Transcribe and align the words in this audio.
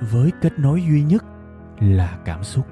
với 0.00 0.30
kết 0.40 0.58
nối 0.58 0.82
duy 0.82 1.02
nhất 1.02 1.24
là 1.80 2.18
cảm 2.24 2.44
xúc 2.44 2.66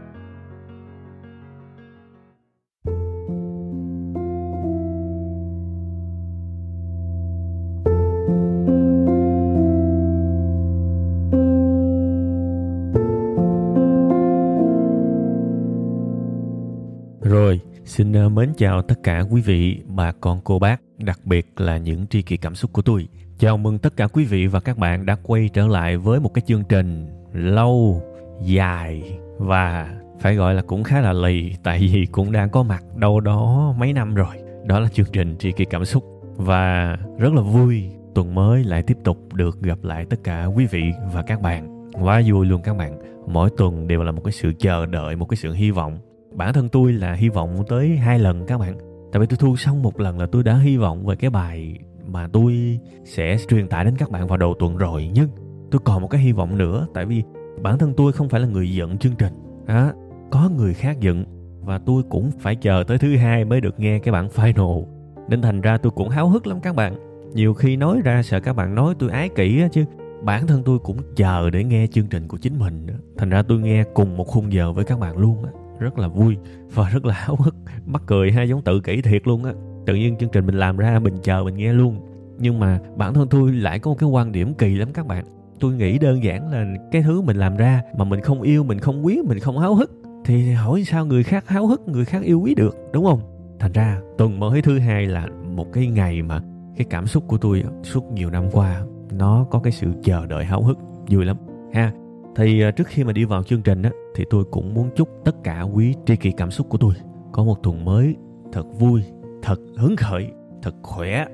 Rồi, 17.23 17.61
xin 17.85 18.13
ờ, 18.13 18.29
mến 18.29 18.53
chào 18.57 18.83
tất 18.83 18.95
cả 19.03 19.25
quý 19.31 19.41
vị, 19.41 19.83
bà 19.87 20.13
con 20.13 20.41
cô 20.45 20.59
bác, 20.59 20.81
đặc 20.99 21.21
biệt 21.25 21.61
là 21.61 21.77
những 21.77 22.07
tri 22.07 22.23
kỷ 22.23 22.37
cảm 22.37 22.55
xúc 22.55 22.73
của 22.73 22.83
tôi. 22.83 23.09
Chào 23.39 23.57
mừng 23.57 23.79
tất 23.79 23.97
cả 23.97 24.07
quý 24.07 24.25
vị 24.25 24.47
và 24.47 24.61
các 24.61 24.79
bạn 24.79 25.07
đã 25.07 25.17
quay 25.23 25.51
trở 25.53 25.67
lại 25.67 25.97
với 25.97 26.21
một 26.21 26.35
cái 26.35 26.43
chương 26.47 26.65
trình 26.69 27.18
lâu, 27.33 28.03
dài 28.43 29.19
và 29.39 29.95
phải 30.21 30.35
gọi 30.35 30.55
là 30.55 30.63
cũng 30.63 30.83
khá 30.83 31.01
là 31.01 31.13
lì 31.13 31.53
tại 31.63 31.79
vì 31.79 32.07
cũng 32.07 32.33
đang 32.33 32.51
có 32.51 32.63
mặt 32.63 32.85
đâu 32.97 33.21
đó 33.21 33.75
mấy 33.79 33.93
năm 33.93 34.15
rồi. 34.15 34.37
Đó 34.65 34.79
là 34.79 34.89
chương 34.89 35.07
trình 35.13 35.37
tri 35.39 35.53
kỷ 35.53 35.65
cảm 35.65 35.85
xúc 35.85 36.05
và 36.37 36.97
rất 37.19 37.33
là 37.35 37.43
vui 37.43 37.91
tuần 38.15 38.35
mới 38.35 38.65
lại 38.65 38.83
tiếp 38.83 38.97
tục 39.05 39.33
được 39.33 39.63
gặp 39.63 39.79
lại 39.83 40.07
tất 40.11 40.25
cả 40.25 40.45
quý 40.45 40.67
vị 40.67 40.93
và 41.13 41.23
các 41.23 41.41
bạn. 41.41 41.91
Quá 42.03 42.23
vui 42.27 42.47
luôn 42.47 42.63
các 42.63 42.77
bạn. 42.77 42.99
Mỗi 43.27 43.51
tuần 43.57 43.87
đều 43.87 44.03
là 44.03 44.13
một 44.13 44.21
cái 44.25 44.33
sự 44.33 44.53
chờ 44.59 44.87
đợi, 44.87 45.17
một 45.17 45.27
cái 45.27 45.37
sự 45.37 45.53
hy 45.53 45.71
vọng 45.71 45.99
bản 46.39 46.53
thân 46.53 46.69
tôi 46.69 46.93
là 46.93 47.13
hy 47.13 47.29
vọng 47.29 47.65
tới 47.69 47.97
hai 47.97 48.19
lần 48.19 48.47
các 48.47 48.59
bạn 48.59 48.79
tại 49.13 49.21
vì 49.21 49.27
tôi 49.27 49.37
thu 49.41 49.57
xong 49.57 49.83
một 49.83 50.01
lần 50.01 50.19
là 50.19 50.27
tôi 50.33 50.43
đã 50.43 50.59
hy 50.59 50.77
vọng 50.77 51.07
về 51.07 51.17
cái 51.17 51.31
bài 51.31 51.79
mà 52.07 52.29
tôi 52.33 52.79
sẽ 53.05 53.37
truyền 53.49 53.69
tải 53.69 53.85
đến 53.85 53.97
các 53.97 54.11
bạn 54.11 54.27
vào 54.27 54.39
đầu 54.39 54.55
tuần 54.59 54.77
rồi 54.77 55.11
nhưng 55.15 55.29
tôi 55.71 55.81
còn 55.85 56.03
một 56.03 56.09
cái 56.09 56.21
hy 56.21 56.33
vọng 56.33 56.59
nữa, 56.59 56.87
tại 56.95 57.07
vì 57.07 57.23
bản 57.63 57.79
thân 57.79 57.95
tôi 57.97 58.13
không 58.13 58.29
phải 58.29 58.41
là 58.41 58.49
người 58.49 58.73
dựng 58.73 58.99
chương 58.99 59.15
trình. 59.19 59.33
Á, 59.67 59.93
có 60.31 60.51
người 60.57 60.75
khác 60.75 61.01
dựng, 61.01 61.25
và 61.61 61.79
tôi 61.79 62.03
cũng 62.09 62.31
phải 62.39 62.57
chờ 62.57 62.85
tới 62.87 62.99
thứ 62.99 63.17
hai 63.17 63.45
mới 63.45 63.61
được 63.61 63.81
nghe 63.81 63.99
cái 63.99 64.13
bản 64.13 64.29
final. 64.29 64.85
Nên 65.29 65.43
thành 65.43 65.61
ra 65.61 65.79
tôi 65.79 65.93
cũng 65.93 66.09
háo 66.09 66.29
hức 66.29 66.47
lắm 66.47 66.61
các 66.61 66.75
bạn. 66.75 66.97
Nhiều 67.35 67.55
khi 67.55 67.77
nói 67.77 68.01
ra 68.05 68.23
sợ 68.23 68.41
các 68.41 68.57
bạn 68.57 68.75
nói 68.75 68.95
tôi 68.99 69.11
ái 69.11 69.29
kỷ 69.29 69.61
á, 69.61 69.69
chứ 69.73 69.85
bản 70.23 70.47
thân 70.47 70.63
tôi 70.65 70.79
cũng 70.79 70.97
chờ 71.17 71.51
để 71.51 71.65
nghe 71.65 71.87
chương 71.87 72.07
trình 72.07 72.29
của 72.29 72.37
chính 72.37 72.59
mình 72.59 72.87
đó. 72.87 72.95
thành 73.19 73.31
ra 73.31 73.43
tôi 73.43 73.59
nghe 73.59 73.85
cùng 73.95 74.17
một 74.17 74.25
khung 74.25 74.53
giờ 74.53 74.73
với 74.73 74.85
các 74.85 74.99
bạn 74.99 75.19
luôn 75.19 75.45
á. 75.45 75.51
Rất 75.79 75.99
là 75.99 76.09
vui 76.09 76.37
và 76.75 76.89
rất 76.89 77.05
là 77.05 77.15
háo 77.15 77.37
hức, 77.37 77.55
mắc 77.87 78.03
cười 78.07 78.33
ha, 78.33 78.43
giống 78.43 78.63
tự 78.63 78.81
kỷ 78.81 79.03
thiệt 79.03 79.27
luôn 79.27 79.45
á. 79.45 79.53
Tự 79.87 79.95
nhiên 79.95 80.17
chương 80.19 80.31
trình 80.33 80.47
mình 80.47 80.59
làm 80.59 80.77
ra, 80.77 80.99
mình 80.99 81.15
chờ 81.23 81.43
mình 81.45 81.55
nghe 81.55 81.73
luôn. 81.73 82.01
Nhưng 82.39 82.61
mà 82.61 82.81
bản 82.97 83.15
thân 83.15 83.29
tôi 83.29 83.53
lại 83.53 83.79
có 83.79 83.91
một 83.91 83.97
cái 83.99 84.09
quan 84.09 84.33
điểm 84.33 84.55
kỳ 84.55 84.75
lắm 84.75 84.89
các 84.93 85.07
bạn 85.07 85.25
tôi 85.61 85.75
nghĩ 85.75 85.99
đơn 85.99 86.25
giản 86.25 86.51
là 86.51 86.67
cái 86.93 87.03
thứ 87.03 87.21
mình 87.21 87.37
làm 87.37 87.57
ra 87.57 87.83
mà 87.97 88.05
mình 88.05 88.21
không 88.21 88.43
yêu, 88.43 88.65
mình 88.65 88.79
không 88.79 89.07
quý, 89.07 89.21
mình 89.29 89.39
không 89.39 89.59
háo 89.59 89.75
hức 89.75 89.91
thì 90.25 90.53
hỏi 90.53 90.85
sao 90.87 91.07
người 91.07 91.23
khác 91.23 91.49
háo 91.49 91.67
hức, 91.67 91.89
người 91.89 92.05
khác 92.05 92.23
yêu 92.23 92.41
quý 92.41 92.55
được, 92.55 92.77
đúng 92.93 93.05
không? 93.05 93.21
Thành 93.59 93.73
ra, 93.73 94.01
tuần 94.19 94.41
mới 94.41 94.63
thứ 94.63 94.79
hai 94.79 95.07
là 95.07 95.27
một 95.57 95.73
cái 95.73 95.87
ngày 95.87 96.23
mà 96.23 96.41
cái 96.77 96.87
cảm 96.91 97.07
xúc 97.07 97.25
của 97.27 97.39
tôi 97.39 97.65
suốt 97.83 98.13
nhiều 98.13 98.31
năm 98.31 98.45
qua 98.53 98.83
nó 99.13 99.47
có 99.51 99.59
cái 99.59 99.73
sự 99.73 99.87
chờ 100.03 100.27
đợi 100.27 100.45
háo 100.45 100.63
hức, 100.63 100.79
vui 101.11 101.25
lắm. 101.25 101.37
Ha, 101.73 101.93
thì 102.37 102.63
à, 102.63 102.71
trước 102.71 102.87
khi 102.87 103.05
mà 103.05 103.13
đi 103.13 103.25
vào 103.25 103.43
chương 103.43 103.63
trình 103.63 103.83
á, 103.83 103.91
thì 104.15 104.25
tôi 104.31 104.45
cũng 104.45 104.75
muốn 104.75 104.91
chúc 104.97 105.09
tất 105.25 105.45
cả 105.45 105.63
quý 105.63 105.95
tri 106.07 106.17
kỷ 106.17 106.31
cảm 106.31 106.51
xúc 106.51 106.69
của 106.69 106.79
tôi 106.79 106.95
có 107.33 107.45
một 107.45 107.63
tuần 107.63 107.85
mới 107.85 108.17
thật 108.53 108.65
vui, 108.79 109.03
thật 109.43 109.61
hứng 109.77 109.97
khởi, 109.97 110.31
thật 110.63 110.75
khỏe. 110.83 111.27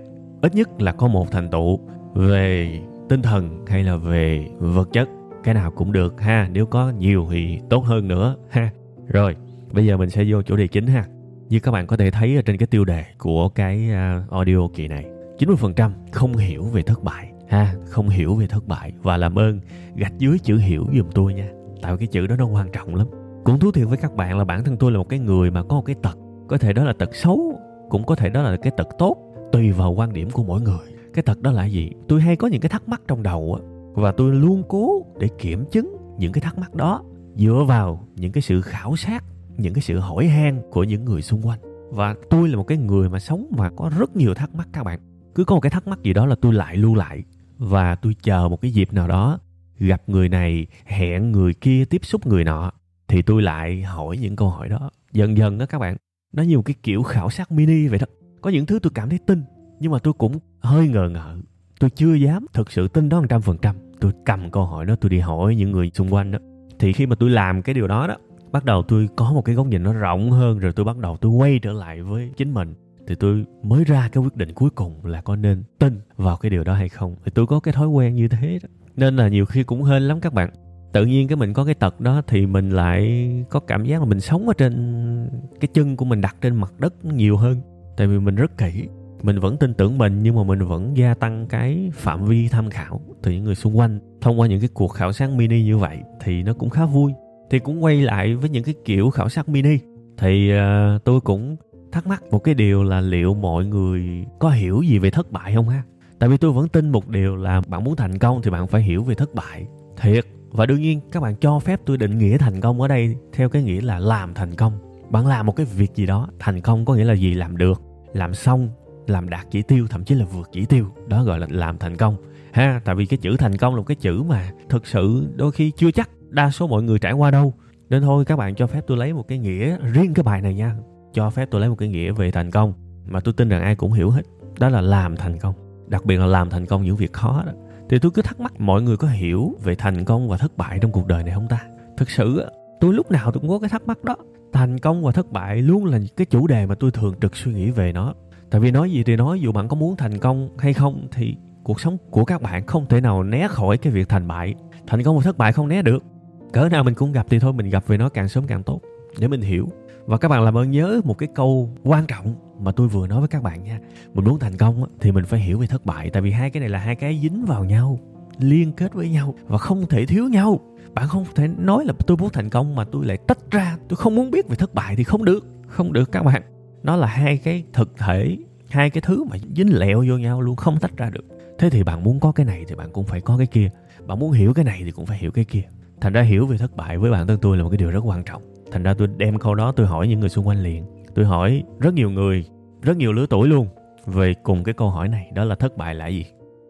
Ít 0.42 0.54
nhất 0.54 0.82
là 0.82 0.92
có 0.92 1.08
một 1.08 1.30
thành 1.30 1.50
tựu 1.50 1.80
về 2.14 2.70
tinh 3.08 3.22
thần 3.22 3.64
hay 3.66 3.84
là 3.84 3.96
về 3.96 4.46
vật 4.58 4.88
chất, 4.92 5.08
cái 5.44 5.54
nào 5.54 5.70
cũng 5.70 5.92
được 5.92 6.20
ha, 6.20 6.48
nếu 6.52 6.66
có 6.66 6.90
nhiều 6.90 7.26
thì 7.30 7.60
tốt 7.70 7.84
hơn 7.84 8.08
nữa 8.08 8.36
ha. 8.50 8.70
Rồi, 9.06 9.36
bây 9.72 9.86
giờ 9.86 9.96
mình 9.96 10.10
sẽ 10.10 10.24
vô 10.28 10.42
chủ 10.42 10.56
đề 10.56 10.66
chính 10.66 10.86
ha. 10.86 11.04
Như 11.48 11.60
các 11.60 11.70
bạn 11.70 11.86
có 11.86 11.96
thể 11.96 12.10
thấy 12.10 12.36
ở 12.36 12.42
trên 12.42 12.56
cái 12.56 12.66
tiêu 12.66 12.84
đề 12.84 13.04
của 13.18 13.48
cái 13.48 13.90
à, 13.90 14.22
audio 14.30 14.68
kỳ 14.74 14.88
này 14.88 15.04
90% 15.38 15.90
không 16.12 16.36
hiểu 16.36 16.64
về 16.64 16.82
thất 16.82 17.02
bại 17.02 17.32
ha, 17.48 17.74
không 17.86 18.08
hiểu 18.08 18.34
về 18.34 18.46
thất 18.46 18.66
bại. 18.66 18.92
Và 19.02 19.16
làm 19.16 19.38
ơn, 19.38 19.60
gạch 19.94 20.18
dưới 20.18 20.38
chữ 20.38 20.56
hiểu 20.56 20.86
giùm 20.96 21.10
tôi 21.14 21.34
nha. 21.34 21.48
Tại 21.82 21.96
cái 21.96 22.06
chữ 22.06 22.26
đó 22.26 22.36
nó 22.36 22.46
quan 22.46 22.72
trọng 22.72 22.94
lắm. 22.94 23.06
Cũng 23.44 23.58
thú 23.58 23.72
thiệt 23.72 23.88
với 23.88 23.98
các 23.98 24.14
bạn 24.14 24.38
là 24.38 24.44
bản 24.44 24.64
thân 24.64 24.76
tôi 24.76 24.92
là 24.92 24.98
một 24.98 25.08
cái 25.08 25.18
người 25.18 25.50
mà 25.50 25.62
có 25.62 25.76
một 25.76 25.82
cái 25.86 25.96
tật, 26.02 26.18
có 26.48 26.58
thể 26.58 26.72
đó 26.72 26.84
là 26.84 26.92
tật 26.92 27.14
xấu, 27.14 27.60
cũng 27.88 28.06
có 28.06 28.14
thể 28.14 28.28
đó 28.28 28.42
là 28.42 28.56
cái 28.56 28.72
tật 28.76 28.88
tốt, 28.98 29.16
tùy 29.52 29.72
vào 29.72 29.92
quan 29.92 30.12
điểm 30.12 30.30
của 30.30 30.44
mỗi 30.44 30.60
người 30.60 30.93
cái 31.14 31.22
thật 31.22 31.42
đó 31.42 31.52
là 31.52 31.64
gì? 31.64 31.90
Tôi 32.08 32.20
hay 32.20 32.36
có 32.36 32.48
những 32.48 32.60
cái 32.60 32.68
thắc 32.68 32.88
mắc 32.88 33.02
trong 33.08 33.22
đầu 33.22 33.58
á, 33.60 33.68
và 33.94 34.12
tôi 34.12 34.34
luôn 34.34 34.62
cố 34.68 35.06
để 35.20 35.28
kiểm 35.38 35.64
chứng 35.72 35.96
những 36.18 36.32
cái 36.32 36.40
thắc 36.40 36.58
mắc 36.58 36.74
đó, 36.74 37.02
dựa 37.36 37.64
vào 37.68 38.08
những 38.16 38.32
cái 38.32 38.42
sự 38.42 38.60
khảo 38.60 38.96
sát, 38.96 39.24
những 39.56 39.74
cái 39.74 39.82
sự 39.82 39.98
hỏi 39.98 40.26
han 40.26 40.62
của 40.70 40.84
những 40.84 41.04
người 41.04 41.22
xung 41.22 41.46
quanh. 41.46 41.58
Và 41.90 42.14
tôi 42.30 42.48
là 42.48 42.56
một 42.56 42.64
cái 42.64 42.78
người 42.78 43.08
mà 43.08 43.18
sống 43.18 43.46
mà 43.56 43.70
có 43.76 43.90
rất 43.98 44.16
nhiều 44.16 44.34
thắc 44.34 44.54
mắc 44.54 44.68
các 44.72 44.84
bạn. 44.84 45.00
Cứ 45.34 45.44
có 45.44 45.54
một 45.54 45.60
cái 45.60 45.70
thắc 45.70 45.88
mắc 45.88 46.02
gì 46.02 46.12
đó 46.12 46.26
là 46.26 46.34
tôi 46.40 46.52
lại 46.52 46.76
lưu 46.76 46.94
lại, 46.94 47.22
và 47.58 47.94
tôi 47.94 48.14
chờ 48.22 48.48
một 48.48 48.60
cái 48.60 48.70
dịp 48.70 48.92
nào 48.92 49.08
đó 49.08 49.38
gặp 49.78 50.02
người 50.06 50.28
này, 50.28 50.66
hẹn 50.84 51.32
người 51.32 51.54
kia, 51.54 51.84
tiếp 51.84 52.04
xúc 52.04 52.26
người 52.26 52.44
nọ, 52.44 52.72
thì 53.08 53.22
tôi 53.22 53.42
lại 53.42 53.82
hỏi 53.82 54.16
những 54.16 54.36
câu 54.36 54.50
hỏi 54.50 54.68
đó. 54.68 54.90
Dần 55.12 55.36
dần 55.36 55.58
đó 55.58 55.66
các 55.66 55.78
bạn, 55.78 55.96
nó 56.32 56.42
như 56.42 56.56
một 56.56 56.62
cái 56.62 56.74
kiểu 56.82 57.02
khảo 57.02 57.30
sát 57.30 57.52
mini 57.52 57.88
vậy 57.88 57.98
đó. 57.98 58.06
Có 58.40 58.50
những 58.50 58.66
thứ 58.66 58.78
tôi 58.78 58.92
cảm 58.94 59.08
thấy 59.08 59.18
tin 59.26 59.42
nhưng 59.80 59.92
mà 59.92 59.98
tôi 59.98 60.12
cũng 60.12 60.38
hơi 60.60 60.88
ngờ 60.88 61.08
ngợ. 61.08 61.36
Tôi 61.80 61.90
chưa 61.90 62.14
dám 62.14 62.46
thực 62.52 62.72
sự 62.72 62.88
tin 62.88 63.08
đó 63.08 63.20
một 63.20 63.26
trăm 63.28 63.42
phần 63.42 63.58
trăm. 63.62 63.76
Tôi 64.00 64.12
cầm 64.24 64.50
câu 64.50 64.64
hỏi 64.64 64.86
đó, 64.86 64.96
tôi 65.00 65.10
đi 65.10 65.18
hỏi 65.18 65.54
những 65.54 65.70
người 65.70 65.90
xung 65.94 66.14
quanh 66.14 66.30
đó. 66.30 66.38
Thì 66.78 66.92
khi 66.92 67.06
mà 67.06 67.16
tôi 67.16 67.30
làm 67.30 67.62
cái 67.62 67.74
điều 67.74 67.86
đó 67.86 68.06
đó, 68.06 68.16
bắt 68.52 68.64
đầu 68.64 68.82
tôi 68.82 69.08
có 69.16 69.32
một 69.32 69.42
cái 69.42 69.54
góc 69.54 69.66
nhìn 69.66 69.82
nó 69.82 69.92
rộng 69.92 70.30
hơn, 70.30 70.58
rồi 70.58 70.72
tôi 70.72 70.84
bắt 70.84 70.98
đầu 70.98 71.16
tôi 71.16 71.32
quay 71.32 71.58
trở 71.58 71.72
lại 71.72 72.02
với 72.02 72.30
chính 72.36 72.54
mình. 72.54 72.74
Thì 73.06 73.14
tôi 73.14 73.44
mới 73.62 73.84
ra 73.84 74.08
cái 74.12 74.22
quyết 74.22 74.36
định 74.36 74.52
cuối 74.54 74.70
cùng 74.70 75.04
là 75.04 75.20
có 75.20 75.36
nên 75.36 75.62
tin 75.78 76.00
vào 76.16 76.36
cái 76.36 76.50
điều 76.50 76.64
đó 76.64 76.74
hay 76.74 76.88
không. 76.88 77.16
Thì 77.24 77.30
tôi 77.34 77.46
có 77.46 77.60
cái 77.60 77.74
thói 77.74 77.88
quen 77.88 78.14
như 78.14 78.28
thế 78.28 78.58
đó. 78.62 78.68
Nên 78.96 79.16
là 79.16 79.28
nhiều 79.28 79.46
khi 79.46 79.62
cũng 79.62 79.82
hên 79.82 80.02
lắm 80.02 80.20
các 80.20 80.32
bạn. 80.32 80.50
Tự 80.92 81.06
nhiên 81.06 81.28
cái 81.28 81.36
mình 81.36 81.52
có 81.52 81.64
cái 81.64 81.74
tật 81.74 82.00
đó 82.00 82.22
thì 82.26 82.46
mình 82.46 82.70
lại 82.70 83.28
có 83.50 83.60
cảm 83.60 83.84
giác 83.84 83.98
là 83.98 84.04
mình 84.04 84.20
sống 84.20 84.48
ở 84.48 84.54
trên 84.54 85.28
cái 85.60 85.68
chân 85.74 85.96
của 85.96 86.04
mình, 86.04 86.20
đặt 86.20 86.36
trên 86.40 86.56
mặt 86.56 86.72
đất 86.78 87.04
nhiều 87.04 87.36
hơn. 87.36 87.60
Tại 87.96 88.06
vì 88.06 88.18
mình 88.18 88.34
rất 88.34 88.58
kỹ 88.58 88.88
mình 89.24 89.40
vẫn 89.40 89.56
tin 89.56 89.74
tưởng 89.74 89.98
mình 89.98 90.22
nhưng 90.22 90.36
mà 90.36 90.42
mình 90.42 90.58
vẫn 90.58 90.96
gia 90.96 91.14
tăng 91.14 91.46
cái 91.48 91.90
phạm 91.94 92.24
vi 92.24 92.48
tham 92.48 92.70
khảo 92.70 93.00
từ 93.22 93.30
những 93.30 93.44
người 93.44 93.54
xung 93.54 93.78
quanh. 93.78 93.98
Thông 94.20 94.40
qua 94.40 94.46
những 94.46 94.60
cái 94.60 94.68
cuộc 94.74 94.88
khảo 94.88 95.12
sát 95.12 95.30
mini 95.30 95.64
như 95.64 95.78
vậy 95.78 95.98
thì 96.20 96.42
nó 96.42 96.52
cũng 96.52 96.70
khá 96.70 96.86
vui. 96.86 97.12
Thì 97.50 97.58
cũng 97.58 97.84
quay 97.84 98.02
lại 98.02 98.34
với 98.34 98.50
những 98.50 98.64
cái 98.64 98.74
kiểu 98.84 99.10
khảo 99.10 99.28
sát 99.28 99.48
mini. 99.48 99.78
Thì 100.18 100.52
uh, 100.52 101.04
tôi 101.04 101.20
cũng 101.20 101.56
thắc 101.92 102.06
mắc 102.06 102.22
một 102.30 102.38
cái 102.38 102.54
điều 102.54 102.82
là 102.82 103.00
liệu 103.00 103.34
mọi 103.34 103.66
người 103.66 104.24
có 104.38 104.50
hiểu 104.50 104.82
gì 104.82 104.98
về 104.98 105.10
thất 105.10 105.32
bại 105.32 105.54
không 105.54 105.68
ha? 105.68 105.82
Tại 106.18 106.28
vì 106.28 106.36
tôi 106.36 106.52
vẫn 106.52 106.68
tin 106.68 106.90
một 106.90 107.08
điều 107.08 107.36
là 107.36 107.62
bạn 107.68 107.84
muốn 107.84 107.96
thành 107.96 108.18
công 108.18 108.42
thì 108.42 108.50
bạn 108.50 108.66
phải 108.66 108.82
hiểu 108.82 109.02
về 109.02 109.14
thất 109.14 109.34
bại. 109.34 109.66
Thiệt 109.96 110.24
và 110.50 110.66
đương 110.66 110.82
nhiên 110.82 111.00
các 111.12 111.22
bạn 111.22 111.36
cho 111.36 111.58
phép 111.58 111.80
tôi 111.86 111.96
định 111.96 112.18
nghĩa 112.18 112.38
thành 112.38 112.60
công 112.60 112.80
ở 112.80 112.88
đây 112.88 113.16
theo 113.32 113.48
cái 113.48 113.62
nghĩa 113.62 113.80
là 113.80 113.98
làm 113.98 114.34
thành 114.34 114.54
công. 114.54 114.72
Bạn 115.10 115.26
làm 115.26 115.46
một 115.46 115.56
cái 115.56 115.66
việc 115.66 115.94
gì 115.94 116.06
đó 116.06 116.28
thành 116.38 116.60
công 116.60 116.84
có 116.84 116.94
nghĩa 116.94 117.04
là 117.04 117.14
gì? 117.14 117.34
Làm 117.34 117.56
được 117.56 117.82
làm 118.12 118.34
xong 118.34 118.68
làm 119.06 119.28
đạt 119.28 119.46
chỉ 119.50 119.62
tiêu, 119.62 119.86
thậm 119.90 120.04
chí 120.04 120.14
là 120.14 120.24
vượt 120.24 120.48
chỉ 120.52 120.64
tiêu. 120.64 120.86
Đó 121.06 121.24
gọi 121.24 121.38
là 121.38 121.46
làm 121.50 121.78
thành 121.78 121.96
công. 121.96 122.16
Ha, 122.52 122.80
tại 122.84 122.94
vì 122.94 123.06
cái 123.06 123.18
chữ 123.18 123.36
thành 123.36 123.56
công 123.56 123.74
là 123.74 123.78
một 123.78 123.86
cái 123.86 123.94
chữ 123.94 124.22
mà 124.22 124.50
thực 124.68 124.86
sự 124.86 125.26
đôi 125.36 125.52
khi 125.52 125.70
chưa 125.76 125.90
chắc 125.90 126.10
đa 126.28 126.50
số 126.50 126.66
mọi 126.66 126.82
người 126.82 126.98
trải 126.98 127.12
qua 127.12 127.30
đâu. 127.30 127.54
Nên 127.90 128.02
thôi, 128.02 128.24
các 128.24 128.36
bạn 128.36 128.54
cho 128.54 128.66
phép 128.66 128.80
tôi 128.86 128.96
lấy 128.96 129.12
một 129.12 129.28
cái 129.28 129.38
nghĩa 129.38 129.78
riêng 129.92 130.14
cái 130.14 130.22
bài 130.22 130.40
này 130.40 130.54
nha. 130.54 130.76
Cho 131.12 131.30
phép 131.30 131.48
tôi 131.50 131.60
lấy 131.60 131.70
một 131.70 131.76
cái 131.78 131.88
nghĩa 131.88 132.12
về 132.12 132.30
thành 132.30 132.50
công 132.50 132.72
mà 133.06 133.20
tôi 133.20 133.34
tin 133.34 133.48
rằng 133.48 133.62
ai 133.62 133.76
cũng 133.76 133.92
hiểu 133.92 134.10
hết. 134.10 134.22
Đó 134.58 134.68
là 134.68 134.80
làm 134.80 135.16
thành 135.16 135.38
công. 135.38 135.54
Đặc 135.88 136.04
biệt 136.04 136.16
là 136.16 136.26
làm 136.26 136.50
thành 136.50 136.66
công 136.66 136.82
những 136.82 136.96
việc 136.96 137.12
khó 137.12 137.42
đó. 137.46 137.52
Thì 137.88 137.98
tôi 137.98 138.10
cứ 138.10 138.22
thắc 138.22 138.40
mắc 138.40 138.52
mọi 138.60 138.82
người 138.82 138.96
có 138.96 139.08
hiểu 139.08 139.54
về 139.62 139.74
thành 139.74 140.04
công 140.04 140.28
và 140.28 140.36
thất 140.36 140.56
bại 140.56 140.78
trong 140.80 140.92
cuộc 140.92 141.06
đời 141.06 141.22
này 141.22 141.34
không 141.34 141.48
ta? 141.48 141.64
Thực 141.96 142.10
sự 142.10 142.46
tôi 142.80 142.94
lúc 142.94 143.10
nào 143.10 143.32
tôi 143.32 143.40
cũng 143.40 143.50
có 143.50 143.58
cái 143.58 143.68
thắc 143.68 143.88
mắc 143.88 144.04
đó. 144.04 144.16
Thành 144.52 144.78
công 144.78 145.04
và 145.04 145.12
thất 145.12 145.32
bại 145.32 145.62
luôn 145.62 145.84
là 145.84 145.98
cái 146.16 146.26
chủ 146.26 146.46
đề 146.46 146.66
mà 146.66 146.74
tôi 146.74 146.90
thường 146.90 147.14
trực 147.20 147.36
suy 147.36 147.52
nghĩ 147.52 147.70
về 147.70 147.92
nó 147.92 148.14
tại 148.54 148.60
vì 148.60 148.70
nói 148.70 148.90
gì 148.90 149.04
thì 149.04 149.16
nói, 149.16 149.40
dù 149.40 149.52
bạn 149.52 149.68
có 149.68 149.76
muốn 149.76 149.96
thành 149.96 150.18
công 150.18 150.48
hay 150.58 150.72
không 150.72 151.08
thì 151.12 151.36
cuộc 151.62 151.80
sống 151.80 151.96
của 152.10 152.24
các 152.24 152.42
bạn 152.42 152.66
không 152.66 152.86
thể 152.86 153.00
nào 153.00 153.22
né 153.22 153.48
khỏi 153.48 153.78
cái 153.78 153.92
việc 153.92 154.08
thành 154.08 154.28
bại. 154.28 154.54
Thành 154.86 155.02
công 155.02 155.16
và 155.16 155.22
thất 155.22 155.38
bại 155.38 155.52
không 155.52 155.68
né 155.68 155.82
được. 155.82 156.04
Cỡ 156.52 156.68
nào 156.68 156.84
mình 156.84 156.94
cũng 156.94 157.12
gặp 157.12 157.26
thì 157.30 157.38
thôi, 157.38 157.52
mình 157.52 157.70
gặp 157.70 157.86
về 157.86 157.98
nó 157.98 158.08
càng 158.08 158.28
sớm 158.28 158.46
càng 158.46 158.62
tốt. 158.62 158.80
Để 159.18 159.28
mình 159.28 159.40
hiểu. 159.40 159.68
Và 160.06 160.18
các 160.18 160.28
bạn 160.28 160.42
làm 160.42 160.56
ơn 160.56 160.70
nhớ 160.70 161.00
một 161.04 161.18
cái 161.18 161.28
câu 161.34 161.70
quan 161.84 162.06
trọng 162.06 162.34
mà 162.60 162.72
tôi 162.72 162.88
vừa 162.88 163.06
nói 163.06 163.18
với 163.18 163.28
các 163.28 163.42
bạn 163.42 163.64
nha. 163.64 163.78
Mình 164.14 164.24
muốn 164.24 164.38
thành 164.38 164.56
công 164.56 164.84
thì 165.00 165.12
mình 165.12 165.24
phải 165.24 165.40
hiểu 165.40 165.58
về 165.58 165.66
thất 165.66 165.86
bại. 165.86 166.10
Tại 166.10 166.22
vì 166.22 166.30
hai 166.30 166.50
cái 166.50 166.60
này 166.60 166.68
là 166.68 166.78
hai 166.78 166.96
cái 166.96 167.20
dính 167.22 167.44
vào 167.44 167.64
nhau, 167.64 167.98
liên 168.38 168.72
kết 168.72 168.94
với 168.94 169.08
nhau 169.08 169.34
và 169.46 169.58
không 169.58 169.86
thể 169.86 170.06
thiếu 170.06 170.28
nhau. 170.28 170.60
Bạn 170.94 171.08
không 171.08 171.24
thể 171.34 171.48
nói 171.58 171.84
là 171.84 171.92
tôi 172.06 172.16
muốn 172.16 172.30
thành 172.32 172.50
công 172.50 172.74
mà 172.74 172.84
tôi 172.84 173.06
lại 173.06 173.16
tách 173.16 173.50
ra. 173.50 173.76
Tôi 173.88 173.96
không 173.96 174.14
muốn 174.14 174.30
biết 174.30 174.48
về 174.48 174.56
thất 174.56 174.74
bại 174.74 174.96
thì 174.96 175.04
không 175.04 175.24
được. 175.24 175.46
Không 175.66 175.92
được 175.92 176.12
các 176.12 176.22
bạn 176.22 176.42
nó 176.84 176.96
là 176.96 177.06
hai 177.06 177.36
cái 177.36 177.64
thực 177.72 177.96
thể 177.98 178.36
hai 178.68 178.90
cái 178.90 179.00
thứ 179.00 179.24
mà 179.24 179.36
dính 179.56 179.78
lẹo 179.78 180.04
vô 180.08 180.16
nhau 180.16 180.40
luôn 180.40 180.56
không 180.56 180.78
tách 180.80 180.96
ra 180.96 181.10
được. 181.10 181.24
Thế 181.58 181.70
thì 181.70 181.82
bạn 181.82 182.04
muốn 182.04 182.20
có 182.20 182.32
cái 182.32 182.46
này 182.46 182.64
thì 182.68 182.74
bạn 182.74 182.88
cũng 182.92 183.04
phải 183.04 183.20
có 183.20 183.36
cái 183.38 183.46
kia. 183.46 183.70
Bạn 184.06 184.18
muốn 184.18 184.32
hiểu 184.32 184.54
cái 184.54 184.64
này 184.64 184.82
thì 184.84 184.90
cũng 184.90 185.06
phải 185.06 185.18
hiểu 185.18 185.30
cái 185.30 185.44
kia. 185.44 185.62
Thành 186.00 186.12
ra 186.12 186.22
hiểu 186.22 186.46
về 186.46 186.58
thất 186.58 186.76
bại 186.76 186.98
với 186.98 187.10
bản 187.10 187.26
thân 187.26 187.38
tôi 187.42 187.56
là 187.56 187.62
một 187.62 187.70
cái 187.70 187.76
điều 187.76 187.90
rất 187.90 188.00
quan 188.04 188.24
trọng. 188.24 188.42
Thành 188.72 188.82
ra 188.82 188.94
tôi 188.94 189.08
đem 189.16 189.38
câu 189.38 189.54
đó 189.54 189.72
tôi 189.72 189.86
hỏi 189.86 190.08
những 190.08 190.20
người 190.20 190.28
xung 190.28 190.46
quanh 190.46 190.62
liền. 190.62 190.84
Tôi 191.14 191.24
hỏi 191.24 191.62
rất 191.80 191.94
nhiều 191.94 192.10
người 192.10 192.44
rất 192.82 192.96
nhiều 192.96 193.12
lứa 193.12 193.26
tuổi 193.30 193.48
luôn 193.48 193.68
về 194.06 194.34
cùng 194.42 194.64
cái 194.64 194.74
câu 194.74 194.90
hỏi 194.90 195.08
này. 195.08 195.30
Đó 195.34 195.44
là 195.44 195.54
thất 195.54 195.76
bại 195.76 195.94
là 195.94 196.06
gì? 196.06 196.26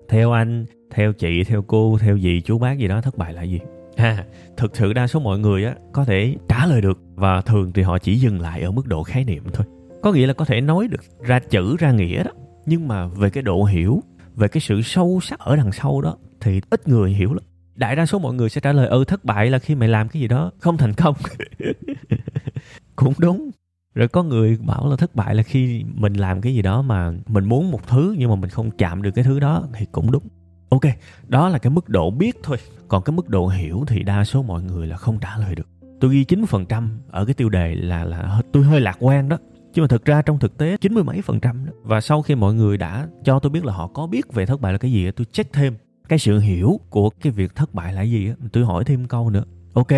Theo 0.08 0.32
anh 0.32 0.66
theo 0.90 1.12
chị 1.12 1.44
theo 1.44 1.62
cô 1.62 1.99
theo 2.00 2.16
gì 2.16 2.40
chú 2.44 2.58
bác 2.58 2.78
gì 2.78 2.88
đó 2.88 3.00
thất 3.00 3.19
bại 3.19 3.32
là 3.32 3.43
gì? 3.43 3.61
À, 3.96 4.25
thực 4.56 4.76
sự 4.76 4.93
đa 4.93 5.06
số 5.06 5.20
mọi 5.20 5.38
người 5.38 5.64
á 5.64 5.75
có 5.93 6.05
thể 6.05 6.37
trả 6.49 6.66
lời 6.66 6.81
được 6.81 6.99
và 7.14 7.40
thường 7.40 7.72
thì 7.72 7.82
họ 7.82 7.99
chỉ 7.99 8.19
dừng 8.19 8.40
lại 8.40 8.62
ở 8.62 8.70
mức 8.70 8.87
độ 8.87 9.02
khái 9.02 9.25
niệm 9.25 9.44
thôi 9.52 9.66
có 10.04 10.12
nghĩa 10.12 10.26
là 10.26 10.32
có 10.32 10.44
thể 10.44 10.60
nói 10.60 10.88
được 10.88 11.00
ra 11.20 11.38
chữ, 11.38 11.76
ra 11.76 11.92
nghĩa 11.92 12.22
đó. 12.22 12.30
Nhưng 12.66 12.88
mà 12.88 13.06
về 13.06 13.30
cái 13.30 13.42
độ 13.42 13.64
hiểu, 13.64 14.02
về 14.34 14.48
cái 14.48 14.60
sự 14.60 14.82
sâu 14.82 15.18
sắc 15.22 15.38
ở 15.38 15.56
đằng 15.56 15.72
sau 15.72 16.00
đó, 16.00 16.16
thì 16.40 16.60
ít 16.70 16.88
người 16.88 17.10
hiểu 17.10 17.34
lắm. 17.34 17.44
Đại 17.74 17.96
đa 17.96 18.06
số 18.06 18.18
mọi 18.18 18.34
người 18.34 18.48
sẽ 18.48 18.60
trả 18.60 18.72
lời 18.72 18.88
ừ 18.88 19.04
thất 19.04 19.24
bại 19.24 19.50
là 19.50 19.58
khi 19.58 19.74
mày 19.74 19.88
làm 19.88 20.08
cái 20.08 20.22
gì 20.22 20.28
đó 20.28 20.50
không 20.58 20.76
thành 20.76 20.94
công. 20.94 21.14
Cũng 22.96 23.12
đúng. 23.18 23.50
Rồi 23.94 24.08
có 24.08 24.22
người 24.22 24.58
bảo 24.66 24.90
là 24.90 24.96
thất 24.96 25.14
bại 25.14 25.34
là 25.34 25.42
khi 25.42 25.84
mình 25.94 26.12
làm 26.12 26.40
cái 26.40 26.54
gì 26.54 26.62
đó 26.62 26.82
mà 26.82 27.12
mình 27.26 27.44
muốn 27.44 27.70
một 27.70 27.88
thứ 27.88 28.14
nhưng 28.18 28.30
mà 28.30 28.36
mình 28.36 28.50
không 28.50 28.70
chạm 28.70 29.02
được 29.02 29.10
cái 29.14 29.24
thứ 29.24 29.40
đó 29.40 29.64
thì 29.74 29.86
cũng 29.92 30.10
đúng. 30.10 30.28
Ok, 30.68 30.84
đó 31.28 31.48
là 31.48 31.58
cái 31.58 31.70
mức 31.70 31.88
độ 31.88 32.10
biết 32.10 32.36
thôi. 32.42 32.56
Còn 32.88 33.02
cái 33.02 33.16
mức 33.16 33.28
độ 33.28 33.46
hiểu 33.46 33.84
thì 33.88 34.02
đa 34.02 34.24
số 34.24 34.42
mọi 34.42 34.62
người 34.62 34.86
là 34.86 34.96
không 34.96 35.18
trả 35.20 35.36
lời 35.38 35.54
được. 35.54 35.68
Tôi 36.00 36.14
ghi 36.14 36.24
9% 36.24 36.88
ở 37.10 37.24
cái 37.24 37.34
tiêu 37.34 37.48
đề 37.48 37.74
là 37.74 38.04
là 38.04 38.42
tôi 38.52 38.62
hơi 38.62 38.80
lạc 38.80 38.96
quan 39.00 39.28
đó 39.28 39.38
chứ 39.75 39.82
mà 39.82 39.88
thực 39.88 40.05
ra 40.05 40.23
trong 40.23 40.38
thực 40.38 40.59
tế 40.59 40.76
chín 40.81 40.94
mươi 40.94 41.05
mấy 41.05 41.23
phần 41.23 41.41
trăm 41.41 41.67
đó. 41.67 41.73
Và 41.82 42.00
sau 42.00 42.23
khi 42.23 42.35
mọi 42.35 42.55
người 42.55 42.76
đã 42.76 43.09
cho 43.25 43.38
tôi 43.38 43.50
biết 43.50 43.65
là 43.65 43.73
họ 43.73 43.87
có 43.87 44.06
biết 44.06 44.32
về 44.32 44.47
thất 44.47 44.61
bại 44.61 44.73
là 44.73 44.79
cái 44.79 44.93
gì 44.93 45.11
tôi 45.11 45.25
check 45.32 45.53
thêm 45.53 45.76
cái 46.09 46.19
sự 46.19 46.38
hiểu 46.38 46.81
của 46.91 47.11
cái 47.11 47.32
việc 47.32 47.55
thất 47.55 47.75
bại 47.75 47.93
là 47.93 48.03
gì 48.03 48.32
tôi 48.53 48.65
hỏi 48.65 48.85
thêm 48.85 49.06
câu 49.06 49.31
nữa. 49.31 49.44
Ok, 49.75 49.88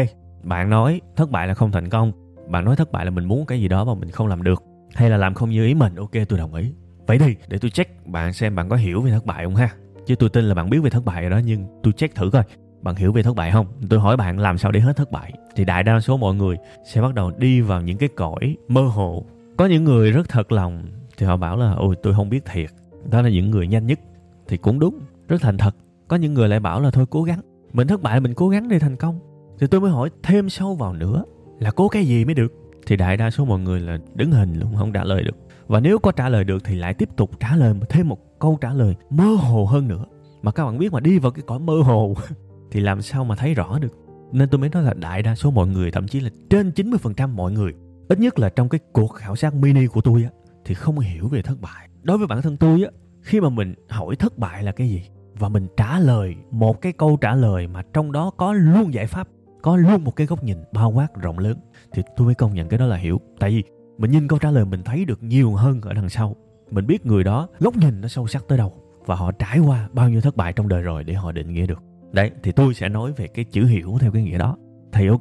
bạn 0.42 0.70
nói 0.70 1.00
thất 1.16 1.30
bại 1.30 1.48
là 1.48 1.54
không 1.54 1.72
thành 1.72 1.88
công. 1.88 2.12
Bạn 2.48 2.64
nói 2.64 2.76
thất 2.76 2.92
bại 2.92 3.04
là 3.04 3.10
mình 3.10 3.24
muốn 3.24 3.46
cái 3.46 3.60
gì 3.60 3.68
đó 3.68 3.84
mà 3.84 3.94
mình 3.94 4.10
không 4.10 4.26
làm 4.26 4.42
được. 4.42 4.62
Hay 4.94 5.10
là 5.10 5.16
làm 5.16 5.34
không 5.34 5.50
như 5.50 5.66
ý 5.66 5.74
mình? 5.74 5.94
Ok, 5.94 6.12
tôi 6.28 6.38
đồng 6.38 6.54
ý. 6.54 6.72
Vậy 7.06 7.18
đi, 7.18 7.36
để 7.48 7.58
tôi 7.58 7.70
check 7.70 8.06
bạn 8.06 8.32
xem 8.32 8.54
bạn 8.54 8.68
có 8.68 8.76
hiểu 8.76 9.00
về 9.00 9.10
thất 9.10 9.26
bại 9.26 9.44
không 9.44 9.54
ha. 9.54 9.70
Chứ 10.06 10.14
tôi 10.14 10.28
tin 10.28 10.44
là 10.44 10.54
bạn 10.54 10.70
biết 10.70 10.78
về 10.78 10.90
thất 10.90 11.04
bại 11.04 11.20
rồi 11.22 11.30
đó, 11.30 11.38
nhưng 11.44 11.66
tôi 11.82 11.92
check 11.92 12.14
thử 12.14 12.30
coi. 12.30 12.42
Bạn 12.82 12.96
hiểu 12.96 13.12
về 13.12 13.22
thất 13.22 13.36
bại 13.36 13.50
không? 13.52 13.66
Tôi 13.90 14.00
hỏi 14.00 14.16
bạn 14.16 14.38
làm 14.38 14.58
sao 14.58 14.72
để 14.72 14.80
hết 14.80 14.96
thất 14.96 15.10
bại. 15.10 15.32
Thì 15.56 15.64
đại 15.64 15.82
đa 15.82 16.00
số 16.00 16.16
mọi 16.16 16.34
người 16.34 16.56
sẽ 16.84 17.02
bắt 17.02 17.14
đầu 17.14 17.32
đi 17.38 17.60
vào 17.60 17.80
những 17.80 17.98
cái 17.98 18.08
cõi 18.16 18.56
mơ 18.68 18.82
hồ 18.82 19.26
có 19.56 19.66
những 19.66 19.84
người 19.84 20.10
rất 20.12 20.28
thật 20.28 20.52
lòng 20.52 20.82
thì 21.16 21.26
họ 21.26 21.36
bảo 21.36 21.56
là, 21.56 21.72
ôi, 21.72 21.96
tôi 22.02 22.14
không 22.14 22.28
biết 22.28 22.44
thiệt. 22.44 22.70
Đó 23.10 23.22
là 23.22 23.28
những 23.28 23.50
người 23.50 23.66
nhanh 23.66 23.86
nhất 23.86 24.00
thì 24.48 24.56
cũng 24.56 24.78
đúng, 24.78 24.98
rất 25.28 25.40
thành 25.40 25.58
thật. 25.58 25.76
Có 26.08 26.16
những 26.16 26.34
người 26.34 26.48
lại 26.48 26.60
bảo 26.60 26.80
là, 26.80 26.90
thôi 26.90 27.06
cố 27.10 27.22
gắng, 27.22 27.40
mình 27.72 27.88
thất 27.88 28.02
bại 28.02 28.20
mình 28.20 28.34
cố 28.34 28.48
gắng 28.48 28.68
để 28.68 28.78
thành 28.78 28.96
công. 28.96 29.20
Thì 29.58 29.66
tôi 29.66 29.80
mới 29.80 29.90
hỏi 29.90 30.10
thêm 30.22 30.48
sâu 30.48 30.74
vào 30.74 30.92
nữa 30.92 31.24
là 31.58 31.70
cố 31.70 31.88
cái 31.88 32.04
gì 32.04 32.24
mới 32.24 32.34
được? 32.34 32.52
Thì 32.86 32.96
đại 32.96 33.16
đa 33.16 33.30
số 33.30 33.44
mọi 33.44 33.60
người 33.60 33.80
là 33.80 33.98
đứng 34.14 34.32
hình 34.32 34.60
luôn, 34.60 34.76
không 34.76 34.92
trả 34.92 35.04
lời 35.04 35.22
được. 35.22 35.36
Và 35.66 35.80
nếu 35.80 35.98
có 35.98 36.12
trả 36.12 36.28
lời 36.28 36.44
được 36.44 36.64
thì 36.64 36.74
lại 36.74 36.94
tiếp 36.94 37.08
tục 37.16 37.30
trả 37.40 37.56
lời, 37.56 37.74
thêm 37.88 38.08
một 38.08 38.18
câu 38.38 38.58
trả 38.60 38.72
lời 38.72 38.94
mơ 39.10 39.24
hồ 39.24 39.64
hơn 39.64 39.88
nữa. 39.88 40.04
Mà 40.42 40.52
các 40.52 40.64
bạn 40.64 40.78
biết 40.78 40.92
mà, 40.92 41.00
đi 41.00 41.18
vào 41.18 41.32
cái 41.32 41.42
cõi 41.46 41.58
mơ 41.58 41.80
hồ 41.84 42.14
thì 42.70 42.80
làm 42.80 43.02
sao 43.02 43.24
mà 43.24 43.36
thấy 43.36 43.54
rõ 43.54 43.78
được? 43.78 43.92
Nên 44.32 44.48
tôi 44.48 44.58
mới 44.58 44.70
nói 44.70 44.82
là 44.82 44.94
đại 44.94 45.22
đa 45.22 45.34
số 45.34 45.50
mọi 45.50 45.66
người, 45.66 45.90
thậm 45.90 46.08
chí 46.08 46.20
là 46.20 46.30
trên 46.50 46.70
90% 46.70 47.28
mọi 47.28 47.52
người 47.52 47.72
ít 48.08 48.18
nhất 48.18 48.38
là 48.38 48.48
trong 48.48 48.68
cái 48.68 48.80
cuộc 48.92 49.08
khảo 49.08 49.36
sát 49.36 49.54
mini 49.54 49.86
của 49.86 50.00
tôi 50.00 50.22
á, 50.22 50.30
thì 50.64 50.74
không 50.74 50.98
hiểu 50.98 51.28
về 51.28 51.42
thất 51.42 51.60
bại. 51.60 51.88
Đối 52.02 52.18
với 52.18 52.26
bản 52.26 52.42
thân 52.42 52.56
tôi 52.56 52.82
á, 52.82 52.90
khi 53.22 53.40
mà 53.40 53.48
mình 53.48 53.74
hỏi 53.88 54.16
thất 54.16 54.38
bại 54.38 54.62
là 54.62 54.72
cái 54.72 54.88
gì? 54.88 55.02
Và 55.38 55.48
mình 55.48 55.66
trả 55.76 55.98
lời, 55.98 56.34
một 56.50 56.80
cái 56.80 56.92
câu 56.92 57.16
trả 57.20 57.34
lời 57.34 57.66
mà 57.66 57.82
trong 57.92 58.12
đó 58.12 58.30
có 58.36 58.52
luôn 58.52 58.94
giải 58.94 59.06
pháp, 59.06 59.28
có 59.62 59.76
luôn 59.76 60.04
một 60.04 60.16
cái 60.16 60.26
góc 60.26 60.44
nhìn 60.44 60.58
bao 60.72 60.90
quát 60.90 61.14
rộng 61.14 61.38
lớn, 61.38 61.58
thì 61.92 62.02
tôi 62.16 62.24
mới 62.24 62.34
công 62.34 62.54
nhận 62.54 62.68
cái 62.68 62.78
đó 62.78 62.86
là 62.86 62.96
hiểu. 62.96 63.20
Tại 63.38 63.50
vì 63.50 63.62
mình 63.98 64.10
nhìn 64.10 64.28
câu 64.28 64.38
trả 64.38 64.50
lời 64.50 64.64
mình 64.64 64.82
thấy 64.84 65.04
được 65.04 65.22
nhiều 65.22 65.52
hơn 65.52 65.80
ở 65.80 65.94
đằng 65.94 66.08
sau. 66.08 66.36
Mình 66.70 66.86
biết 66.86 67.06
người 67.06 67.24
đó, 67.24 67.48
góc 67.58 67.76
nhìn 67.76 68.00
nó 68.00 68.08
sâu 68.08 68.26
sắc 68.26 68.44
tới 68.48 68.58
đâu, 68.58 68.72
và 69.06 69.14
họ 69.14 69.32
trải 69.32 69.58
qua 69.58 69.88
bao 69.92 70.08
nhiêu 70.08 70.20
thất 70.20 70.36
bại 70.36 70.52
trong 70.52 70.68
đời 70.68 70.82
rồi 70.82 71.04
để 71.04 71.14
họ 71.14 71.32
định 71.32 71.52
nghĩa 71.52 71.66
được. 71.66 71.82
Đấy, 72.12 72.30
thì 72.42 72.52
tôi 72.52 72.74
sẽ 72.74 72.88
nói 72.88 73.12
về 73.16 73.26
cái 73.26 73.44
chữ 73.44 73.64
hiểu 73.64 73.96
theo 74.00 74.12
cái 74.12 74.22
nghĩa 74.22 74.38
đó. 74.38 74.56
Thì 74.92 75.06
ok 75.08 75.20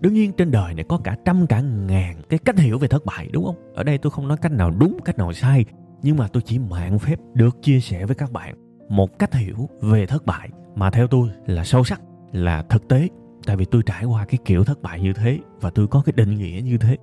đương 0.00 0.14
nhiên 0.14 0.32
trên 0.32 0.50
đời 0.50 0.74
này 0.74 0.84
có 0.88 1.00
cả 1.04 1.16
trăm 1.24 1.46
cả 1.46 1.60
ngàn 1.60 2.22
cái 2.28 2.38
cách 2.38 2.58
hiểu 2.58 2.78
về 2.78 2.88
thất 2.88 3.04
bại, 3.04 3.28
đúng 3.32 3.44
không? 3.44 3.56
Ở 3.74 3.82
đây 3.82 3.98
tôi 3.98 4.10
không 4.10 4.28
nói 4.28 4.36
cách 4.42 4.52
nào 4.52 4.70
đúng, 4.70 4.98
cách 5.04 5.18
nào 5.18 5.32
sai, 5.32 5.64
nhưng 6.02 6.16
mà 6.16 6.28
tôi 6.28 6.42
chỉ 6.46 6.58
mạng 6.58 6.98
phép 6.98 7.18
được 7.34 7.62
chia 7.62 7.80
sẻ 7.80 8.06
với 8.06 8.16
các 8.16 8.32
bạn 8.32 8.54
một 8.88 9.18
cách 9.18 9.34
hiểu 9.34 9.68
về 9.80 10.06
thất 10.06 10.26
bại 10.26 10.48
mà 10.74 10.90
theo 10.90 11.06
tôi 11.06 11.28
là 11.46 11.64
sâu 11.64 11.84
sắc, 11.84 12.00
là 12.32 12.62
thực 12.62 12.88
tế. 12.88 13.08
Tại 13.46 13.56
vì 13.56 13.64
tôi 13.64 13.82
trải 13.86 14.04
qua 14.04 14.24
cái 14.24 14.38
kiểu 14.44 14.64
thất 14.64 14.82
bại 14.82 15.00
như 15.00 15.12
thế 15.12 15.38
và 15.60 15.70
tôi 15.70 15.86
có 15.86 16.02
cái 16.06 16.12
định 16.16 16.34
nghĩa 16.34 16.60
như 16.64 16.78
thế. 16.78 16.96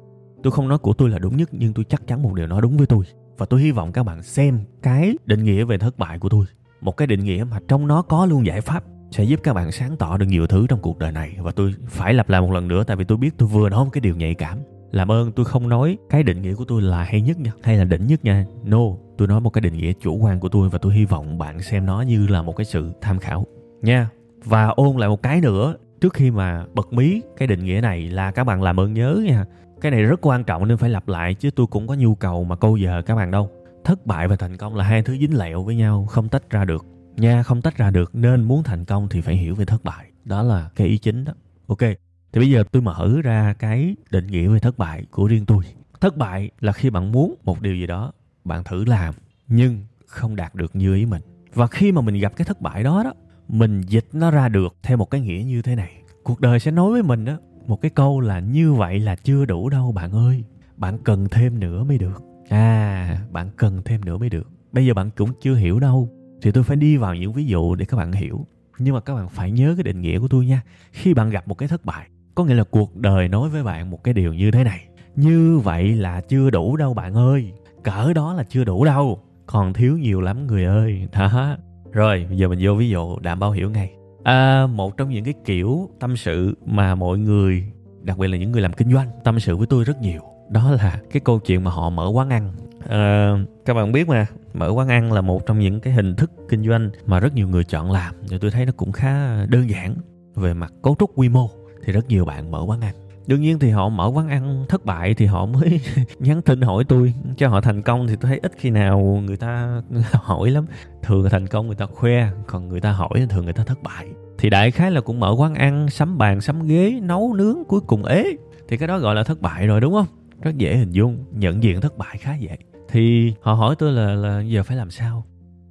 Tôi 0.44 0.52
không 0.52 0.68
nói 0.68 0.78
của 0.78 0.94
tôi 0.94 1.10
là 1.10 1.20
đúng 1.20 1.38
nhất, 1.38 1.50
nhưng 1.52 1.74
tôi 1.74 1.86
chắc 1.90 2.08
chắn 2.08 2.22
một 2.22 2.34
điều 2.34 2.48
nó 2.48 2.62
đúng 2.62 2.78
với 2.78 2.88
tôi. 2.88 3.06
Và 3.38 3.46
tôi 3.46 3.62
hy 3.62 3.72
vọng 3.72 3.92
các 3.92 4.04
bạn 4.04 4.24
xem 4.24 4.60
cái 4.84 5.18
định 5.26 5.44
nghĩa 5.44 5.64
về 5.64 5.78
thất 5.78 5.98
bại 5.98 6.20
của 6.20 6.30
tôi, 6.30 6.46
một 6.82 6.98
cái 6.98 7.08
định 7.08 7.24
nghĩa 7.24 7.46
mà 7.52 7.60
trong 7.68 7.88
nó 7.88 8.02
có 8.02 8.26
luôn 8.26 8.46
giải 8.46 8.62
pháp 8.62 8.84
sẽ 9.16 9.24
giúp 9.24 9.40
các 9.44 9.54
bạn 9.54 9.72
sáng 9.72 9.98
tỏ 9.98 10.18
được 10.18 10.26
nhiều 10.26 10.48
thứ 10.48 10.68
trong 10.70 10.80
cuộc 10.80 11.00
đời 11.00 11.12
này. 11.12 11.36
Và 11.40 11.52
tôi 11.52 11.74
phải 11.88 12.14
lặp 12.14 12.30
lại 12.30 12.42
một 12.42 12.52
lần 12.52 12.68
nữa, 12.68 12.84
tại 12.84 12.98
vì 12.98 13.04
tôi 13.04 13.18
biết 13.18 13.38
tôi 13.38 13.50
vừa 13.50 13.70
nói 13.70 13.86
một 13.86 13.90
cái 13.94 14.02
điều 14.02 14.16
nhạy 14.16 14.34
cảm. 14.34 14.58
Làm 14.92 15.12
ơn 15.12 15.32
tôi 15.32 15.46
không 15.46 15.70
nói 15.70 15.98
cái 16.10 16.24
định 16.24 16.42
nghĩa 16.42 16.54
của 16.54 16.66
tôi 16.66 16.82
là 16.82 17.04
hay 17.04 17.22
nhất 17.22 17.40
nha, 17.40 17.52
hay 17.64 17.78
là 17.78 17.84
đỉnh 17.84 18.08
nhất 18.08 18.26
nha. 18.26 18.46
No, 18.64 18.80
tôi 19.18 19.28
nói 19.28 19.42
một 19.42 19.50
cái 19.50 19.62
định 19.62 19.78
nghĩa 19.78 19.94
chủ 20.02 20.16
quan 20.16 20.40
của 20.40 20.50
tôi 20.50 20.70
và 20.70 20.78
tôi 20.78 20.94
hy 20.94 21.06
vọng 21.06 21.38
bạn 21.38 21.62
xem 21.62 21.86
nó 21.86 22.02
như 22.02 22.28
là 22.28 22.42
một 22.42 22.56
cái 22.56 22.66
sự 22.66 22.92
tham 23.02 23.20
khảo. 23.20 23.46
Nha, 23.82 24.10
và 24.44 24.68
ôn 24.68 24.98
lại 24.98 25.10
một 25.10 25.24
cái 25.24 25.42
nữa, 25.42 25.76
trước 26.01 26.13
khi 26.13 26.32
mà 26.32 26.66
bật 26.74 26.94
mí 26.94 27.22
cái 27.38 27.48
định 27.48 27.66
nghĩa 27.66 27.80
này 27.82 28.01
là 28.01 28.32
các 28.32 28.44
bạn 28.44 28.63
làm 28.63 28.80
ơn 28.80 28.94
nhớ 28.94 29.22
nha. 29.25 29.46
Cái 29.82 29.92
này 29.92 30.04
rất 30.04 30.20
quan 30.22 30.44
trọng 30.44 30.68
nên 30.68 30.78
phải 30.78 30.89
lặp 30.89 31.08
lại, 31.08 31.34
chứ 31.34 31.51
tôi 31.51 31.68
cũng 31.68 31.88
có 31.88 31.94
nhu 31.94 32.16
cầu 32.16 32.44
mà 32.44 32.56
câu 32.56 32.78
giờ 32.78 33.01
các 33.06 33.16
bạn 33.16 33.32
đâu. 33.32 33.50
Thất 33.84 34.06
bại 34.06 34.28
và 34.28 34.36
thành 34.36 34.58
công 34.58 34.75
là 34.75 34.84
hai 34.84 35.01
thứ 35.01 35.18
dính 35.18 35.38
lẹo 35.38 35.63
với 35.63 35.75
nhau, 35.75 36.06
không 36.06 36.30
tách 36.30 36.50
ra 36.50 36.66
được 36.66 36.86
nha 37.17 37.43
không 37.43 37.62
tách 37.62 37.77
ra 37.77 37.91
được, 37.91 38.15
nên 38.15 38.43
muốn 38.43 38.63
thành 38.63 38.86
công 38.86 39.10
thì 39.10 39.22
phải 39.22 39.36
hiểu 39.36 39.55
về 39.55 39.65
thất 39.65 39.84
bại. 39.84 40.12
Đó 40.25 40.43
là 40.43 40.69
cái 40.75 40.88
ý 40.88 40.98
chính 40.98 41.24
đó. 41.24 41.34
Ok, 41.67 41.79
thì 41.79 42.39
bây 42.39 42.50
giờ 42.50 42.63
tôi 42.72 42.81
mở 42.81 43.22
ra 43.24 43.53
cái 43.60 43.95
định 44.10 44.27
nghĩa 44.27 44.48
về 44.48 44.60
thất 44.60 44.77
bại 44.77 45.05
của 45.12 45.27
riêng 45.27 45.45
tôi. 45.45 45.63
Thất 46.01 46.17
bại 46.17 46.50
là 46.60 46.72
khi 46.72 46.89
bạn 46.89 47.12
muốn 47.12 47.36
một 47.43 47.62
điều 47.62 47.75
gì 47.75 47.88
đó, 47.88 48.12
bạn 48.43 48.63
thử 48.63 48.86
làm, 48.86 49.13
nhưng 49.48 49.86
không 50.05 50.36
đạt 50.36 50.55
được 50.55 50.75
như 50.75 50.95
ý 50.95 51.05
mình. 51.05 51.22
Và 51.53 51.67
khi 51.67 51.91
mà 51.91 52.01
mình 52.01 52.19
gặp 52.19 52.36
cái 52.36 52.45
thất 52.45 52.62
bại 52.62 52.84
đó 52.84 53.03
đó, 53.03 53.13
mình 53.48 53.81
dịch 53.81 54.07
nó 54.13 54.31
ra 54.31 54.50
được 54.50 54.75
theo 54.84 54.98
một 54.98 55.10
cái 55.10 55.22
nghĩa 55.22 55.43
như 55.45 55.62
thế 55.62 55.75
này. 55.75 56.01
Cuộc 56.24 56.41
đời 56.41 56.60
sẽ 56.60 56.72
nói 56.72 56.91
với 56.91 57.03
mình 57.03 57.25
đó 57.25 57.38
một 57.67 57.81
cái 57.81 57.91
câu 57.91 58.19
là 58.19 58.39
như 58.39 58.74
vậy 58.74 59.00
là 59.00 59.15
chưa 59.15 59.45
đủ 59.45 59.69
đâu, 59.69 59.91
bạn 59.91 60.12
ơi. 60.12 60.43
Bạn 60.77 60.98
cần 61.03 61.27
thêm 61.31 61.60
nữa 61.60 61.84
mới 61.84 61.98
được. 61.98 62.24
À 62.50 63.19
bạn 63.31 63.50
cần 63.57 63.81
thêm 63.86 64.05
nữa 64.05 64.17
mới 64.17 64.29
được. 64.29 64.50
Bây 64.72 64.86
giờ 64.86 64.93
bạn 64.93 65.10
cũng 65.15 65.29
chưa 65.41 65.55
hiểu 65.55 65.79
đâu 65.79 66.10
thì 66.42 66.51
tôi 66.51 66.63
phải 66.63 66.77
đi 66.77 66.98
vào 66.98 67.15
những 67.15 67.34
ví 67.34 67.46
dụ 67.46 67.75
để 67.75 67.86
các 67.86 67.98
bạn 67.98 68.12
hiểu. 68.12 68.46
Nhưng 68.80 68.94
mà 68.94 69.00
các 69.00 69.15
bạn 69.15 69.30
phải 69.30 69.51
nhớ 69.51 69.74
cái 69.77 69.84
định 69.84 70.01
nghĩa 70.01 70.20
của 70.20 70.27
tôi 70.27 70.46
nha. 70.46 70.62
Khi 70.92 71.13
bạn 71.13 71.30
gặp 71.30 71.48
một 71.48 71.56
cái 71.56 71.70
thất 71.70 71.86
bại 71.86 72.08
có 72.36 72.44
nghĩa 72.44 72.54
là 72.54 72.63
cuộc 72.63 72.96
đời 72.96 73.27
nói 73.27 73.50
với 73.50 73.63
bạn 73.63 73.89
một 73.89 74.04
cái 74.04 74.13
điều 74.13 74.34
như 74.34 74.51
thế 74.51 74.63
này. 74.63 74.88
Như 75.15 75.60
vậy 75.63 75.96
là 75.96 76.22
chưa 76.22 76.50
đủ 76.50 76.77
đâu 76.77 76.94
bạn 76.94 77.13
ơi. 77.13 77.54
Cỡ 77.84 78.13
đó 78.13 78.34
là 78.34 78.44
chưa 78.44 78.63
đủ 78.63 78.86
đâu. 78.86 79.22
Còn 79.46 79.74
thiếu 79.74 79.98
nhiều 79.98 80.22
lắm 80.22 80.48
người 80.48 80.65
ơi. 80.65 81.08
Đó. 81.12 81.58
Rồi 81.92 82.25
bây 82.30 82.38
giờ 82.38 82.48
mình 82.48 82.60
vô 82.62 82.74
ví 82.75 82.89
dụ 82.89 83.20
đảm 83.20 83.39
bảo 83.39 83.51
hiểu 83.51 83.70
ngay. 83.70 83.92
À, 84.24 84.68
một 84.68 84.98
trong 84.98 85.10
những 85.10 85.24
cái 85.24 85.34
kiểu 85.46 85.89
tâm 86.00 86.18
sự 86.18 86.58
mà 86.65 86.96
mọi 86.96 87.18
người 87.18 87.63
đặc 88.01 88.18
biệt 88.18 88.27
là 88.27 88.38
những 88.38 88.51
người 88.51 88.62
làm 88.62 88.74
kinh 88.74 88.94
doanh 88.94 89.10
tâm 89.24 89.39
sự 89.39 89.58
với 89.58 89.68
tôi 89.68 89.84
rất 89.84 90.01
nhiều 90.01 90.22
đó 90.50 90.72
là 90.72 91.01
cái 91.12 91.20
câu 91.20 91.39
chuyện 91.39 91.63
mà 91.63 91.72
họ 91.72 91.89
mở 91.89 92.08
quán 92.13 92.30
ăn 92.30 92.54
à, 92.89 93.34
các 93.65 93.74
bạn 93.74 93.92
biết 93.92 94.08
mà 94.08 94.25
mở 94.54 94.70
quán 94.70 94.88
ăn 94.88 95.13
là 95.13 95.22
một 95.22 95.46
trong 95.46 95.60
những 95.60 95.80
cái 95.80 95.94
hình 95.94 96.15
thức 96.15 96.32
kinh 96.50 96.68
doanh 96.68 96.89
mà 97.06 97.20
rất 97.20 97.36
nhiều 97.36 97.48
người 97.48 97.63
chọn 97.63 97.92
làm. 97.92 98.15
Thì 98.30 98.38
tôi 98.38 98.51
thấy 98.51 98.65
nó 98.65 98.72
cũng 98.77 98.92
khá 98.92 99.46
đơn 99.46 99.70
giản. 99.70 99.96
Về 100.36 100.54
mặt 100.54 100.74
cấu 100.84 100.96
trúc 101.00 101.12
quy 101.15 101.30
mô 101.30 101.50
thì 101.84 101.94
rất 101.94 102.08
nhiều 102.08 102.25
bạn 102.25 102.51
mở 102.51 102.63
quán 102.68 102.82
ăn. 102.82 102.96
Đương 103.27 103.42
nhiên 103.42 103.60
thì 103.60 103.70
họ 103.70 103.89
mở 103.89 104.12
quán 104.13 104.30
ăn 104.30 104.65
thất 104.70 104.86
bại 104.86 105.13
thì 105.13 105.25
họ 105.25 105.46
mới 105.46 105.82
nhắn 106.20 106.42
tin 106.42 106.62
hỏi 106.62 106.84
tôi 106.88 107.13
cho 107.38 107.48
họ 107.48 107.62
thành 107.62 107.82
công 107.82 108.08
thì 108.08 108.15
tôi 108.15 108.30
thấy 108.30 108.39
ít 108.44 108.51
khi 108.58 108.70
nào 108.70 109.00
người 109.25 109.38
ta 109.38 109.82
hỏi 110.12 110.50
lắm. 110.51 110.65
Thường 111.04 111.30
thành 111.30 111.48
công 111.48 111.68
người 111.68 111.75
ta 111.75 111.86
khoe 111.86 112.30
còn 112.48 112.70
người 112.70 112.82
ta 112.82 112.92
hỏi 112.92 113.27
thường 113.30 113.44
người 113.44 113.54
ta 113.54 113.63
thất 113.63 113.84
bại. 113.84 114.08
Thì 114.38 114.50
đại 114.50 114.72
khái 114.72 114.92
là 114.92 115.01
cũng 115.01 115.20
mở 115.20 115.36
quán 115.38 115.56
ăn 115.56 115.89
sắm 115.89 116.18
bàn 116.18 116.42
sắm 116.42 116.68
ghế 116.68 117.00
nấu 117.01 117.34
nướng 117.34 117.63
cuối 117.68 117.80
cùng 117.88 118.06
ế. 118.06 118.25
Thì 118.68 118.77
cái 118.77 118.88
đó 118.88 119.00
gọi 119.00 119.15
là 119.15 119.24
thất 119.24 119.42
bại 119.42 119.68
rồi 119.68 119.82
đúng 119.82 119.94
không? 119.94 120.08
Rất 120.42 120.58
dễ 120.58 120.77
hình 120.77 120.92
dung 120.92 121.25
nhận 121.32 121.63
diện 121.63 121.82
thất 121.82 121.98
bại 121.98 122.18
khá 122.18 122.36
dễ 122.36 122.58
thì 122.96 123.34
họ 123.42 123.54
hỏi 123.54 123.75
tôi 123.80 123.92
là 123.92 124.16
là 124.16 124.42
giờ 124.42 124.64
phải 124.64 124.78
làm 124.78 124.92
sao? 124.92 125.25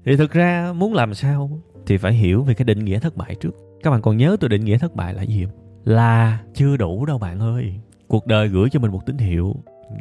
Thì 0.05 0.17
thực 0.17 0.33
ra 0.33 0.73
muốn 0.77 0.95
làm 0.95 1.15
sao 1.15 1.51
thì 1.87 1.97
phải 1.97 2.13
hiểu 2.13 2.43
về 2.43 2.55
cái 2.55 2.65
định 2.65 2.85
nghĩa 2.85 2.99
thất 2.99 3.17
bại 3.17 3.35
trước. 3.35 3.57
Các 3.83 3.91
bạn 3.91 4.03
còn 4.03 4.17
nhớ 4.17 4.37
tôi 4.41 4.49
định 4.49 4.65
nghĩa 4.65 4.79
thất 4.79 4.95
bại 4.95 5.15
là 5.15 5.23
gì 5.23 5.45
không? 5.45 5.55
Là 5.85 6.41
chưa 6.55 6.77
đủ 6.77 7.07
đâu 7.07 7.19
bạn 7.19 7.41
ơi. 7.41 7.75
Cuộc 8.09 8.27
đời 8.27 8.49
gửi 8.49 8.69
cho 8.71 8.81
mình 8.81 8.93
một 8.93 9.07
tín 9.07 9.19
hiệu. 9.19 9.55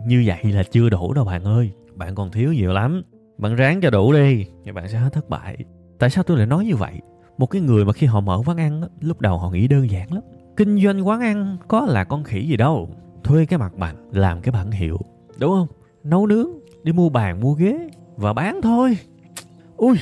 Như 0.08 0.24
vậy 0.26 0.44
là 0.44 0.64
chưa 0.64 0.90
đủ 0.90 1.14
đâu 1.14 1.26
bạn 1.26 1.44
ơi. 1.44 1.72
Bạn 1.96 2.16
còn 2.16 2.32
thiếu 2.32 2.54
nhiều 2.54 2.74
lắm. 2.74 3.02
Bạn 3.38 3.56
ráng 3.56 3.82
cho 3.82 3.90
đủ 3.90 4.14
đi, 4.14 4.46
thì 4.66 4.72
bạn 4.72 4.88
sẽ 4.88 4.98
hết 4.98 5.14
thất 5.14 5.30
bại. 5.30 5.58
Tại 6.00 6.10
sao 6.10 6.24
tôi 6.24 6.38
lại 6.38 6.48
nói 6.48 6.66
như 6.66 6.76
vậy? 6.76 6.94
Một 7.38 7.46
cái 7.46 7.62
người 7.62 7.86
mà 7.86 7.94
khi 7.94 8.08
họ 8.08 8.20
mở 8.20 8.42
quán 8.46 8.58
ăn 8.58 8.82
lúc 9.02 9.22
đầu 9.22 9.38
họ 9.38 9.50
nghĩ 9.50 9.68
đơn 9.68 9.92
giản 9.92 10.14
lắm. 10.14 10.24
Kinh 10.58 10.84
doanh 10.84 11.08
quán 11.08 11.22
ăn 11.22 11.58
có 11.68 11.86
là 11.86 12.04
con 12.04 12.24
khỉ 12.24 12.48
gì 12.48 12.58
đâu. 12.58 12.90
Thuê 13.24 13.46
cái 13.46 13.60
mặt 13.60 13.78
bằng, 13.78 13.96
làm 14.12 14.42
cái 14.42 14.52
bản 14.52 14.72
hiệu. 14.72 14.98
Đúng 15.40 15.52
không? 15.52 15.68
Nấu 16.04 16.28
nướng 16.28 16.63
đi 16.84 16.92
mua 16.92 17.10
bàn, 17.10 17.42
mua 17.42 17.54
ghế, 17.54 17.90
và 18.16 18.34
bán 18.34 18.62
thôi. 18.64 18.98
Ui, 19.78 19.96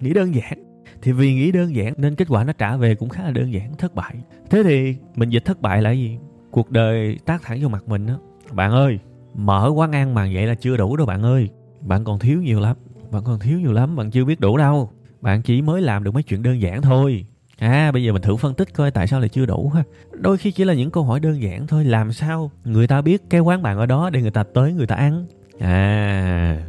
nghĩ 0.00 0.14
đơn 0.14 0.34
giản. 0.34 0.64
Thì 1.02 1.12
vì 1.12 1.34
nghĩ 1.34 1.52
đơn 1.52 1.74
giản 1.74 1.94
nên 1.96 2.14
kết 2.14 2.28
quả 2.28 2.44
nó 2.44 2.52
trả 2.52 2.76
về 2.76 2.94
cũng 2.94 3.08
khá 3.08 3.22
là 3.22 3.30
đơn 3.30 3.52
giản, 3.52 3.76
thất 3.76 3.94
bại. 3.94 4.14
Thế 4.50 4.62
thì 4.62 4.96
mình 5.16 5.30
dịch 5.30 5.44
thất 5.44 5.60
bại 5.60 5.82
là 5.82 5.90
gì? 5.90 6.18
Cuộc 6.50 6.70
đời 6.70 7.18
tác 7.24 7.42
thẳng 7.42 7.58
vô 7.62 7.68
mặt 7.68 7.88
mình 7.88 8.06
đó 8.06 8.18
bạn 8.52 8.72
ơi, 8.72 8.98
mở 9.34 9.72
quán 9.74 9.92
ăn 9.92 10.14
mà 10.14 10.28
vậy 10.32 10.46
là 10.46 10.54
chưa 10.54 10.76
đủ 10.76 10.96
đâu 10.96 11.06
bạn 11.06 11.22
ơi. 11.22 11.48
Bạn 11.80 12.04
còn 12.04 12.18
thiếu 12.18 12.42
nhiều 12.42 12.60
lắm, 12.60 12.76
bạn 13.10 13.22
còn 13.24 13.38
thiếu 13.38 13.60
nhiều 13.60 13.72
lắm, 13.72 13.96
bạn 13.96 14.10
chưa 14.10 14.24
biết 14.24 14.40
đủ 14.40 14.56
đâu. 14.56 14.90
Bạn 15.20 15.42
chỉ 15.42 15.62
mới 15.62 15.82
làm 15.82 16.04
được 16.04 16.14
mấy 16.14 16.22
chuyện 16.22 16.42
đơn 16.42 16.60
giản 16.60 16.82
thôi. 16.82 17.24
À 17.58 17.92
bây 17.92 18.04
giờ 18.04 18.12
mình 18.12 18.22
thử 18.22 18.36
phân 18.36 18.54
tích 18.54 18.74
coi 18.74 18.90
tại 18.90 19.06
sao 19.06 19.20
lại 19.20 19.28
chưa 19.28 19.46
đủ 19.46 19.68
ha. 19.74 19.82
Đôi 20.12 20.38
khi 20.38 20.52
chỉ 20.52 20.64
là 20.64 20.74
những 20.74 20.90
câu 20.90 21.04
hỏi 21.04 21.20
đơn 21.20 21.42
giản 21.42 21.66
thôi, 21.66 21.84
làm 21.84 22.12
sao 22.12 22.50
người 22.64 22.86
ta 22.86 23.02
biết 23.02 23.22
cái 23.30 23.40
quán 23.40 23.62
bạn 23.62 23.78
ở 23.78 23.86
đó 23.86 24.10
để 24.10 24.22
người 24.22 24.30
ta 24.30 24.44
tới 24.54 24.72
người 24.72 24.86
ta 24.86 24.94
ăn? 24.94 25.26
À. 25.60 26.62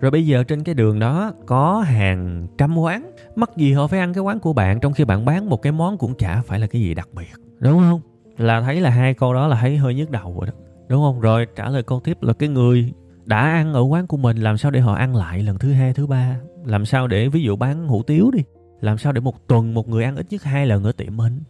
Rồi 0.00 0.10
bây 0.10 0.26
giờ 0.26 0.44
trên 0.44 0.64
cái 0.64 0.74
đường 0.74 0.98
đó 0.98 1.32
có 1.46 1.80
hàng 1.80 2.46
trăm 2.58 2.78
quán. 2.78 3.10
Mắc 3.36 3.50
gì 3.56 3.72
họ 3.72 3.86
phải 3.86 4.00
ăn 4.00 4.14
cái 4.14 4.22
quán 4.22 4.40
của 4.40 4.52
bạn 4.52 4.80
trong 4.80 4.92
khi 4.92 5.04
bạn 5.04 5.24
bán 5.24 5.48
một 5.48 5.62
cái 5.62 5.72
món 5.72 5.98
cũng 5.98 6.14
chả 6.14 6.42
phải 6.42 6.58
là 6.58 6.66
cái 6.66 6.82
gì 6.82 6.94
đặc 6.94 7.08
biệt. 7.12 7.32
Đúng 7.58 7.78
không? 7.78 8.00
Là 8.38 8.60
thấy 8.60 8.80
là 8.80 8.90
hai 8.90 9.14
câu 9.14 9.34
đó 9.34 9.46
là 9.46 9.58
thấy 9.60 9.76
hơi 9.76 9.94
nhức 9.94 10.10
đầu 10.10 10.34
rồi 10.38 10.46
đó. 10.46 10.52
Đúng 10.88 11.02
không? 11.02 11.20
Rồi 11.20 11.46
trả 11.56 11.68
lời 11.68 11.82
câu 11.82 12.00
tiếp 12.00 12.22
là 12.22 12.32
cái 12.32 12.48
người 12.48 12.92
đã 13.24 13.40
ăn 13.40 13.72
ở 13.72 13.82
quán 13.82 14.06
của 14.06 14.16
mình 14.16 14.36
làm 14.36 14.58
sao 14.58 14.70
để 14.70 14.80
họ 14.80 14.94
ăn 14.94 15.16
lại 15.16 15.42
lần 15.42 15.58
thứ 15.58 15.72
hai 15.72 15.94
thứ 15.94 16.06
ba? 16.06 16.36
Làm 16.64 16.84
sao 16.84 17.06
để 17.06 17.28
ví 17.28 17.42
dụ 17.42 17.56
bán 17.56 17.88
hủ 17.88 18.02
tiếu 18.02 18.30
đi 18.34 18.42
làm 18.80 18.98
sao 18.98 19.12
để 19.12 19.20
một 19.20 19.48
tuần 19.48 19.74
một 19.74 19.88
người 19.88 20.04
ăn 20.04 20.16
ít 20.16 20.26
nhất 20.30 20.42
hai 20.42 20.66
lần 20.66 20.84
ở 20.84 20.92
tiệm 20.92 21.16
mình? 21.16 21.40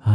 À, 0.00 0.14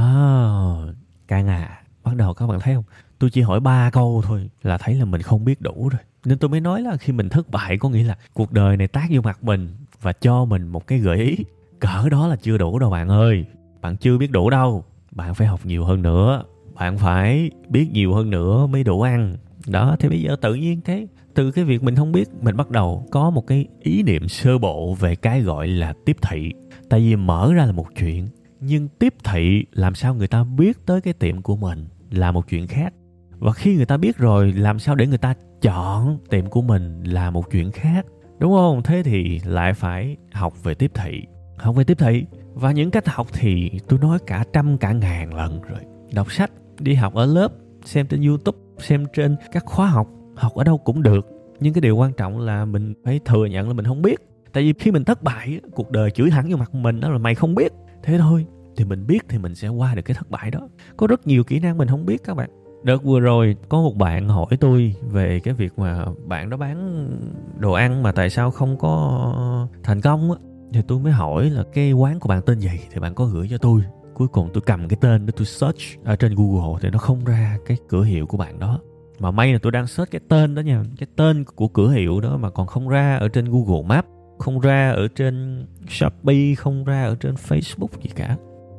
càng 1.27 1.47
à 1.47 1.81
bắt 2.03 2.15
đầu 2.15 2.33
các 2.33 2.47
bạn 2.47 2.59
thấy 2.59 2.75
không? 2.75 2.83
Tôi 3.19 3.29
chỉ 3.29 3.41
hỏi 3.41 3.59
ba 3.59 3.89
câu 3.89 4.21
thôi 4.25 4.49
là 4.63 4.77
thấy 4.77 4.95
là 4.95 5.05
mình 5.05 5.21
không 5.21 5.45
biết 5.45 5.61
đủ 5.61 5.89
rồi. 5.89 6.01
Nên 6.25 6.37
tôi 6.37 6.49
mới 6.49 6.61
nói 6.61 6.81
là 6.81 6.97
khi 6.97 7.13
mình 7.13 7.29
thất 7.29 7.49
bại 7.49 7.77
có 7.77 7.89
nghĩa 7.89 8.03
là 8.03 8.17
cuộc 8.33 8.51
đời 8.51 8.77
này 8.77 8.87
tác 8.87 9.07
vô 9.11 9.21
mặt 9.21 9.43
mình 9.43 9.69
và 10.01 10.13
cho 10.13 10.45
mình 10.45 10.67
một 10.67 10.87
cái 10.87 10.99
gợi 10.99 11.17
ý. 11.17 11.37
Cỡ 11.79 12.09
đó 12.09 12.27
là 12.27 12.35
chưa 12.35 12.57
đủ 12.57 12.79
đâu 12.79 12.89
bạn 12.89 13.09
ơi. 13.09 13.45
Bạn 13.81 13.97
chưa 13.97 14.17
biết 14.17 14.31
đủ 14.31 14.49
đâu. 14.49 14.85
Bạn 15.11 15.35
phải 15.35 15.47
học 15.47 15.59
nhiều 15.63 15.85
hơn 15.85 16.01
nữa. 16.01 16.43
Bạn 16.73 16.97
phải 16.97 17.51
biết 17.69 17.87
nhiều 17.91 18.13
hơn 18.13 18.29
nữa 18.29 18.67
mới 18.67 18.83
đủ 18.83 19.01
ăn. 19.01 19.37
Đó 19.67 19.95
thì 19.99 20.09
bây 20.09 20.21
giờ 20.21 20.35
tự 20.41 20.53
nhiên 20.53 20.81
thế, 20.85 21.07
từ 21.33 21.51
cái 21.51 21.65
việc 21.65 21.83
mình 21.83 21.95
không 21.95 22.11
biết, 22.11 22.29
mình 22.41 22.57
bắt 22.57 22.69
đầu 22.69 23.07
có 23.11 23.29
một 23.29 23.47
cái 23.47 23.65
ý 23.79 24.03
niệm 24.03 24.27
sơ 24.27 24.57
bộ 24.57 24.93
về 24.93 25.15
cái 25.15 25.41
gọi 25.41 25.67
là 25.67 25.93
tiếp 26.05 26.17
thị. 26.21 26.51
Tại 26.89 26.99
vì 26.99 27.15
mở 27.15 27.53
ra 27.53 27.65
là 27.65 27.71
một 27.71 27.87
chuyện, 27.99 28.27
nhưng 28.59 28.87
tiếp 28.87 29.13
thị 29.23 29.65
làm 29.71 29.95
sao 29.95 30.15
người 30.15 30.27
ta 30.27 30.43
biết 30.43 30.85
tới 30.85 31.01
cái 31.01 31.13
tiệm 31.13 31.41
của 31.41 31.55
mình 31.55 31.85
là 32.11 32.31
một 32.31 32.49
chuyện 32.49 32.67
khác 32.67 32.93
và 33.39 33.51
khi 33.51 33.75
người 33.75 33.85
ta 33.85 33.97
biết 33.97 34.17
rồi, 34.17 34.51
làm 34.51 34.79
sao 34.79 34.95
để 34.95 35.07
người 35.07 35.17
ta 35.17 35.33
chọn 35.61 36.17
tiệm 36.29 36.49
của 36.49 36.61
mình 36.61 37.03
là 37.03 37.31
một 37.31 37.51
chuyện 37.51 37.71
khác? 37.71 38.05
Đúng 38.39 38.51
không? 38.51 38.83
Thế 38.83 39.03
thì 39.03 39.39
lại 39.45 39.73
phải 39.73 40.17
học 40.33 40.63
về 40.63 40.73
tiếp 40.73 40.91
thị. 40.93 41.21
Học 41.57 41.75
về 41.75 41.83
tiếp 41.83 41.97
thị. 41.99 42.25
Và 42.53 42.71
những 42.71 42.91
cách 42.91 43.07
học 43.07 43.27
thì 43.33 43.71
tôi 43.87 43.99
nói 43.99 44.19
cả 44.27 44.43
trăm 44.53 44.77
cả 44.77 44.91
ngàn 44.91 45.33
lần 45.33 45.61
rồi. 45.61 45.79
Đọc 46.13 46.31
sách, 46.31 46.51
đi 46.79 46.93
học 46.93 47.13
ở 47.13 47.25
lớp, 47.25 47.51
xem 47.85 48.07
trên 48.07 48.21
youtube, 48.21 48.57
xem 48.77 49.05
trên 49.13 49.35
các 49.51 49.65
khóa 49.65 49.87
học 49.87 50.07
học 50.35 50.55
ở 50.55 50.63
đâu 50.63 50.77
cũng 50.77 51.03
được. 51.03 51.27
Nhưng 51.59 51.73
cái 51.73 51.81
điều 51.81 51.97
quan 51.97 52.13
trọng 52.13 52.39
là 52.39 52.65
mình 52.65 52.93
phải 53.05 53.19
thừa 53.25 53.45
nhận 53.45 53.67
là 53.67 53.73
mình 53.73 53.85
không 53.85 54.01
biết. 54.01 54.15
Tại 54.53 54.63
vì 54.63 54.73
khi 54.79 54.91
mình 54.91 55.03
thất 55.03 55.23
bại, 55.23 55.59
cuộc 55.75 55.91
đời 55.91 56.11
chửi 56.11 56.29
thẳng 56.29 56.49
vào 56.49 56.57
mặt 56.57 56.75
mình 56.75 56.99
đó 56.99 57.09
là 57.09 57.17
mày 57.17 57.35
không 57.35 57.55
biết. 57.55 57.71
Thế 58.03 58.17
thôi, 58.17 58.45
thì 58.77 58.85
mình 58.85 59.07
biết 59.07 59.19
thì 59.29 59.37
mình 59.37 59.55
sẽ 59.55 59.67
qua 59.67 59.95
được 59.95 60.01
cái 60.01 60.15
thất 60.15 60.31
bại 60.31 60.51
đó. 60.51 60.67
Có 60.97 61.07
rất 61.07 61.27
nhiều 61.27 61.43
kỹ 61.43 61.59
năng 61.59 61.77
mình 61.77 61.87
không 61.87 62.05
biết 62.05 62.23
các 62.23 62.33
bạn 62.33 62.49
đợt 62.85 63.03
vừa 63.03 63.19
rồi 63.19 63.55
có 63.69 63.81
một 63.81 63.95
bạn 63.97 64.29
hỏi 64.29 64.45
tôi 64.59 64.95
về 65.11 65.39
cái 65.39 65.53
việc 65.53 65.79
mà 65.79 66.05
bạn 66.25 66.49
đó 66.49 66.57
bán 66.57 67.09
đồ 67.57 67.71
ăn 67.71 68.03
mà 68.03 68.11
tại 68.11 68.29
sao 68.29 68.51
không 68.51 68.77
có 68.77 69.67
thành 69.83 70.01
công 70.01 70.31
á. 70.31 70.37
Thì 70.73 70.81
tôi 70.87 70.99
mới 70.99 71.11
hỏi 71.11 71.49
là 71.49 71.63
cái 71.73 71.93
quán 71.93 72.19
của 72.19 72.29
bạn 72.29 72.41
tên 72.45 72.59
gì 72.59 72.79
thì 72.91 72.99
bạn 72.99 73.15
có 73.15 73.25
gửi 73.25 73.47
cho 73.51 73.57
tôi. 73.57 73.81
Cuối 74.13 74.27
cùng 74.27 74.49
tôi 74.53 74.61
cầm 74.65 74.87
cái 74.87 74.97
tên 75.01 75.25
để 75.25 75.33
tôi 75.37 75.45
search 75.45 75.79
ở 76.03 76.15
trên 76.15 76.35
google 76.35 76.79
thì 76.81 76.89
nó 76.89 76.97
không 76.97 77.25
ra 77.25 77.57
cái 77.65 77.77
cửa 77.89 78.03
hiệu 78.03 78.25
của 78.25 78.37
bạn 78.37 78.59
đó. 78.59 78.79
Mà 79.19 79.31
may 79.31 79.53
là 79.53 79.59
tôi 79.61 79.71
đang 79.71 79.87
search 79.87 80.11
cái 80.11 80.21
tên 80.29 80.55
đó 80.55 80.61
nha, 80.61 80.83
cái 80.97 81.07
tên 81.15 81.43
của 81.55 81.67
cửa 81.67 81.89
hiệu 81.89 82.19
đó 82.19 82.37
mà 82.37 82.49
còn 82.49 82.67
không 82.67 82.87
ra 82.89 83.15
ở 83.15 83.27
trên 83.27 83.45
google 83.45 83.87
maps 83.87 84.07
không 84.39 84.59
ra 84.59 84.91
ở 84.91 85.07
trên 85.15 85.65
shopee, 85.89 86.55
không 86.57 86.83
ra 86.83 87.03
ở 87.03 87.15
trên 87.19 87.35
facebook 87.35 88.01
gì 88.01 88.09
cả. 88.15 88.37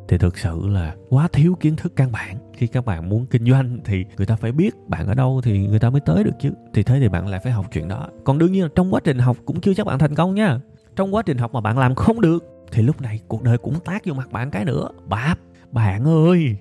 Thì 0.09 0.19
thực 0.19 0.39
sự 0.39 0.69
là 0.69 0.95
quá 1.11 1.29
thiếu 1.33 1.57
kiến 1.61 1.77
thức 1.77 1.93
căn 1.97 2.13
bản 2.13 2.46
khi 2.57 2.67
các 2.67 2.85
bạn 2.85 3.09
muốn 3.09 3.27
kinh 3.27 3.47
doanh 3.51 3.79
thì 3.85 4.05
người 4.17 4.27
ta 4.27 4.37
phải 4.37 4.53
biết 4.53 4.75
bạn 4.89 5.07
ở 5.07 5.15
đâu 5.15 5.41
thì 5.45 5.67
người 5.67 5.79
ta 5.79 5.91
mới 5.91 6.01
tới 6.01 6.25
được 6.25 6.35
chứ. 6.41 6.51
Thì 6.75 6.83
thế 6.83 7.01
thì 7.01 7.09
bạn 7.09 7.29
lại 7.29 7.41
phải 7.45 7.53
học 7.53 7.67
chuyện 7.73 7.89
đó. 7.89 8.09
Còn 8.25 8.39
đương 8.39 8.53
nhiên 8.53 8.63
là 8.63 8.69
trong 8.75 8.95
quá 8.95 9.01
trình 9.05 9.19
học 9.19 9.37
cũng 9.45 9.61
chưa 9.61 9.75
chắc 9.75 9.87
bạn 9.87 9.99
thành 9.99 10.15
công 10.15 10.35
nha. 10.35 10.61
Trong 10.97 11.15
quá 11.15 11.23
trình 11.23 11.39
học 11.39 11.55
mà 11.55 11.61
bạn 11.61 11.79
làm 11.79 11.95
không 11.95 12.21
được, 12.21 12.45
thì 12.73 12.83
lúc 12.83 13.01
này 13.01 13.21
cuộc 13.29 13.43
đời 13.43 13.59
cũng 13.59 13.75
tác 13.85 14.07
vô 14.07 14.15
mặt 14.15 14.33
bạn 14.33 14.51
cái 14.51 14.65
nữa. 14.65 14.89
Bạp, 15.07 15.39
bạn 15.73 16.05
ơi! 16.05 16.57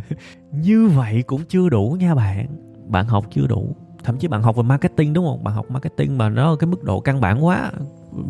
Như 0.52 0.88
vậy 0.88 1.22
cũng 1.26 1.40
chưa 1.48 1.68
đủ 1.68 1.96
nha 2.00 2.14
bạn. 2.14 2.46
Bạn 2.86 3.06
học 3.06 3.24
chưa 3.30 3.46
đủ. 3.46 3.76
Thậm 4.04 4.18
chí 4.18 4.28
bạn 4.28 4.42
học 4.42 4.56
về 4.56 4.62
marketing, 4.62 5.12
đúng 5.12 5.24
không? 5.26 5.44
Bạn 5.44 5.54
học 5.54 5.70
marketing 5.70 6.18
mà 6.18 6.28
nó 6.28 6.56
cái 6.56 6.68
mức 6.68 6.84
độ 6.84 7.00
căn 7.00 7.20
bản 7.20 7.44
quá, 7.44 7.72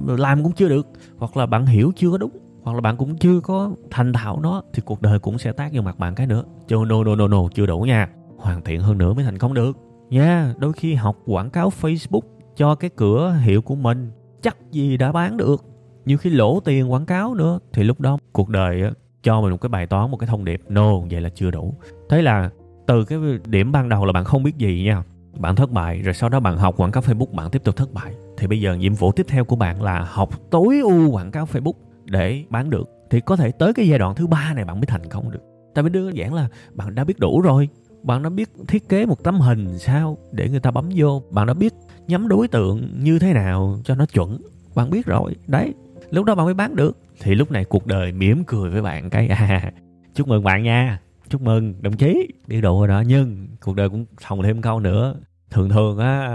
làm 0.07 0.43
cũng 0.43 0.53
chưa 0.53 0.69
được. 0.69 0.87
Hoặc 1.19 1.37
là 1.37 1.47
bạn 1.47 1.67
hiểu 1.67 1.93
chưa 1.97 2.11
có 2.11 2.19
đúng 2.19 2.31
hoặc 2.63 2.75
là 2.75 2.81
bạn 2.81 2.97
cũng 2.97 3.17
chưa 3.17 3.41
có 3.41 3.71
thành 3.91 4.13
thạo 4.13 4.41
nó 4.41 4.63
thì 4.73 4.83
cuộc 4.85 5.03
đời 5.03 5.19
cũng 5.19 5.39
sẽ 5.39 5.53
tác 5.53 5.73
vào 5.73 5.83
mặt 5.83 5.99
bạn 5.99 6.15
cái 6.15 6.27
nữa. 6.27 6.45
Chứ 6.69 6.77
no 6.89 7.05
no 7.05 7.15
no 7.15 7.29
no 7.29 7.49
chưa 7.55 7.67
đủ 7.67 7.81
nha. 7.81 8.09
Hoàn 8.37 8.63
thiện 8.63 8.81
hơn 8.81 8.99
nữa 8.99 9.15
mới 9.15 9.25
thành 9.25 9.39
công 9.39 9.55
được. 9.55 9.77
Nha 10.11 10.45
yeah, 10.45 10.59
đôi 10.59 10.73
khi 10.73 10.95
học 10.95 11.17
quảng 11.27 11.51
cáo 11.51 11.73
facebook 11.81 12.21
cho 12.57 12.75
cái 12.75 12.91
cửa 12.97 13.37
hiệu 13.43 13.63
của 13.63 13.75
mình 13.75 14.11
chắc 14.43 14.57
gì 14.71 14.97
đã 14.97 15.13
bán 15.13 15.37
được. 15.37 15.65
Nhiều 16.05 16.19
khi 16.19 16.31
lỗ 16.31 16.61
tiền 16.61 16.93
quảng 16.93 17.07
cáo 17.07 17.35
nữa 17.35 17.59
thì 17.73 17.83
lúc 17.83 18.01
đó 18.01 18.19
cuộc 18.33 18.49
đời 18.49 18.83
cho 19.23 19.41
mình 19.41 19.51
một 19.51 19.61
cái 19.61 19.69
bài 19.69 19.87
toán 19.87 20.11
một 20.11 20.17
cái 20.17 20.27
thông 20.27 20.45
điệp 20.45 20.63
no 20.69 20.99
vậy 21.11 21.21
là 21.21 21.29
chưa 21.29 21.51
đủ. 21.51 21.75
Thế 22.09 22.23
là 22.23 22.51
từ 22.87 23.05
cái 23.05 23.19
điểm 23.47 23.73
ban 23.73 23.89
đầu 23.89 24.05
là 24.05 24.13
bạn 24.13 24.25
không 24.25 24.43
biết 24.43 24.57
gì 24.57 24.83
nha. 24.85 25.03
Bạn 25.39 25.57
thất 25.57 25.71
bại 25.71 26.03
rồi 26.03 26.15
sau 26.15 26.29
đó 26.29 26.41
bạn 26.41 26.57
học 26.57 26.75
quảng 26.77 26.93
cáo 26.93 27.03
facebook 27.03 27.35
bạn 27.35 27.51
tiếp 27.51 27.65
tục 27.65 27.77
thất 27.77 27.93
bại. 27.93 28.15
Thì 28.39 28.47
bây 28.47 28.61
giờ 28.61 28.75
nhiệm 28.75 28.95
vụ 28.95 29.13
tiếp 29.13 29.27
theo 29.29 29.45
của 29.45 29.57
bạn 29.57 29.83
là 29.83 30.07
học 30.11 30.51
tối 30.51 30.81
ưu 30.83 31.11
quảng 31.11 31.31
cáo 31.31 31.45
facebook 31.45 31.73
để 32.11 32.45
bán 32.49 32.71
được, 32.71 32.89
thì 33.11 33.21
có 33.21 33.37
thể 33.37 33.53
tới 33.53 33.75
cái 33.75 33.89
giai 33.89 33.99
đoạn 33.99 34.15
thứ 34.15 34.27
ba 34.27 34.53
này 34.55 34.65
bạn 34.65 34.81
mới 34.81 34.87
thành 34.87 35.09
công 35.11 35.31
được. 35.31 35.41
Tại 35.75 35.85
vì 35.85 35.91
đơn 35.91 36.17
giản 36.17 36.35
là 36.35 36.49
bạn 36.75 36.95
đã 36.95 37.05
biết 37.05 37.19
đủ 37.19 37.41
rồi. 37.41 37.69
Bạn 38.03 38.23
đã 38.23 38.31
biết 38.31 38.51
thiết 38.69 38.89
kế 38.89 39.07
một 39.07 39.25
tấm 39.25 39.41
hình 39.41 39.79
sao 39.79 40.19
để 40.33 40.49
người 40.49 40.61
ta 40.61 40.71
bấm 40.71 40.89
vô. 40.95 41.23
Bạn 41.31 41.47
đã 41.47 41.55
biết 41.55 41.75
nhắm 42.07 42.29
đối 42.29 42.49
tượng 42.49 42.89
như 42.99 43.19
thế 43.19 43.33
nào 43.33 43.79
cho 43.85 43.95
nó 43.95 44.07
chuẩn. 44.07 44.41
Bạn 44.75 44.91
biết 44.91 45.07
rồi, 45.07 45.35
đấy. 45.47 45.75
Lúc 46.11 46.25
đó 46.25 46.35
bạn 46.35 46.45
mới 46.45 46.55
bán 46.55 46.77
được. 46.77 46.97
Thì 47.21 47.35
lúc 47.35 47.51
này 47.51 47.65
cuộc 47.65 47.87
đời 47.87 48.13
mỉm 48.13 48.45
cười 48.45 48.71
với 48.71 48.83
bạn 48.83 49.11
cái 49.11 49.29
à 49.29 49.73
chúc 50.15 50.29
mừng 50.29 50.45
bạn 50.45 50.63
nha. 50.63 51.01
Chúc 51.29 51.43
mừng, 51.43 51.75
đồng 51.83 51.97
chí. 51.97 52.29
Đi 52.47 52.61
đồ 52.61 52.79
rồi 52.79 52.89
đó, 52.89 53.03
nhưng 53.07 53.49
cuộc 53.61 53.77
đời 53.77 53.89
cũng 53.89 54.07
thòng 54.23 54.43
thêm 54.43 54.63
câu 54.63 54.81
nữa. 54.81 55.15
Thường 55.51 55.69
thường 55.69 55.99
á, 55.99 56.29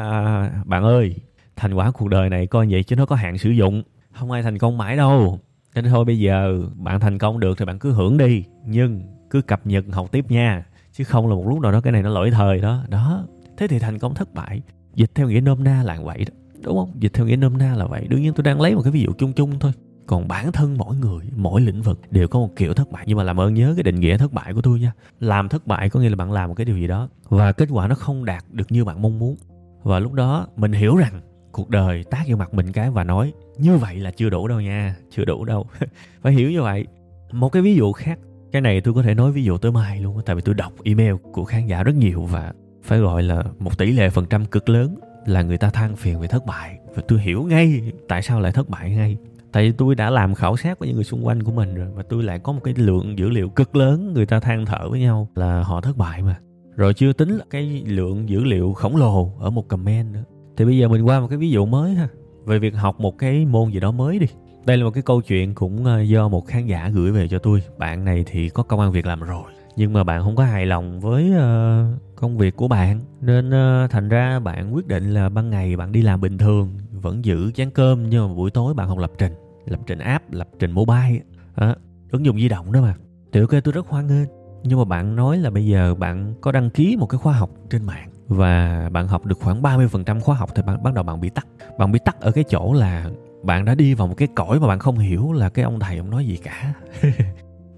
bạn 0.65 0.83
ơi, 0.83 1.15
thành 1.55 1.73
quả 1.73 1.91
cuộc 1.91 2.07
đời 2.07 2.29
này 2.29 2.47
coi 2.47 2.67
vậy 2.69 2.83
chứ 2.83 2.95
nó 2.95 3.05
có 3.05 3.15
hạn 3.15 3.37
sử 3.37 3.49
dụng. 3.49 3.83
Không 4.13 4.31
ai 4.31 4.43
thành 4.43 4.57
công 4.57 4.77
mãi 4.77 4.97
đâu 4.97 5.39
nên 5.75 5.85
thôi 5.85 6.05
bây 6.05 6.19
giờ 6.19 6.61
bạn 6.75 6.99
thành 6.99 7.17
công 7.17 7.39
được 7.39 7.57
thì 7.57 7.65
bạn 7.65 7.79
cứ 7.79 7.91
hưởng 7.91 8.17
đi, 8.17 8.43
nhưng 8.65 9.01
cứ 9.29 9.41
cập 9.41 9.67
nhật 9.67 9.85
học 9.91 10.11
tiếp 10.11 10.31
nha. 10.31 10.65
Chứ 10.91 11.03
không 11.03 11.27
là 11.27 11.35
một 11.35 11.47
lúc 11.47 11.59
nào 11.59 11.71
đó 11.71 11.81
cái 11.81 11.93
này 11.93 12.03
nó 12.03 12.09
lỗi 12.09 12.31
thời 12.31 12.59
đó. 12.59 12.83
Đó, 12.89 13.25
thế 13.57 13.67
thì 13.67 13.79
thành 13.79 13.99
công 13.99 14.13
thất 14.13 14.33
bại. 14.33 14.61
Dịch 14.95 15.11
theo 15.15 15.29
nghĩa 15.29 15.41
nôm 15.41 15.63
na 15.63 15.83
là 15.83 15.99
vậy 16.01 16.25
đó, 16.25 16.33
đúng 16.63 16.77
không? 16.77 16.91
Dịch 16.99 17.13
theo 17.13 17.25
nghĩa 17.25 17.35
nôm 17.35 17.57
na 17.57 17.75
là 17.75 17.85
vậy. 17.85 18.07
Đương 18.09 18.21
nhiên 18.21 18.33
tôi 18.33 18.43
đang 18.43 18.61
lấy 18.61 18.75
một 18.75 18.81
cái 18.81 18.91
ví 18.91 19.01
dụ 19.01 19.11
chung 19.17 19.33
chung 19.33 19.59
thôi. 19.59 19.71
Còn 20.07 20.27
bản 20.27 20.51
thân 20.51 20.77
mỗi 20.77 20.95
người, 20.95 21.25
mỗi 21.35 21.61
lĩnh 21.61 21.81
vực 21.81 21.99
đều 22.11 22.27
có 22.27 22.39
một 22.39 22.49
kiểu 22.55 22.73
thất 22.73 22.91
bại. 22.91 23.03
Nhưng 23.07 23.17
mà 23.17 23.23
làm 23.23 23.39
ơn 23.39 23.53
nhớ 23.53 23.73
cái 23.75 23.83
định 23.83 23.99
nghĩa 23.99 24.17
thất 24.17 24.33
bại 24.33 24.53
của 24.53 24.61
tôi 24.61 24.79
nha. 24.79 24.91
Làm 25.19 25.49
thất 25.49 25.67
bại 25.67 25.89
có 25.89 25.99
nghĩa 25.99 26.09
là 26.09 26.15
bạn 26.15 26.31
làm 26.31 26.49
một 26.49 26.55
cái 26.55 26.65
điều 26.65 26.77
gì 26.77 26.87
đó 26.87 27.09
và 27.29 27.51
kết 27.51 27.69
quả 27.71 27.87
nó 27.87 27.95
không 27.95 28.25
đạt 28.25 28.43
được 28.51 28.71
như 28.71 28.85
bạn 28.85 29.01
mong 29.01 29.19
muốn. 29.19 29.35
Và 29.83 29.99
lúc 29.99 30.13
đó 30.13 30.47
mình 30.55 30.71
hiểu 30.71 30.95
rằng 30.95 31.21
cuộc 31.55 31.69
đời 31.69 32.03
tác 32.03 32.23
vô 32.27 32.37
mặt 32.37 32.53
mình 32.53 32.71
cái 32.71 32.89
và 32.89 33.03
nói, 33.03 33.33
như 33.57 33.77
vậy 33.77 33.95
là 33.95 34.11
chưa 34.11 34.29
đủ 34.29 34.47
đâu 34.47 34.61
nha, 34.61 34.95
chưa 35.09 35.25
đủ 35.25 35.45
đâu. 35.45 35.65
Phải 36.21 36.33
hiểu 36.33 36.51
như 36.51 36.61
vậy. 36.61 36.85
Một 37.31 37.49
cái 37.49 37.61
ví 37.61 37.75
dụ 37.75 37.91
khác, 37.91 38.19
cái 38.51 38.61
này 38.61 38.81
tôi 38.81 38.93
có 38.93 39.03
thể 39.03 39.13
nói 39.13 39.31
ví 39.31 39.43
dụ 39.43 39.57
tới 39.57 39.71
mai 39.71 39.99
luôn 39.99 40.19
tại 40.25 40.35
vì 40.35 40.41
tôi 40.41 40.55
đọc 40.55 40.73
email 40.83 41.13
của 41.31 41.45
khán 41.45 41.67
giả 41.67 41.83
rất 41.83 41.95
nhiều 41.95 42.21
và 42.21 42.53
phải 42.83 42.99
gọi 42.99 43.23
là 43.23 43.43
một 43.59 43.77
tỷ 43.77 43.91
lệ 43.91 44.09
phần 44.09 44.25
trăm 44.29 44.45
cực 44.45 44.69
lớn 44.69 44.95
là 45.25 45.41
người 45.41 45.57
ta 45.57 45.69
than 45.69 45.95
phiền 45.95 46.19
về 46.19 46.27
thất 46.27 46.45
bại. 46.45 46.77
Và 46.95 47.03
tôi 47.07 47.19
hiểu 47.19 47.43
ngay 47.43 47.91
tại 48.07 48.21
sao 48.21 48.39
lại 48.39 48.51
thất 48.51 48.69
bại 48.69 48.89
ngay. 48.91 49.17
Tại 49.51 49.63
vì 49.63 49.71
tôi 49.71 49.95
đã 49.95 50.09
làm 50.09 50.35
khảo 50.35 50.57
sát 50.57 50.79
với 50.79 50.87
những 50.87 50.95
người 50.95 51.03
xung 51.03 51.25
quanh 51.25 51.43
của 51.43 51.51
mình 51.51 51.75
rồi 51.75 51.87
và 51.93 52.03
tôi 52.03 52.23
lại 52.23 52.39
có 52.39 52.51
một 52.51 52.61
cái 52.63 52.73
lượng 52.77 53.19
dữ 53.19 53.29
liệu 53.29 53.49
cực 53.49 53.75
lớn 53.75 54.13
người 54.13 54.25
ta 54.25 54.39
than 54.39 54.65
thở 54.65 54.89
với 54.89 54.99
nhau 54.99 55.27
là 55.35 55.63
họ 55.63 55.81
thất 55.81 55.97
bại 55.97 56.21
mà. 56.21 56.39
Rồi 56.75 56.93
chưa 56.93 57.13
tính 57.13 57.37
là 57.37 57.45
cái 57.49 57.83
lượng 57.85 58.29
dữ 58.29 58.43
liệu 58.43 58.73
khổng 58.73 58.95
lồ 58.95 59.33
ở 59.39 59.49
một 59.49 59.67
comment 59.67 60.13
nữa 60.13 60.23
thì 60.57 60.65
bây 60.65 60.77
giờ 60.77 60.87
mình 60.87 61.01
qua 61.01 61.19
một 61.19 61.27
cái 61.27 61.37
ví 61.37 61.49
dụ 61.49 61.65
mới 61.65 61.93
ha 61.93 62.07
về 62.45 62.59
việc 62.59 62.75
học 62.75 62.99
một 62.99 63.17
cái 63.17 63.45
môn 63.45 63.71
gì 63.71 63.79
đó 63.79 63.91
mới 63.91 64.19
đi. 64.19 64.27
Đây 64.65 64.77
là 64.77 64.83
một 64.83 64.91
cái 64.91 65.03
câu 65.03 65.21
chuyện 65.21 65.55
cũng 65.55 65.85
ờ, 65.85 66.01
do 66.01 66.27
một 66.27 66.47
khán 66.47 66.65
giả 66.65 66.89
gửi 66.93 67.11
về 67.11 67.27
cho 67.27 67.39
tôi. 67.39 67.61
Bạn 67.77 68.05
này 68.05 68.23
thì 68.27 68.49
có 68.49 68.63
công 68.63 68.79
an 68.79 68.91
việc 68.91 69.05
làm 69.05 69.19
rồi 69.19 69.51
nhưng 69.75 69.93
mà 69.93 70.03
bạn 70.03 70.23
không 70.23 70.35
có 70.35 70.43
hài 70.43 70.65
lòng 70.65 70.99
với 70.99 71.31
uh, 71.31 72.15
công 72.15 72.37
việc 72.37 72.55
của 72.55 72.67
bạn. 72.67 72.99
Nên 73.21 73.49
uh, 73.49 73.91
thành 73.91 74.09
ra 74.09 74.39
bạn 74.39 74.75
quyết 74.75 74.87
định 74.87 75.13
là 75.13 75.29
ban 75.29 75.49
ngày 75.49 75.75
bạn 75.75 75.91
đi 75.91 76.01
làm 76.01 76.21
bình 76.21 76.37
thường 76.37 76.77
vẫn 76.91 77.25
giữ 77.25 77.51
chén 77.51 77.69
cơm 77.69 78.09
nhưng 78.09 78.27
mà 78.27 78.33
buổi 78.33 78.51
tối 78.51 78.73
bạn 78.73 78.87
học 78.87 78.97
lập 78.97 79.11
trình 79.17 79.33
lập 79.65 79.79
trình 79.87 79.99
app 79.99 80.33
lập 80.33 80.47
trình 80.59 80.71
mobile. 80.71 81.19
À, 81.55 81.75
ứng 82.11 82.25
dụng 82.25 82.37
di 82.37 82.49
động 82.49 82.71
đó 82.71 82.81
mà. 82.81 82.95
Thì 83.31 83.39
ok 83.39 83.51
tôi 83.63 83.71
rất 83.71 83.87
hoan 83.87 84.07
nghênh 84.07 84.27
nhưng 84.63 84.79
mà 84.79 84.85
bạn 84.85 85.15
nói 85.15 85.37
là 85.37 85.49
bây 85.49 85.65
giờ 85.65 85.95
bạn 85.95 86.33
có 86.41 86.51
đăng 86.51 86.69
ký 86.69 86.95
một 86.99 87.05
cái 87.05 87.17
khóa 87.17 87.33
học 87.33 87.49
trên 87.69 87.85
mạng 87.85 88.09
và 88.27 88.89
bạn 88.91 89.07
học 89.07 89.25
được 89.25 89.39
khoảng 89.39 89.61
30% 89.61 90.19
khóa 90.19 90.35
học 90.35 90.49
thì 90.55 90.63
bạn 90.65 90.83
bắt 90.83 90.93
đầu 90.93 91.03
bạn 91.03 91.21
bị 91.21 91.29
tắt. 91.29 91.47
Bạn 91.77 91.91
bị 91.91 91.99
tắt 92.05 92.21
ở 92.21 92.31
cái 92.31 92.43
chỗ 92.49 92.73
là 92.73 93.09
bạn 93.43 93.65
đã 93.65 93.75
đi 93.75 93.93
vào 93.93 94.07
một 94.07 94.15
cái 94.17 94.27
cõi 94.35 94.59
mà 94.59 94.67
bạn 94.67 94.79
không 94.79 94.97
hiểu 94.97 95.31
là 95.31 95.49
cái 95.49 95.65
ông 95.65 95.79
thầy 95.79 95.97
ông 95.97 96.09
nói 96.09 96.25
gì 96.25 96.37
cả. 96.43 96.73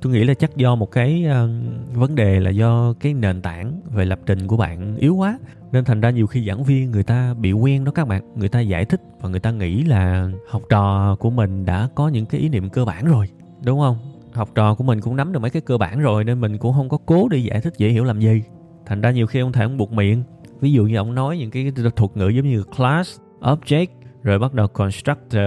tôi 0.01 0.13
nghĩ 0.13 0.23
là 0.23 0.33
chắc 0.33 0.57
do 0.57 0.75
một 0.75 0.91
cái 0.91 1.25
uh, 1.27 1.95
vấn 1.95 2.15
đề 2.15 2.39
là 2.39 2.49
do 2.49 2.93
cái 2.99 3.13
nền 3.13 3.41
tảng 3.41 3.81
về 3.93 4.05
lập 4.05 4.19
trình 4.25 4.47
của 4.47 4.57
bạn 4.57 4.95
yếu 4.95 5.15
quá. 5.15 5.39
Nên 5.71 5.85
thành 5.85 6.01
ra 6.01 6.09
nhiều 6.09 6.27
khi 6.27 6.47
giảng 6.47 6.63
viên 6.63 6.91
người 6.91 7.03
ta 7.03 7.33
bị 7.33 7.51
quen 7.51 7.83
đó 7.83 7.91
các 7.91 8.07
bạn. 8.07 8.21
Người 8.35 8.49
ta 8.49 8.59
giải 8.59 8.85
thích 8.85 9.01
và 9.21 9.29
người 9.29 9.39
ta 9.39 9.51
nghĩ 9.51 9.83
là 9.83 10.29
học 10.49 10.61
trò 10.69 11.15
của 11.19 11.29
mình 11.29 11.65
đã 11.65 11.89
có 11.95 12.07
những 12.07 12.25
cái 12.25 12.41
ý 12.41 12.49
niệm 12.49 12.69
cơ 12.69 12.85
bản 12.85 13.05
rồi 13.05 13.29
đúng 13.65 13.79
không? 13.79 13.97
Học 14.33 14.49
trò 14.55 14.75
của 14.75 14.83
mình 14.83 15.01
cũng 15.01 15.15
nắm 15.15 15.33
được 15.33 15.39
mấy 15.39 15.49
cái 15.49 15.61
cơ 15.61 15.77
bản 15.77 15.99
rồi 15.99 16.23
nên 16.23 16.41
mình 16.41 16.57
cũng 16.57 16.73
không 16.73 16.89
có 16.89 16.97
cố 17.05 17.27
để 17.29 17.37
giải 17.37 17.61
thích 17.61 17.73
dễ 17.77 17.89
hiểu 17.89 18.03
làm 18.03 18.19
gì. 18.19 18.43
Thành 18.85 19.01
ra 19.01 19.11
nhiều 19.11 19.27
khi 19.27 19.39
ông 19.39 19.51
thầy 19.51 19.63
ông 19.63 19.77
buộc 19.77 19.91
miệng 19.91 20.23
ví 20.61 20.71
dụ 20.71 20.83
như 20.85 20.95
ông 20.95 21.15
nói 21.15 21.37
những 21.37 21.51
cái 21.51 21.71
thuật 21.95 22.11
ngữ 22.17 22.27
giống 22.27 22.49
như 22.49 22.63
class, 22.77 23.19
object, 23.41 23.87
rồi 24.23 24.39
bắt 24.39 24.53
đầu 24.53 24.67
constructor. 24.67 25.41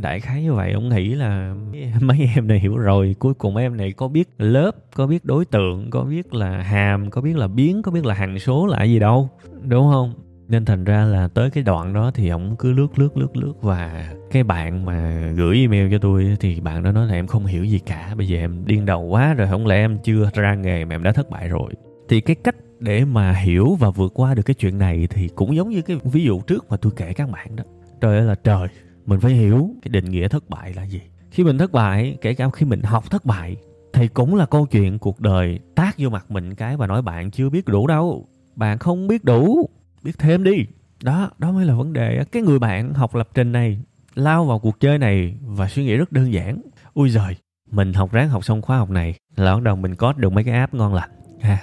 Đại 0.00 0.20
khái 0.20 0.42
như 0.42 0.54
vậy, 0.54 0.72
ông 0.72 0.88
nghĩ 0.88 1.14
là 1.14 1.54
mấy 2.00 2.30
em 2.34 2.48
này 2.48 2.58
hiểu 2.58 2.76
rồi. 2.76 3.16
Cuối 3.18 3.34
cùng 3.34 3.56
em 3.56 3.76
này 3.76 3.92
có 3.92 4.08
biết 4.08 4.28
lớp, 4.38 4.70
có 4.94 5.06
biết 5.06 5.24
đối 5.24 5.44
tượng, 5.44 5.90
có 5.90 6.04
biết 6.04 6.34
là 6.34 6.62
hàm, 6.62 7.10
có 7.10 7.20
biết 7.20 7.36
là 7.36 7.48
biến, 7.48 7.82
có 7.82 7.92
biết 7.92 8.06
là 8.06 8.14
hằng 8.14 8.38
số 8.38 8.66
là 8.66 8.84
gì 8.84 8.98
đâu, 8.98 9.30
đúng 9.68 9.90
không? 9.92 10.14
Nên 10.48 10.64
thành 10.64 10.84
ra 10.84 11.04
là 11.04 11.28
tới 11.28 11.50
cái 11.50 11.64
đoạn 11.64 11.92
đó 11.92 12.10
thì 12.14 12.28
ông 12.28 12.56
cứ 12.58 12.72
lướt 12.72 12.98
lướt 12.98 13.16
lướt 13.16 13.36
lướt. 13.36 13.52
Và 13.60 14.12
cái 14.30 14.42
bạn 14.42 14.84
mà 14.84 15.30
gửi 15.36 15.56
email 15.56 15.92
cho 15.92 15.98
tôi 15.98 16.36
thì 16.40 16.60
bạn 16.60 16.82
đó 16.82 16.92
nói 16.92 17.06
là 17.06 17.14
em 17.14 17.26
không 17.26 17.46
hiểu 17.46 17.64
gì 17.64 17.78
cả. 17.78 18.14
Bây 18.16 18.28
giờ 18.28 18.38
em 18.38 18.62
điên 18.66 18.86
đầu 18.86 19.02
quá 19.02 19.34
rồi, 19.34 19.48
không 19.48 19.66
lẽ 19.66 19.76
em 19.76 19.98
chưa 20.04 20.30
ra 20.34 20.54
nghề 20.54 20.84
mà 20.84 20.94
em 20.94 21.02
đã 21.02 21.12
thất 21.12 21.30
bại 21.30 21.48
rồi? 21.48 21.72
Thì 22.12 22.20
cái 22.20 22.36
cách 22.36 22.56
để 22.80 23.04
mà 23.04 23.32
hiểu 23.32 23.74
và 23.74 23.90
vượt 23.90 24.12
qua 24.14 24.34
được 24.34 24.42
cái 24.42 24.54
chuyện 24.54 24.78
này 24.78 25.06
thì 25.10 25.28
cũng 25.28 25.56
giống 25.56 25.70
như 25.70 25.82
cái 25.82 25.98
ví 26.04 26.24
dụ 26.24 26.40
trước 26.40 26.70
mà 26.70 26.76
tôi 26.76 26.92
kể 26.96 27.12
các 27.12 27.30
bạn 27.30 27.56
đó. 27.56 27.64
Trời 28.00 28.18
ơi 28.18 28.26
là 28.26 28.34
trời, 28.34 28.68
mình 29.06 29.20
phải 29.20 29.32
hiểu 29.32 29.70
cái 29.82 29.88
định 29.88 30.04
nghĩa 30.04 30.28
thất 30.28 30.50
bại 30.50 30.74
là 30.74 30.82
gì. 30.82 31.00
Khi 31.30 31.44
mình 31.44 31.58
thất 31.58 31.72
bại, 31.72 32.16
kể 32.20 32.34
cả 32.34 32.50
khi 32.52 32.66
mình 32.66 32.82
học 32.82 33.10
thất 33.10 33.24
bại, 33.24 33.56
thì 33.92 34.08
cũng 34.08 34.34
là 34.34 34.46
câu 34.46 34.66
chuyện 34.66 34.98
cuộc 34.98 35.20
đời 35.20 35.58
tác 35.74 35.94
vô 35.98 36.08
mặt 36.08 36.30
mình 36.30 36.54
cái 36.54 36.76
và 36.76 36.86
nói 36.86 37.02
bạn 37.02 37.30
chưa 37.30 37.50
biết 37.50 37.66
đủ 37.66 37.86
đâu. 37.86 38.28
Bạn 38.56 38.78
không 38.78 39.06
biết 39.06 39.24
đủ, 39.24 39.68
biết 40.02 40.18
thêm 40.18 40.44
đi. 40.44 40.66
Đó 41.02 41.30
đó 41.38 41.52
mới 41.52 41.64
là 41.64 41.74
vấn 41.74 41.92
đề 41.92 42.24
cái 42.32 42.42
người 42.42 42.58
bạn 42.58 42.94
học 42.94 43.14
lập 43.14 43.28
trình 43.34 43.52
này, 43.52 43.78
lao 44.14 44.44
vào 44.44 44.58
cuộc 44.58 44.80
chơi 44.80 44.98
này 44.98 45.36
và 45.42 45.68
suy 45.68 45.84
nghĩ 45.84 45.96
rất 45.96 46.12
đơn 46.12 46.32
giản. 46.32 46.60
Ui 46.94 47.10
giời, 47.10 47.36
mình 47.70 47.92
học 47.92 48.12
ráng 48.12 48.28
học 48.28 48.44
xong 48.44 48.62
khóa 48.62 48.78
học 48.78 48.90
này 48.90 49.14
là 49.36 49.54
bắt 49.54 49.62
đầu 49.62 49.76
mình 49.76 49.94
có 49.94 50.12
được 50.12 50.32
mấy 50.32 50.44
cái 50.44 50.54
app 50.54 50.74
ngon 50.74 50.94
lành. 50.94 51.10
Ha 51.40 51.58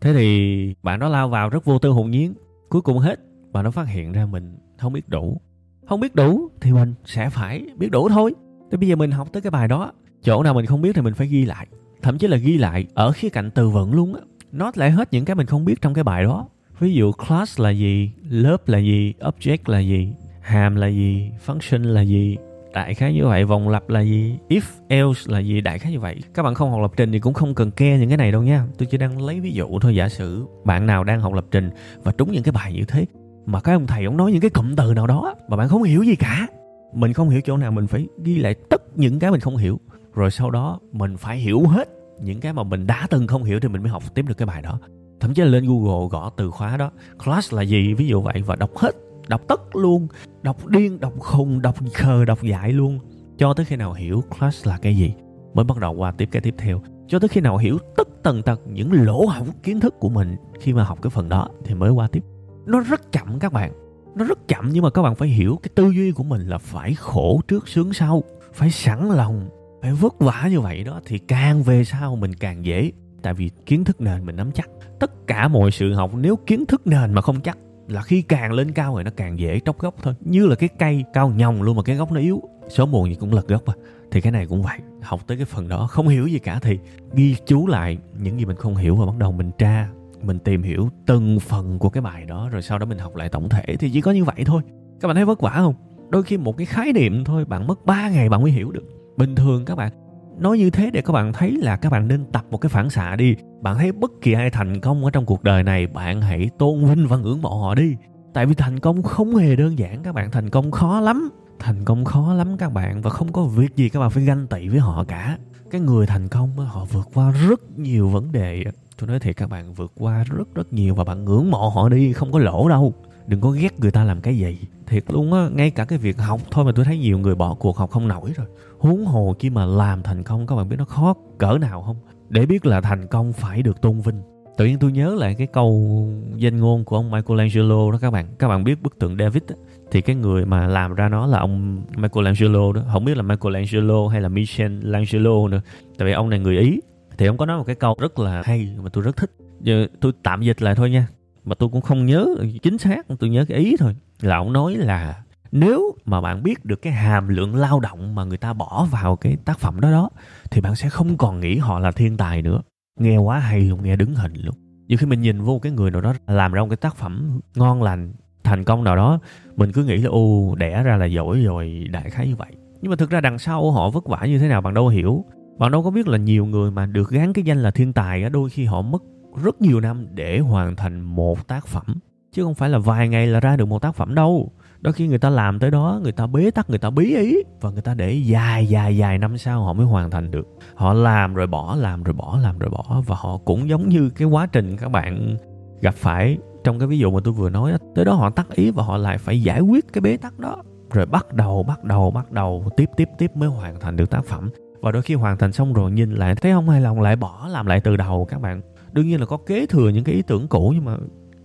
thế 0.00 0.12
thì 0.12 0.74
bạn 0.82 1.00
đó 1.00 1.08
lao 1.08 1.28
vào 1.28 1.48
rất 1.48 1.64
vô 1.64 1.78
tư 1.78 1.90
hồn 1.90 2.10
nhiên. 2.10 2.34
Cuối 2.68 2.82
cùng 2.82 2.98
hết, 2.98 3.20
bạn 3.52 3.64
nó 3.64 3.70
phát 3.70 3.88
hiện 3.88 4.12
ra 4.12 4.26
mình 4.26 4.58
không 4.78 4.92
biết 4.92 5.08
đủ. 5.08 5.40
Không 5.86 6.00
biết 6.00 6.14
đủ 6.14 6.48
thì 6.60 6.72
mình 6.72 6.94
sẽ 7.04 7.30
phải 7.30 7.66
biết 7.76 7.90
đủ 7.90 8.08
thôi. 8.08 8.34
Thế 8.70 8.78
bây 8.78 8.88
giờ 8.88 8.96
mình 8.96 9.10
học 9.10 9.28
tới 9.32 9.42
cái 9.42 9.50
bài 9.50 9.68
đó, 9.68 9.92
chỗ 10.22 10.42
nào 10.42 10.54
mình 10.54 10.66
không 10.66 10.82
biết 10.82 10.94
thì 10.94 11.02
mình 11.02 11.14
phải 11.14 11.26
ghi 11.26 11.44
lại. 11.44 11.66
Thậm 12.02 12.18
chí 12.18 12.26
là 12.26 12.36
ghi 12.36 12.58
lại 12.58 12.86
ở 12.94 13.12
khía 13.12 13.28
cạnh 13.28 13.50
từ 13.50 13.68
vựng 13.68 13.92
luôn 13.92 14.14
á. 14.14 14.20
Nó 14.52 14.72
lại 14.74 14.90
hết 14.90 15.12
những 15.12 15.24
cái 15.24 15.36
mình 15.36 15.46
không 15.46 15.64
biết 15.64 15.80
trong 15.82 15.94
cái 15.94 16.04
bài 16.04 16.24
đó. 16.24 16.48
Ví 16.78 16.94
dụ 16.94 17.12
class 17.12 17.60
là 17.60 17.70
gì, 17.70 18.12
lớp 18.28 18.68
là 18.68 18.78
gì, 18.78 19.14
object 19.20 19.58
là 19.66 19.78
gì, 19.78 20.12
hàm 20.40 20.76
là 20.76 20.86
gì, 20.86 21.30
function 21.46 21.82
là 21.82 22.00
gì 22.00 22.36
đại 22.78 22.94
khái 22.94 23.12
như 23.12 23.26
vậy, 23.26 23.44
vòng 23.44 23.68
lặp 23.68 23.88
là 23.88 24.00
gì, 24.00 24.38
if 24.48 24.60
else 24.88 25.32
là 25.32 25.38
gì, 25.38 25.60
đại 25.60 25.78
khái 25.78 25.92
như 25.92 26.00
vậy. 26.00 26.16
Các 26.34 26.42
bạn 26.42 26.54
không 26.54 26.70
học 26.70 26.80
lập 26.80 26.92
trình 26.96 27.12
thì 27.12 27.18
cũng 27.18 27.34
không 27.34 27.54
cần 27.54 27.70
ke 27.70 27.98
những 27.98 28.08
cái 28.08 28.16
này 28.16 28.32
đâu 28.32 28.42
nha. 28.42 28.64
Tôi 28.78 28.86
chỉ 28.86 28.98
đang 28.98 29.22
lấy 29.22 29.40
ví 29.40 29.50
dụ 29.50 29.78
thôi, 29.78 29.94
giả 29.94 30.08
sử 30.08 30.46
bạn 30.64 30.86
nào 30.86 31.04
đang 31.04 31.20
học 31.20 31.32
lập 31.32 31.44
trình 31.50 31.70
và 32.02 32.12
trúng 32.12 32.32
những 32.32 32.42
cái 32.42 32.52
bài 32.52 32.72
như 32.72 32.84
thế, 32.88 33.06
mà 33.46 33.60
cái 33.60 33.74
ông 33.74 33.86
thầy 33.86 34.04
ông 34.04 34.16
nói 34.16 34.32
những 34.32 34.40
cái 34.40 34.50
cụm 34.50 34.76
từ 34.76 34.94
nào 34.94 35.06
đó 35.06 35.34
mà 35.48 35.56
bạn 35.56 35.68
không 35.68 35.82
hiểu 35.82 36.02
gì 36.02 36.16
cả. 36.16 36.46
Mình 36.94 37.12
không 37.12 37.28
hiểu 37.28 37.40
chỗ 37.44 37.56
nào, 37.56 37.72
mình 37.72 37.86
phải 37.86 38.06
ghi 38.24 38.38
lại 38.38 38.54
tất 38.70 38.82
những 38.98 39.18
cái 39.18 39.30
mình 39.30 39.40
không 39.40 39.56
hiểu. 39.56 39.80
Rồi 40.14 40.30
sau 40.30 40.50
đó 40.50 40.80
mình 40.92 41.16
phải 41.16 41.38
hiểu 41.38 41.60
hết 41.60 41.88
những 42.22 42.40
cái 42.40 42.52
mà 42.52 42.62
mình 42.62 42.86
đã 42.86 43.06
từng 43.10 43.26
không 43.26 43.44
hiểu 43.44 43.60
thì 43.60 43.68
mình 43.68 43.82
mới 43.82 43.90
học 43.90 44.02
tiếp 44.14 44.24
được 44.28 44.36
cái 44.36 44.46
bài 44.46 44.62
đó. 44.62 44.78
Thậm 45.20 45.34
chí 45.34 45.42
là 45.42 45.48
lên 45.48 45.66
google 45.66 46.08
gõ 46.10 46.30
từ 46.36 46.50
khóa 46.50 46.76
đó, 46.76 46.90
class 47.24 47.54
là 47.54 47.62
gì, 47.62 47.94
ví 47.94 48.06
dụ 48.06 48.22
vậy, 48.22 48.42
và 48.46 48.56
đọc 48.56 48.76
hết 48.76 48.90
đọc 49.28 49.48
tất 49.48 49.76
luôn, 49.76 50.08
đọc 50.42 50.66
điên, 50.66 51.00
đọc 51.00 51.12
khùng, 51.18 51.62
đọc 51.62 51.76
khờ, 51.94 52.24
đọc 52.24 52.42
dại 52.42 52.72
luôn. 52.72 52.98
Cho 53.38 53.54
tới 53.54 53.66
khi 53.66 53.76
nào 53.76 53.92
hiểu 53.92 54.22
class 54.38 54.66
là 54.66 54.78
cái 54.82 54.96
gì, 54.96 55.14
mới 55.54 55.64
bắt 55.64 55.78
đầu 55.78 55.92
qua 55.92 56.10
tiếp 56.10 56.28
cái 56.32 56.42
tiếp 56.42 56.54
theo. 56.58 56.82
Cho 57.06 57.18
tới 57.18 57.28
khi 57.28 57.40
nào 57.40 57.56
hiểu 57.56 57.78
tất 57.96 58.08
tần 58.22 58.42
tật 58.42 58.60
những 58.66 58.92
lỗ 58.92 59.26
hổng 59.26 59.48
kiến 59.62 59.80
thức 59.80 59.94
của 60.00 60.08
mình 60.08 60.36
khi 60.60 60.72
mà 60.72 60.84
học 60.84 60.98
cái 61.02 61.10
phần 61.10 61.28
đó 61.28 61.48
thì 61.64 61.74
mới 61.74 61.90
qua 61.90 62.08
tiếp. 62.12 62.24
Nó 62.66 62.80
rất 62.80 63.12
chậm 63.12 63.38
các 63.38 63.52
bạn, 63.52 63.72
nó 64.16 64.24
rất 64.24 64.48
chậm 64.48 64.68
nhưng 64.72 64.82
mà 64.82 64.90
các 64.90 65.02
bạn 65.02 65.14
phải 65.14 65.28
hiểu 65.28 65.58
cái 65.62 65.70
tư 65.74 65.90
duy 65.90 66.12
của 66.12 66.22
mình 66.22 66.48
là 66.48 66.58
phải 66.58 66.94
khổ 66.94 67.40
trước 67.48 67.68
sướng 67.68 67.92
sau, 67.92 68.22
phải 68.54 68.70
sẵn 68.70 69.08
lòng, 69.08 69.48
phải 69.82 69.92
vất 69.92 70.18
vả 70.18 70.48
như 70.50 70.60
vậy 70.60 70.84
đó 70.84 71.00
thì 71.06 71.18
càng 71.18 71.62
về 71.62 71.84
sau 71.84 72.16
mình 72.16 72.34
càng 72.34 72.64
dễ. 72.64 72.92
Tại 73.22 73.34
vì 73.34 73.50
kiến 73.66 73.84
thức 73.84 74.00
nền 74.00 74.26
mình 74.26 74.36
nắm 74.36 74.50
chắc, 74.54 74.68
tất 75.00 75.26
cả 75.26 75.48
mọi 75.48 75.70
sự 75.70 75.92
học 75.92 76.10
nếu 76.14 76.36
kiến 76.36 76.66
thức 76.66 76.86
nền 76.86 77.12
mà 77.12 77.22
không 77.22 77.40
chắc 77.40 77.58
là 77.88 78.02
khi 78.02 78.22
càng 78.22 78.52
lên 78.52 78.72
cao 78.72 78.94
thì 78.96 79.04
nó 79.04 79.10
càng 79.16 79.38
dễ 79.38 79.60
tróc 79.60 79.78
gốc 79.78 79.94
thôi. 80.02 80.14
Như 80.20 80.46
là 80.46 80.54
cái 80.54 80.68
cây 80.68 81.04
cao 81.12 81.28
nhồng 81.28 81.62
luôn 81.62 81.76
mà 81.76 81.82
cái 81.82 81.96
gốc 81.96 82.12
nó 82.12 82.20
yếu, 82.20 82.42
sớm 82.68 82.90
muộn 82.90 83.08
gì 83.08 83.14
cũng 83.14 83.32
lật 83.32 83.48
gốc 83.48 83.66
à 83.66 83.74
thì 84.10 84.20
cái 84.20 84.32
này 84.32 84.46
cũng 84.46 84.62
vậy, 84.62 84.78
học 85.02 85.20
tới 85.26 85.36
cái 85.36 85.46
phần 85.46 85.68
đó, 85.68 85.86
không 85.86 86.08
hiểu 86.08 86.26
gì 86.26 86.38
cả. 86.38 86.58
Thì 86.62 86.78
ghi 87.14 87.36
chú 87.46 87.66
lại 87.66 87.98
những 88.20 88.38
gì 88.38 88.44
mình 88.44 88.56
không 88.56 88.76
hiểu 88.76 88.96
và 88.96 89.06
bắt 89.06 89.18
đầu 89.18 89.32
mình 89.32 89.50
tra, 89.58 89.88
mình 90.22 90.38
tìm 90.38 90.62
hiểu 90.62 90.88
từng 91.06 91.40
phần 91.40 91.78
của 91.78 91.90
cái 91.90 92.00
bài 92.00 92.24
đó, 92.24 92.48
rồi 92.48 92.62
sau 92.62 92.78
đó 92.78 92.86
mình 92.86 92.98
học 92.98 93.16
lại 93.16 93.28
tổng 93.28 93.48
thể. 93.48 93.76
Thì 93.78 93.90
chỉ 93.90 94.00
có 94.00 94.10
như 94.10 94.24
vậy 94.24 94.42
thôi. 94.46 94.62
Các 95.00 95.08
bạn 95.08 95.16
thấy 95.16 95.24
vất 95.24 95.40
vả 95.40 95.52
không? 95.54 95.74
Đôi 96.08 96.22
khi 96.22 96.36
một 96.36 96.56
cái 96.56 96.66
khái 96.66 96.92
niệm 96.92 97.24
thôi, 97.24 97.44
bạn 97.44 97.66
mất 97.66 97.86
3 97.86 98.08
ngày 98.08 98.28
bạn 98.28 98.42
mới 98.42 98.50
hiểu 98.50 98.70
được. 98.70 98.84
Bình 99.16 99.34
thường 99.34 99.64
các 99.64 99.74
bạn 99.74 99.92
nói 100.38 100.58
như 100.58 100.70
thế 100.70 100.90
để 100.90 101.00
các 101.00 101.12
bạn 101.12 101.32
thấy 101.32 101.56
là 101.60 101.76
các 101.76 101.92
bạn 101.92 102.08
nên 102.08 102.24
tập 102.32 102.44
một 102.50 102.58
cái 102.58 102.68
phản 102.68 102.90
xạ 102.90 103.16
đi. 103.16 103.34
Bạn 103.60 103.78
thấy 103.78 103.92
bất 103.92 104.10
kỳ 104.20 104.32
ai 104.32 104.50
thành 104.50 104.80
công 104.80 105.04
ở 105.04 105.10
trong 105.10 105.26
cuộc 105.26 105.42
đời 105.42 105.62
này, 105.62 105.86
bạn 105.86 106.22
hãy 106.22 106.50
tôn 106.58 106.84
vinh 106.84 107.06
và 107.08 107.16
ngưỡng 107.16 107.42
mộ 107.42 107.62
họ 107.62 107.74
đi. 107.74 107.96
Tại 108.34 108.46
vì 108.46 108.54
thành 108.54 108.80
công 108.80 109.02
không 109.02 109.36
hề 109.36 109.56
đơn 109.56 109.78
giản, 109.78 110.02
các 110.02 110.14
bạn 110.14 110.30
thành 110.30 110.50
công 110.50 110.70
khó 110.70 111.00
lắm. 111.00 111.30
Thành 111.58 111.84
công 111.84 112.04
khó 112.04 112.34
lắm 112.34 112.56
các 112.58 112.72
bạn 112.72 113.02
và 113.02 113.10
không 113.10 113.32
có 113.32 113.42
việc 113.42 113.76
gì 113.76 113.88
các 113.88 114.00
bạn 114.00 114.10
phải 114.10 114.24
ganh 114.24 114.46
tị 114.46 114.68
với 114.68 114.78
họ 114.78 115.04
cả. 115.04 115.38
Cái 115.70 115.80
người 115.80 116.06
thành 116.06 116.28
công 116.28 116.56
họ 116.56 116.84
vượt 116.84 117.08
qua 117.14 117.30
rất 117.30 117.78
nhiều 117.78 118.08
vấn 118.08 118.32
đề 118.32 118.64
tôi 118.98 119.08
nói 119.08 119.20
thiệt 119.20 119.36
các 119.36 119.50
bạn, 119.50 119.74
vượt 119.74 119.92
qua 119.98 120.24
rất 120.24 120.54
rất 120.54 120.72
nhiều 120.72 120.94
và 120.94 121.04
bạn 121.04 121.24
ngưỡng 121.24 121.50
mộ 121.50 121.68
họ 121.68 121.88
đi, 121.88 122.12
không 122.12 122.32
có 122.32 122.38
lỗ 122.38 122.68
đâu. 122.68 122.94
Đừng 123.26 123.40
có 123.40 123.50
ghét 123.50 123.80
người 123.80 123.90
ta 123.90 124.04
làm 124.04 124.20
cái 124.20 124.38
gì. 124.38 124.58
Thiệt 124.86 125.04
luôn 125.08 125.32
á, 125.32 125.48
ngay 125.52 125.70
cả 125.70 125.84
cái 125.84 125.98
việc 125.98 126.18
học 126.18 126.40
thôi 126.50 126.64
mà 126.64 126.72
tôi 126.74 126.84
thấy 126.84 126.98
nhiều 126.98 127.18
người 127.18 127.34
bỏ 127.34 127.54
cuộc, 127.54 127.76
học 127.76 127.90
không 127.90 128.08
nổi 128.08 128.32
rồi 128.36 128.46
huống 128.78 129.04
hồ 129.04 129.34
khi 129.38 129.50
mà 129.50 129.64
làm 129.64 130.02
thành 130.02 130.22
công 130.22 130.46
các 130.46 130.56
bạn 130.56 130.68
biết 130.68 130.76
nó 130.78 130.84
khó 130.84 131.14
cỡ 131.38 131.58
nào 131.60 131.82
không? 131.82 131.96
Để 132.28 132.46
biết 132.46 132.66
là 132.66 132.80
thành 132.80 133.06
công 133.06 133.32
phải 133.32 133.62
được 133.62 133.80
tôn 133.80 134.00
vinh. 134.00 134.22
Tự 134.56 134.66
nhiên 134.66 134.78
tôi 134.78 134.92
nhớ 134.92 135.14
lại 135.14 135.34
cái 135.38 135.46
câu 135.46 136.02
danh 136.36 136.56
ngôn 136.56 136.84
của 136.84 136.96
ông 136.96 137.10
Michelangelo 137.10 137.92
đó 137.92 137.98
các 138.00 138.10
bạn. 138.10 138.26
Các 138.38 138.48
bạn 138.48 138.64
biết 138.64 138.82
bức 138.82 138.98
tượng 138.98 139.16
David 139.18 139.42
đó, 139.48 139.54
thì 139.90 140.00
cái 140.00 140.16
người 140.16 140.46
mà 140.46 140.66
làm 140.66 140.94
ra 140.94 141.08
nó 141.08 141.26
là 141.26 141.38
ông 141.38 141.82
Michelangelo 141.96 142.72
đó. 142.72 142.82
Không 142.92 143.04
biết 143.04 143.16
là 143.16 143.22
Michelangelo 143.22 144.08
hay 144.08 144.20
là 144.20 144.28
Michelangelo 144.28 145.48
nữa. 145.48 145.60
Tại 145.98 146.06
vì 146.06 146.12
ông 146.12 146.30
này 146.30 146.38
người 146.38 146.58
Ý. 146.58 146.80
Thì 147.18 147.26
ông 147.26 147.36
có 147.36 147.46
nói 147.46 147.58
một 147.58 147.64
cái 147.64 147.76
câu 147.76 147.96
rất 148.00 148.18
là 148.18 148.42
hay 148.44 148.76
mà 148.82 148.90
tôi 148.92 149.04
rất 149.04 149.16
thích. 149.16 149.30
Giờ 149.60 149.86
tôi 150.00 150.12
tạm 150.22 150.42
dịch 150.42 150.62
lại 150.62 150.74
thôi 150.74 150.90
nha. 150.90 151.06
Mà 151.44 151.54
tôi 151.54 151.68
cũng 151.68 151.80
không 151.80 152.06
nhớ 152.06 152.26
chính 152.62 152.78
xác 152.78 153.06
tôi 153.18 153.30
nhớ 153.30 153.44
cái 153.48 153.58
ý 153.58 153.76
thôi. 153.78 153.96
Là 154.20 154.36
ông 154.36 154.52
nói 154.52 154.74
là 154.74 155.22
nếu 155.52 155.94
mà 156.04 156.20
bạn 156.20 156.42
biết 156.42 156.64
được 156.64 156.82
cái 156.82 156.92
hàm 156.92 157.28
lượng 157.28 157.56
lao 157.56 157.80
động 157.80 158.14
mà 158.14 158.24
người 158.24 158.38
ta 158.38 158.52
bỏ 158.52 158.86
vào 158.90 159.16
cái 159.16 159.36
tác 159.44 159.58
phẩm 159.58 159.80
đó 159.80 159.90
đó, 159.90 160.10
thì 160.50 160.60
bạn 160.60 160.74
sẽ 160.76 160.88
không 160.88 161.16
còn 161.16 161.40
nghĩ 161.40 161.56
họ 161.56 161.78
là 161.78 161.90
thiên 161.90 162.16
tài 162.16 162.42
nữa. 162.42 162.60
Nghe 163.00 163.16
quá 163.16 163.38
hay 163.38 163.60
luôn, 163.60 163.82
nghe 163.82 163.96
đứng 163.96 164.14
hình 164.14 164.34
luôn. 164.34 164.54
Nhiều 164.88 164.98
khi 164.98 165.06
mình 165.06 165.20
nhìn 165.20 165.42
vô 165.42 165.58
cái 165.58 165.72
người 165.72 165.90
nào 165.90 166.00
đó 166.00 166.14
làm 166.26 166.52
ra 166.52 166.62
một 166.62 166.68
cái 166.70 166.76
tác 166.76 166.96
phẩm 166.96 167.40
ngon 167.54 167.82
lành, 167.82 168.12
thành 168.44 168.64
công 168.64 168.84
nào 168.84 168.96
đó, 168.96 169.18
mình 169.56 169.72
cứ 169.72 169.84
nghĩ 169.84 169.96
là 169.96 170.10
ô 170.10 170.54
đẻ 170.54 170.82
ra 170.82 170.96
là 170.96 171.06
giỏi 171.06 171.40
rồi, 171.40 171.86
đại 171.90 172.10
khái 172.10 172.28
như 172.28 172.36
vậy. 172.36 172.52
Nhưng 172.80 172.90
mà 172.90 172.96
thực 172.96 173.10
ra 173.10 173.20
đằng 173.20 173.38
sau 173.38 173.70
họ 173.70 173.90
vất 173.90 174.06
vả 174.06 174.20
như 174.26 174.38
thế 174.38 174.48
nào 174.48 174.60
bạn 174.60 174.74
đâu 174.74 174.88
hiểu. 174.88 175.24
Bạn 175.58 175.72
đâu 175.72 175.82
có 175.82 175.90
biết 175.90 176.08
là 176.08 176.18
nhiều 176.18 176.46
người 176.46 176.70
mà 176.70 176.86
được 176.86 177.10
gán 177.10 177.32
cái 177.32 177.44
danh 177.44 177.58
là 177.58 177.70
thiên 177.70 177.92
tài 177.92 178.22
á, 178.22 178.28
đôi 178.28 178.50
khi 178.50 178.64
họ 178.64 178.82
mất 178.82 179.02
rất 179.42 179.60
nhiều 179.60 179.80
năm 179.80 180.06
để 180.14 180.38
hoàn 180.38 180.76
thành 180.76 181.00
một 181.00 181.48
tác 181.48 181.66
phẩm. 181.66 181.84
Chứ 182.32 182.44
không 182.44 182.54
phải 182.54 182.70
là 182.70 182.78
vài 182.78 183.08
ngày 183.08 183.26
là 183.26 183.40
ra 183.40 183.56
được 183.56 183.66
một 183.66 183.82
tác 183.82 183.94
phẩm 183.94 184.14
đâu 184.14 184.52
đôi 184.80 184.92
khi 184.92 185.08
người 185.08 185.18
ta 185.18 185.30
làm 185.30 185.58
tới 185.58 185.70
đó, 185.70 186.00
người 186.02 186.12
ta 186.12 186.26
bế 186.26 186.50
tắc, 186.50 186.70
người 186.70 186.78
ta 186.78 186.90
bí 186.90 187.16
ý, 187.16 187.36
và 187.60 187.70
người 187.70 187.82
ta 187.82 187.94
để 187.94 188.12
dài 188.12 188.66
dài 188.66 188.96
dài 188.96 189.18
năm 189.18 189.38
sau 189.38 189.62
họ 189.64 189.72
mới 189.72 189.86
hoàn 189.86 190.10
thành 190.10 190.30
được. 190.30 190.46
Họ 190.74 190.92
làm 190.92 191.34
rồi 191.34 191.46
bỏ, 191.46 191.76
làm 191.76 192.02
rồi 192.02 192.14
bỏ, 192.14 192.38
làm 192.42 192.58
rồi 192.58 192.70
bỏ, 192.70 193.02
và 193.06 193.16
họ 193.18 193.38
cũng 193.44 193.68
giống 193.68 193.88
như 193.88 194.10
cái 194.10 194.28
quá 194.28 194.46
trình 194.46 194.76
các 194.76 194.88
bạn 194.88 195.36
gặp 195.80 195.94
phải 195.94 196.38
trong 196.64 196.78
cái 196.78 196.88
ví 196.88 196.98
dụ 196.98 197.10
mà 197.10 197.20
tôi 197.24 197.34
vừa 197.34 197.50
nói 197.50 197.72
tới 197.94 198.04
đó 198.04 198.12
họ 198.12 198.30
tắt 198.30 198.46
ý 198.54 198.70
và 198.70 198.82
họ 198.82 198.96
lại 198.96 199.18
phải 199.18 199.42
giải 199.42 199.60
quyết 199.60 199.92
cái 199.92 200.00
bế 200.00 200.16
tắc 200.16 200.38
đó. 200.38 200.56
Rồi 200.92 201.06
bắt 201.06 201.32
đầu 201.32 201.62
bắt 201.62 201.84
đầu 201.84 202.10
bắt 202.10 202.32
đầu, 202.32 202.64
tiếp 202.76 202.90
tiếp 202.96 203.08
tiếp 203.18 203.30
mới 203.36 203.48
hoàn 203.48 203.80
thành 203.80 203.96
được 203.96 204.10
tác 204.10 204.24
phẩm. 204.24 204.50
Và 204.80 204.92
đôi 204.92 205.02
khi 205.02 205.14
hoàn 205.14 205.38
thành 205.38 205.52
xong 205.52 205.72
rồi 205.72 205.90
nhìn 205.90 206.12
lại, 206.12 206.34
thấy 206.34 206.52
không 206.52 206.68
hài 206.68 206.80
lòng, 206.80 207.00
lại 207.00 207.16
bỏ, 207.16 207.48
làm 207.50 207.66
lại 207.66 207.80
từ 207.80 207.96
đầu 207.96 208.26
các 208.30 208.40
bạn. 208.40 208.60
Đương 208.92 209.06
nhiên 209.06 209.20
là 209.20 209.26
có 209.26 209.36
kế 209.36 209.66
thừa 209.66 209.88
những 209.88 210.04
cái 210.04 210.14
ý 210.14 210.22
tưởng 210.22 210.48
cũ 210.48 210.72
nhưng 210.74 210.84
mà 210.84 210.96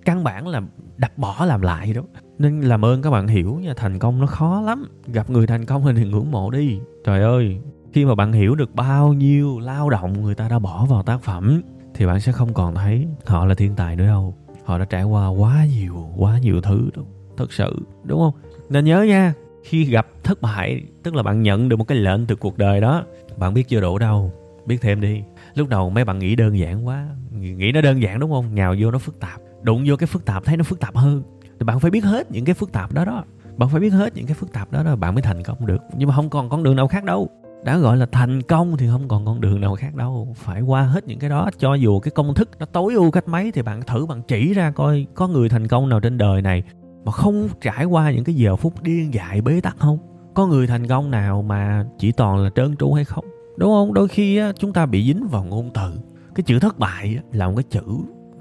căn 0.06 0.24
bản 0.24 0.48
là 0.48 0.62
đập 0.98 1.18
bỏ 1.18 1.46
làm 1.46 1.62
lại 1.62 1.94
đó. 1.94 2.02
Nên 2.40 2.62
làm 2.62 2.86
ơn 2.86 3.02
các 3.02 3.12
bạn 3.12 3.28
hiểu 3.28 3.60
nha, 3.62 3.74
thành 3.78 4.00
công 4.00 4.22
nó 4.22 4.28
khó 4.28 4.62
lắm. 4.62 4.86
Gặp 5.08 5.30
người 5.30 5.48
thành 5.48 5.66
công 5.66 5.96
thì 5.96 6.06
ngưỡng 6.06 6.32
mộ 6.32 6.52
đi. 6.52 6.80
Trời 7.06 7.22
ơi, 7.22 7.58
khi 7.94 8.06
mà 8.06 8.16
bạn 8.16 8.34
hiểu 8.34 8.56
được 8.56 8.76
bao 8.76 9.14
nhiêu 9.14 9.60
lao 9.60 9.90
động 9.90 10.22
người 10.22 10.36
ta 10.36 10.50
đã 10.50 10.60
bỏ 10.60 10.86
vào 10.86 11.04
tác 11.04 11.24
phẩm, 11.24 11.62
thì 11.94 12.06
bạn 12.06 12.20
sẽ 12.20 12.32
không 12.32 12.54
còn 12.54 12.76
thấy 12.76 13.08
họ 13.26 13.46
là 13.46 13.56
thiên 13.56 13.76
tài 13.76 13.96
nữa 13.96 14.06
đâu. 14.06 14.36
Họ 14.64 14.78
đã 14.78 14.86
trải 14.86 15.04
qua 15.04 15.28
quá 15.28 15.66
nhiều 15.66 16.10
quá 16.18 16.40
nhiều 16.40 16.62
thứ 16.62 16.90
đâu 16.96 17.06
thật 17.38 17.54
sự, 17.54 17.76
đúng 18.04 18.20
không? 18.20 18.34
Nên 18.70 18.86
nhớ 18.86 19.02
nha, 19.02 19.34
khi 19.64 19.84
gặp 19.84 20.08
thất 20.24 20.42
bại, 20.42 20.84
tức 21.04 21.16
là 21.16 21.24
bạn 21.24 21.42
nhận 21.42 21.70
được 21.70 21.76
một 21.76 21.88
cái 21.88 21.98
lệnh 21.98 22.26
từ 22.26 22.36
cuộc 22.36 22.58
đời 22.58 22.82
đó, 22.82 23.04
bạn 23.38 23.54
biết 23.54 23.68
chưa 23.68 23.82
đủ 23.82 23.98
đâu. 23.98 24.34
Biết 24.66 24.78
thêm 24.82 25.02
đi. 25.02 25.24
Lúc 25.56 25.70
đầu 25.70 25.90
mấy 25.90 26.06
bạn 26.06 26.20
nghĩ 26.20 26.36
đơn 26.36 26.60
giản 26.60 26.88
quá. 26.88 27.08
Nghĩ 27.32 27.72
nó 27.72 27.82
đơn 27.82 28.02
giản 28.02 28.20
đúng 28.20 28.32
không? 28.32 28.56
Nhào 28.56 28.76
vô 28.80 28.92
nó 28.92 28.98
phức 29.00 29.20
tạp 29.20 29.42
đụng 29.64 29.84
vô 29.88 29.96
cái 29.96 30.08
phức 30.08 30.26
tạp 30.26 30.46
thấy 30.46 30.58
nó 30.58 30.64
phức 30.64 30.80
tạp 30.80 30.96
hơn. 30.96 31.24
Thì 31.60 31.66
bạn 31.66 31.80
phải 31.80 31.92
biết 31.92 32.04
hết 32.04 32.32
những 32.32 32.46
cái 32.46 32.56
phức 32.56 32.72
tạp 32.72 32.94
đó 32.94 33.06
đó. 33.06 33.24
Bạn 33.58 33.70
phải 33.70 33.80
biết 33.80 33.90
hết 33.90 34.16
những 34.16 34.26
cái 34.26 34.34
phức 34.34 34.54
tạp 34.54 34.72
đó 34.72 34.84
đó 34.84 34.96
bạn 34.96 35.16
mới 35.16 35.22
thành 35.22 35.44
công 35.44 35.66
được. 35.66 35.82
Nhưng 35.98 36.10
mà 36.10 36.16
không 36.16 36.30
còn 36.30 36.50
con 36.50 36.64
đường 36.64 36.76
nào 36.76 36.88
khác 36.88 37.04
đâu. 37.04 37.30
Đã 37.66 37.78
gọi 37.78 37.98
là 37.98 38.06
thành 38.12 38.42
công 38.42 38.78
thì 38.78 38.88
không 38.88 39.08
còn 39.08 39.26
con 39.26 39.42
đường 39.42 39.62
nào 39.62 39.76
khác 39.76 39.96
đâu. 39.96 40.36
Phải 40.36 40.62
qua 40.62 40.82
hết 40.82 41.08
những 41.08 41.20
cái 41.20 41.30
đó 41.30 41.50
cho 41.58 41.74
dù 41.74 42.00
cái 42.00 42.12
công 42.12 42.34
thức 42.34 42.50
nó 42.60 42.66
tối 42.66 42.94
ưu 42.94 43.12
cách 43.12 43.28
mấy 43.28 43.52
thì 43.52 43.62
bạn 43.62 43.82
thử 43.82 44.06
bạn 44.06 44.22
chỉ 44.28 44.54
ra 44.54 44.72
coi 44.72 45.06
có 45.14 45.28
người 45.28 45.50
thành 45.50 45.68
công 45.68 45.90
nào 45.90 46.00
trên 46.00 46.18
đời 46.18 46.42
này 46.42 46.64
mà 47.06 47.12
không 47.12 47.48
trải 47.62 47.86
qua 47.86 48.12
những 48.12 48.24
cái 48.24 48.36
giờ 48.36 48.56
phút 48.56 48.82
điên 48.82 49.14
dại 49.14 49.42
bế 49.42 49.62
tắc 49.62 49.76
không? 49.80 49.98
Có 50.34 50.48
người 50.48 50.68
thành 50.68 50.88
công 50.88 51.12
nào 51.12 51.42
mà 51.42 51.86
chỉ 51.98 52.12
toàn 52.12 52.38
là 52.38 52.50
trơn 52.56 52.76
tru 52.76 52.94
hay 52.94 53.06
không? 53.06 53.26
Đúng 53.58 53.70
không? 53.70 53.94
Đôi 53.94 54.08
khi 54.08 54.38
á, 54.38 54.52
chúng 54.60 54.74
ta 54.74 54.86
bị 54.86 55.08
dính 55.08 55.28
vào 55.28 55.44
ngôn 55.44 55.72
từ. 55.74 56.00
Cái 56.36 56.44
chữ 56.44 56.60
thất 56.60 56.80
bại 56.80 57.16
á, 57.18 57.24
là 57.32 57.48
một 57.48 57.54
cái 57.56 57.64
chữ 57.70 57.82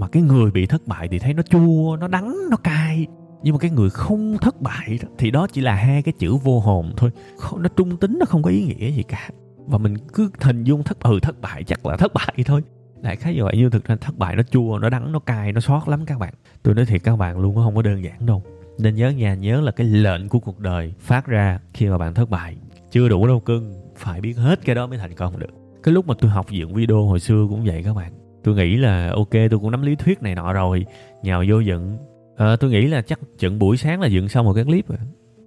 mà 0.02 0.08
cái 0.08 0.22
người 0.22 0.50
bị 0.50 0.66
thất 0.66 0.86
bại 0.86 1.08
thì 1.08 1.18
thấy 1.18 1.34
nó 1.34 1.42
chua 1.42 1.96
nó 2.00 2.08
đắng 2.08 2.36
nó 2.50 2.56
cay. 2.56 3.06
Nhưng 3.42 3.54
mà 3.54 3.58
cái 3.58 3.70
người 3.70 3.90
không 3.90 4.38
thất 4.38 4.60
bại 4.60 4.98
đó, 5.02 5.08
thì 5.18 5.30
đó 5.30 5.46
chỉ 5.52 5.60
là 5.60 5.74
hai 5.74 6.02
cái 6.02 6.14
chữ 6.18 6.36
vô 6.36 6.60
hồn 6.60 6.92
thôi. 6.96 7.10
Không, 7.38 7.62
nó 7.62 7.68
trung 7.76 7.96
tính 7.96 8.16
nó 8.20 8.26
không 8.26 8.42
có 8.42 8.50
ý 8.50 8.62
nghĩa 8.62 8.90
gì 8.90 9.02
cả. 9.02 9.28
Và 9.66 9.78
mình 9.78 9.98
cứ 10.14 10.30
hình 10.40 10.64
dung 10.64 10.82
thất 10.82 11.00
ừ 11.00 11.18
thất 11.22 11.40
bại 11.40 11.64
chắc 11.64 11.86
là 11.86 11.96
thất 11.96 12.14
bại 12.14 12.34
thôi. 12.46 12.62
Đại 13.02 13.16
khái 13.16 13.34
như 13.34 13.44
vậy 13.44 13.54
nhưng 13.56 13.70
thực 13.70 13.84
ra 13.84 13.96
thất 13.96 14.18
bại 14.18 14.36
nó 14.36 14.42
chua 14.42 14.78
nó 14.78 14.88
đắng 14.88 15.12
nó 15.12 15.18
cay 15.18 15.52
nó 15.52 15.60
xót 15.60 15.88
lắm 15.88 16.06
các 16.06 16.18
bạn. 16.18 16.34
Tôi 16.62 16.74
nói 16.74 16.86
thiệt 16.86 17.04
các 17.04 17.16
bạn 17.16 17.38
luôn 17.38 17.54
nó 17.54 17.62
không 17.64 17.74
có 17.74 17.82
đơn 17.82 18.04
giản 18.04 18.26
đâu. 18.26 18.42
Nên 18.78 18.94
nhớ 18.94 19.10
nhà 19.10 19.34
nhớ 19.34 19.60
là 19.60 19.72
cái 19.72 19.86
lệnh 19.86 20.28
của 20.28 20.38
cuộc 20.38 20.58
đời 20.58 20.94
phát 21.00 21.26
ra 21.26 21.58
khi 21.74 21.88
mà 21.88 21.98
bạn 21.98 22.14
thất 22.14 22.30
bại. 22.30 22.56
Chưa 22.90 23.08
đủ 23.08 23.26
đâu 23.26 23.40
cưng 23.40 23.74
phải 23.96 24.20
biết 24.20 24.36
hết 24.36 24.64
cái 24.64 24.74
đó 24.74 24.86
mới 24.86 24.98
thành 24.98 25.14
công 25.14 25.38
được. 25.38 25.50
Cái 25.82 25.94
lúc 25.94 26.06
mà 26.06 26.14
tôi 26.20 26.30
học 26.30 26.50
dựng 26.50 26.74
video 26.74 27.06
hồi 27.06 27.20
xưa 27.20 27.46
cũng 27.50 27.64
vậy 27.64 27.82
các 27.84 27.94
bạn 27.96 28.12
tôi 28.44 28.54
nghĩ 28.54 28.76
là 28.76 29.10
ok 29.14 29.30
tôi 29.30 29.58
cũng 29.60 29.70
nắm 29.70 29.82
lý 29.82 29.96
thuyết 29.96 30.22
này 30.22 30.34
nọ 30.34 30.52
rồi. 30.52 30.86
Nhào 31.22 31.44
vô 31.48 31.60
dựng. 31.60 31.98
À, 32.36 32.56
tôi 32.56 32.70
nghĩ 32.70 32.86
là 32.86 33.02
chắc 33.02 33.20
dựng 33.38 33.58
buổi 33.58 33.76
sáng 33.76 34.00
là 34.00 34.06
dựng 34.06 34.28
xong 34.28 34.46
một 34.46 34.52
cái 34.52 34.64
clip 34.64 34.88
rồi. 34.88 34.98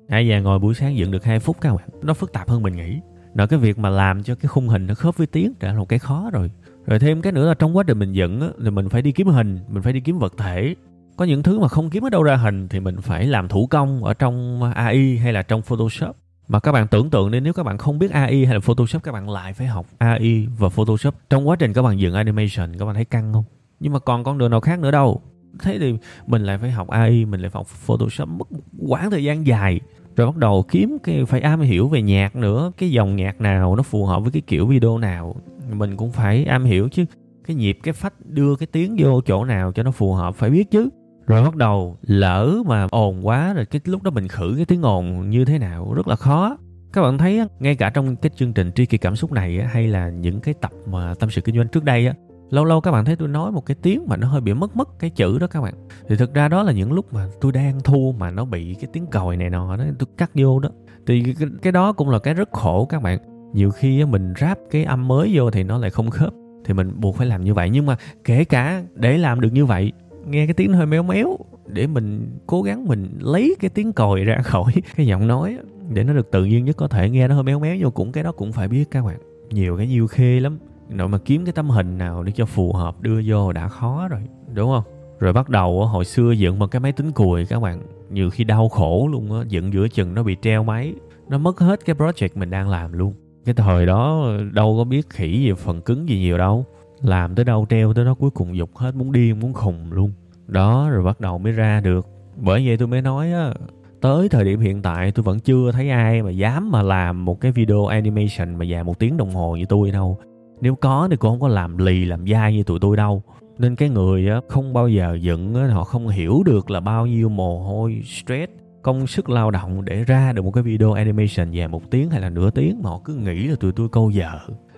Ai 0.07 0.27
già 0.27 0.39
ngồi 0.39 0.59
buổi 0.59 0.73
sáng 0.73 0.97
dựng 0.97 1.11
được 1.11 1.23
2 1.23 1.39
phút 1.39 1.57
các 1.61 1.75
bạn? 1.75 1.89
Nó 2.03 2.13
phức 2.13 2.33
tạp 2.33 2.49
hơn 2.49 2.61
mình 2.61 2.75
nghĩ. 2.75 2.99
Nó 3.33 3.47
cái 3.47 3.59
việc 3.59 3.79
mà 3.79 3.89
làm 3.89 4.23
cho 4.23 4.35
cái 4.35 4.47
khung 4.47 4.67
hình 4.67 4.87
nó 4.87 4.93
khớp 4.93 5.17
với 5.17 5.27
tiếng 5.27 5.53
đã 5.59 5.73
là 5.73 5.79
một 5.79 5.89
cái 5.89 5.99
khó 5.99 6.29
rồi. 6.33 6.51
Rồi 6.85 6.99
thêm 6.99 7.21
cái 7.21 7.33
nữa 7.33 7.47
là 7.47 7.53
trong 7.53 7.77
quá 7.77 7.83
trình 7.87 7.99
mình 7.99 8.13
dựng 8.13 8.41
á, 8.41 8.47
thì 8.63 8.69
mình 8.69 8.89
phải 8.89 9.01
đi 9.01 9.11
kiếm 9.11 9.27
hình 9.27 9.59
mình 9.67 9.83
phải 9.83 9.93
đi 9.93 9.99
kiếm 9.99 10.19
vật 10.19 10.33
thể. 10.37 10.75
Có 11.17 11.25
những 11.25 11.43
thứ 11.43 11.59
mà 11.59 11.67
không 11.67 11.89
kiếm 11.89 12.05
ở 12.05 12.09
đâu 12.09 12.23
ra 12.23 12.35
hình 12.35 12.67
thì 12.67 12.79
mình 12.79 12.95
phải 13.01 13.27
làm 13.27 13.47
thủ 13.47 13.67
công 13.67 14.03
ở 14.03 14.13
trong 14.13 14.63
AI 14.73 15.17
hay 15.17 15.33
là 15.33 15.41
trong 15.41 15.61
Photoshop 15.61 16.15
mà 16.47 16.59
các 16.59 16.71
bạn 16.71 16.87
tưởng 16.87 17.09
tượng 17.09 17.31
đi, 17.31 17.39
nếu 17.39 17.53
các 17.53 17.63
bạn 17.63 17.77
không 17.77 17.99
biết 17.99 18.11
AI 18.11 18.45
hay 18.45 18.53
là 18.53 18.59
Photoshop, 18.59 19.03
các 19.03 19.11
bạn 19.11 19.29
lại 19.29 19.53
phải 19.53 19.67
học 19.67 19.85
AI 19.97 20.47
và 20.57 20.69
Photoshop. 20.69 21.15
Trong 21.29 21.47
quá 21.47 21.55
trình 21.55 21.73
các 21.73 21.81
bạn 21.81 21.99
dựng 21.99 22.13
animation, 22.13 22.77
các 22.79 22.85
bạn 22.85 22.95
thấy 22.95 23.05
căng 23.05 23.33
không? 23.33 23.43
Nhưng 23.79 23.93
mà 23.93 23.99
còn 23.99 24.23
con 24.23 24.37
đường 24.37 24.51
nào 24.51 24.61
khác 24.61 24.79
nữa 24.79 24.91
đâu. 24.91 25.21
Thế 25.59 25.77
thì 25.79 25.95
mình 26.27 26.43
lại 26.43 26.57
phải 26.57 26.71
học 26.71 26.87
AI 26.87 27.25
mình 27.25 27.41
lại 27.41 27.49
phải 27.49 27.59
học 27.59 27.67
Photoshop 27.67 28.29
mất 28.29 28.51
một 28.51 28.59
quãng 28.87 29.11
thời 29.11 29.23
gian 29.23 29.47
dài. 29.47 29.79
Rồi 30.15 30.27
bắt 30.27 30.37
đầu 30.37 30.65
kiếm 30.67 30.97
cái 31.03 31.25
phải 31.25 31.41
am 31.41 31.61
hiểu 31.61 31.87
về 31.87 32.01
nhạc 32.01 32.35
nữa, 32.35 32.71
cái 32.77 32.91
dòng 32.91 33.15
nhạc 33.15 33.41
nào 33.41 33.75
nó 33.75 33.83
phù 33.83 34.05
hợp 34.05 34.19
với 34.19 34.31
cái 34.31 34.41
kiểu 34.47 34.67
video 34.67 34.97
nào. 34.97 35.35
Mình 35.71 35.97
cũng 35.97 36.11
phải 36.11 36.45
am 36.45 36.63
hiểu 36.63 36.89
chứ, 36.89 37.05
cái 37.47 37.55
nhịp, 37.55 37.79
cái 37.83 37.93
phách 37.93 38.13
đưa 38.25 38.55
cái 38.55 38.67
tiếng 38.67 38.95
vô 38.99 39.21
chỗ 39.21 39.45
nào 39.45 39.71
cho 39.71 39.83
nó 39.83 39.91
phù 39.91 40.13
hợp 40.13 40.35
phải 40.35 40.49
biết 40.49 40.71
chứ 40.71 40.89
rồi 41.27 41.43
bắt 41.43 41.55
đầu 41.55 41.97
lỡ 42.01 42.55
mà 42.65 42.87
ồn 42.91 43.27
quá 43.27 43.53
rồi 43.53 43.65
cái 43.65 43.81
lúc 43.85 44.03
đó 44.03 44.11
mình 44.11 44.27
khử 44.27 44.53
cái 44.55 44.65
tiếng 44.65 44.81
ồn 44.81 45.29
như 45.29 45.45
thế 45.45 45.59
nào 45.59 45.93
rất 45.93 46.07
là 46.07 46.15
khó. 46.15 46.57
Các 46.93 47.01
bạn 47.01 47.17
thấy 47.17 47.41
ngay 47.59 47.75
cả 47.75 47.89
trong 47.89 48.15
cái 48.15 48.29
chương 48.35 48.53
trình 48.53 48.71
tri 48.71 48.85
kỳ 48.85 48.97
cảm 48.97 49.15
xúc 49.15 49.31
này 49.31 49.63
hay 49.67 49.87
là 49.87 50.09
những 50.09 50.39
cái 50.39 50.53
tập 50.61 50.71
mà 50.85 51.13
tâm 51.19 51.29
sự 51.29 51.41
kinh 51.41 51.55
doanh 51.55 51.67
trước 51.67 51.83
đây 51.83 52.07
á 52.07 52.13
lâu 52.49 52.65
lâu 52.65 52.81
các 52.81 52.91
bạn 52.91 53.05
thấy 53.05 53.15
tôi 53.15 53.27
nói 53.27 53.51
một 53.51 53.65
cái 53.65 53.77
tiếng 53.81 54.05
mà 54.07 54.17
nó 54.17 54.27
hơi 54.27 54.41
bị 54.41 54.53
mất 54.53 54.75
mất 54.75 54.99
cái 54.99 55.09
chữ 55.09 55.39
đó 55.39 55.47
các 55.47 55.61
bạn. 55.61 55.73
Thì 56.07 56.15
thực 56.15 56.33
ra 56.33 56.47
đó 56.47 56.63
là 56.63 56.71
những 56.71 56.93
lúc 56.93 57.13
mà 57.13 57.27
tôi 57.41 57.51
đang 57.51 57.79
thu 57.83 58.15
mà 58.17 58.31
nó 58.31 58.45
bị 58.45 58.73
cái 58.73 58.89
tiếng 58.93 59.05
còi 59.07 59.37
này 59.37 59.49
nọ 59.49 59.77
đó 59.77 59.83
tôi 59.99 60.07
cắt 60.17 60.31
vô 60.33 60.59
đó. 60.59 60.69
Thì 61.07 61.33
cái, 61.39 61.47
cái 61.61 61.71
đó 61.71 61.93
cũng 61.93 62.09
là 62.09 62.19
cái 62.19 62.33
rất 62.33 62.51
khổ 62.51 62.85
các 62.85 63.01
bạn. 63.01 63.19
Nhiều 63.53 63.71
khi 63.71 64.05
mình 64.05 64.33
ráp 64.39 64.57
cái 64.71 64.83
âm 64.83 65.07
mới 65.07 65.31
vô 65.33 65.51
thì 65.51 65.63
nó 65.63 65.77
lại 65.77 65.89
không 65.89 66.09
khớp 66.09 66.33
thì 66.65 66.73
mình 66.73 66.91
buộc 66.99 67.15
phải 67.15 67.27
làm 67.27 67.43
như 67.43 67.53
vậy. 67.53 67.69
Nhưng 67.69 67.85
mà 67.85 67.97
kể 68.23 68.43
cả 68.43 68.83
để 68.93 69.17
làm 69.17 69.41
được 69.41 69.49
như 69.53 69.65
vậy 69.65 69.91
nghe 70.25 70.45
cái 70.45 70.53
tiếng 70.53 70.73
hơi 70.73 70.85
méo 70.85 71.03
méo, 71.03 71.37
để 71.67 71.87
mình 71.87 72.37
cố 72.47 72.61
gắng 72.61 72.85
mình 72.85 73.17
lấy 73.19 73.55
cái 73.59 73.69
tiếng 73.69 73.93
còi 73.93 74.23
ra 74.23 74.37
khỏi 74.43 74.73
cái 74.95 75.05
giọng 75.05 75.27
nói 75.27 75.57
để 75.89 76.03
nó 76.03 76.13
được 76.13 76.31
tự 76.31 76.45
nhiên 76.45 76.65
nhất 76.65 76.77
có 76.77 76.87
thể. 76.87 77.09
Nghe 77.09 77.27
nó 77.27 77.35
hơi 77.35 77.43
méo 77.43 77.59
méo 77.59 77.75
nhưng 77.75 77.91
cũng, 77.91 78.11
cái 78.11 78.23
đó 78.23 78.31
cũng 78.31 78.51
phải 78.51 78.67
biết 78.67 78.91
các 78.91 79.05
bạn. 79.05 79.17
Nhiều 79.49 79.77
cái 79.77 79.87
nhiều 79.87 80.07
khê 80.07 80.39
lắm. 80.39 80.57
Nội 80.89 81.07
mà 81.07 81.17
kiếm 81.17 81.45
cái 81.45 81.53
tấm 81.53 81.69
hình 81.69 81.97
nào 81.97 82.23
để 82.23 82.31
cho 82.35 82.45
phù 82.45 82.73
hợp, 82.73 83.01
đưa 83.01 83.21
vô 83.25 83.51
đã 83.51 83.67
khó 83.67 84.07
rồi, 84.07 84.21
đúng 84.53 84.71
không? 84.71 84.83
Rồi 85.19 85.33
bắt 85.33 85.49
đầu 85.49 85.85
hồi 85.85 86.05
xưa 86.05 86.31
dựng 86.31 86.59
một 86.59 86.67
cái 86.67 86.79
máy 86.79 86.91
tính 86.91 87.11
cùi 87.11 87.45
các 87.45 87.59
bạn, 87.59 87.81
nhiều 88.09 88.29
khi 88.29 88.43
đau 88.43 88.69
khổ 88.69 89.09
luôn 89.11 89.39
á, 89.39 89.45
dựng 89.47 89.73
giữa 89.73 89.87
chừng 89.87 90.13
nó 90.13 90.23
bị 90.23 90.37
treo 90.41 90.63
máy, 90.63 90.93
nó 91.29 91.37
mất 91.37 91.59
hết 91.59 91.85
cái 91.85 91.95
project 91.95 92.29
mình 92.35 92.49
đang 92.49 92.69
làm 92.69 92.93
luôn. 92.93 93.13
Cái 93.45 93.55
thời 93.55 93.85
đó 93.85 94.31
đâu 94.53 94.75
có 94.77 94.83
biết 94.83 95.09
khỉ 95.09 95.41
gì, 95.41 95.53
phần 95.53 95.81
cứng 95.81 96.09
gì 96.09 96.19
nhiều 96.19 96.37
đâu 96.37 96.65
làm 97.01 97.35
tới 97.35 97.45
đâu 97.45 97.65
treo 97.69 97.93
tới 97.93 98.05
đó 98.05 98.13
cuối 98.13 98.29
cùng 98.29 98.57
dục 98.57 98.77
hết, 98.77 98.95
muốn 98.95 99.11
điên, 99.11 99.39
muốn 99.39 99.53
khùng 99.53 99.91
luôn. 99.91 100.11
Đó, 100.47 100.89
rồi 100.89 101.03
bắt 101.03 101.19
đầu 101.19 101.37
mới 101.37 101.51
ra 101.51 101.81
được. 101.81 102.07
Bởi 102.37 102.67
vậy 102.67 102.77
tôi 102.77 102.87
mới 102.87 103.01
nói 103.01 103.31
á, 103.31 103.53
tới 104.01 104.29
thời 104.29 104.45
điểm 104.45 104.59
hiện 104.59 104.81
tại 104.81 105.11
tôi 105.11 105.23
vẫn 105.23 105.39
chưa 105.39 105.71
thấy 105.71 105.89
ai 105.89 106.23
mà 106.23 106.31
dám 106.31 106.71
mà 106.71 106.81
làm 106.81 107.25
một 107.25 107.41
cái 107.41 107.51
video 107.51 107.85
animation 107.85 108.55
mà 108.57 108.65
dài 108.65 108.83
một 108.83 108.99
tiếng 108.99 109.17
đồng 109.17 109.31
hồ 109.31 109.55
như 109.55 109.65
tôi 109.65 109.91
đâu. 109.91 110.17
Nếu 110.61 110.75
có 110.75 111.07
thì 111.11 111.17
cũng 111.17 111.31
không 111.31 111.39
có 111.39 111.47
làm 111.47 111.77
lì, 111.77 112.05
làm 112.05 112.27
dai 112.27 112.53
như 112.53 112.63
tụi 112.63 112.79
tôi 112.79 112.97
đâu. 112.97 113.23
Nên 113.57 113.75
cái 113.75 113.89
người 113.89 114.29
á, 114.29 114.41
không 114.49 114.73
bao 114.73 114.87
giờ 114.87 115.17
dựng 115.21 115.55
á, 115.55 115.67
họ 115.67 115.83
không 115.83 116.07
hiểu 116.07 116.43
được 116.45 116.71
là 116.71 116.79
bao 116.79 117.05
nhiêu 117.05 117.29
mồ 117.29 117.63
hôi, 117.63 118.01
stress, 118.05 118.51
công 118.81 119.07
sức 119.07 119.29
lao 119.29 119.51
động 119.51 119.85
để 119.85 120.03
ra 120.03 120.33
được 120.33 120.41
một 120.45 120.51
cái 120.51 120.63
video 120.63 120.93
animation 120.93 121.51
dài 121.51 121.67
một 121.67 121.91
tiếng 121.91 122.09
hay 122.09 122.21
là 122.21 122.29
nửa 122.29 122.49
tiếng 122.49 122.81
mà 122.83 122.89
họ 122.89 123.01
cứ 123.05 123.15
nghĩ 123.15 123.47
là 123.47 123.55
tụi 123.59 123.71
tôi 123.71 123.89
câu 123.89 124.09
giờ 124.09 124.31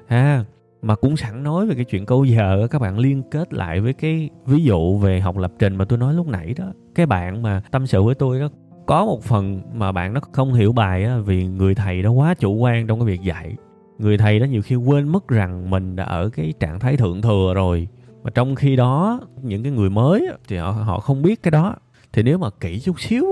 ha 0.07 0.45
mà 0.81 0.95
cũng 0.95 1.17
sẵn 1.17 1.43
nói 1.43 1.65
về 1.65 1.75
cái 1.75 1.85
chuyện 1.85 2.05
câu 2.05 2.25
giờ 2.25 2.67
các 2.71 2.81
bạn 2.81 2.99
liên 2.99 3.23
kết 3.31 3.53
lại 3.53 3.79
với 3.79 3.93
cái 3.93 4.29
ví 4.45 4.63
dụ 4.63 4.97
về 4.97 5.19
học 5.19 5.37
lập 5.37 5.51
trình 5.59 5.75
mà 5.75 5.85
tôi 5.85 5.99
nói 5.99 6.13
lúc 6.13 6.27
nãy 6.27 6.53
đó. 6.57 6.65
Cái 6.95 7.05
bạn 7.05 7.41
mà 7.41 7.61
tâm 7.71 7.87
sự 7.87 8.03
với 8.03 8.15
tôi 8.15 8.39
đó, 8.39 8.49
có 8.85 9.05
một 9.05 9.23
phần 9.23 9.61
mà 9.73 9.91
bạn 9.91 10.13
nó 10.13 10.21
không 10.31 10.53
hiểu 10.53 10.73
bài 10.73 11.03
á, 11.03 11.17
vì 11.17 11.47
người 11.47 11.75
thầy 11.75 12.01
đó 12.01 12.11
quá 12.11 12.33
chủ 12.33 12.53
quan 12.53 12.87
trong 12.87 12.99
cái 12.99 13.07
việc 13.07 13.21
dạy. 13.21 13.55
Người 13.97 14.17
thầy 14.17 14.39
đó 14.39 14.45
nhiều 14.45 14.61
khi 14.61 14.75
quên 14.75 15.07
mất 15.07 15.27
rằng 15.27 15.69
mình 15.69 15.95
đã 15.95 16.03
ở 16.03 16.29
cái 16.29 16.53
trạng 16.59 16.79
thái 16.79 16.97
thượng 16.97 17.21
thừa 17.21 17.53
rồi. 17.55 17.87
Mà 18.23 18.29
trong 18.29 18.55
khi 18.55 18.75
đó, 18.75 19.21
những 19.41 19.63
cái 19.63 19.71
người 19.71 19.89
mới 19.89 20.27
thì 20.47 20.57
họ 20.57 20.71
họ 20.71 20.99
không 20.99 21.21
biết 21.21 21.43
cái 21.43 21.51
đó. 21.51 21.75
Thì 22.13 22.23
nếu 22.23 22.37
mà 22.37 22.49
kỹ 22.59 22.79
chút 22.79 22.99
xíu 22.99 23.25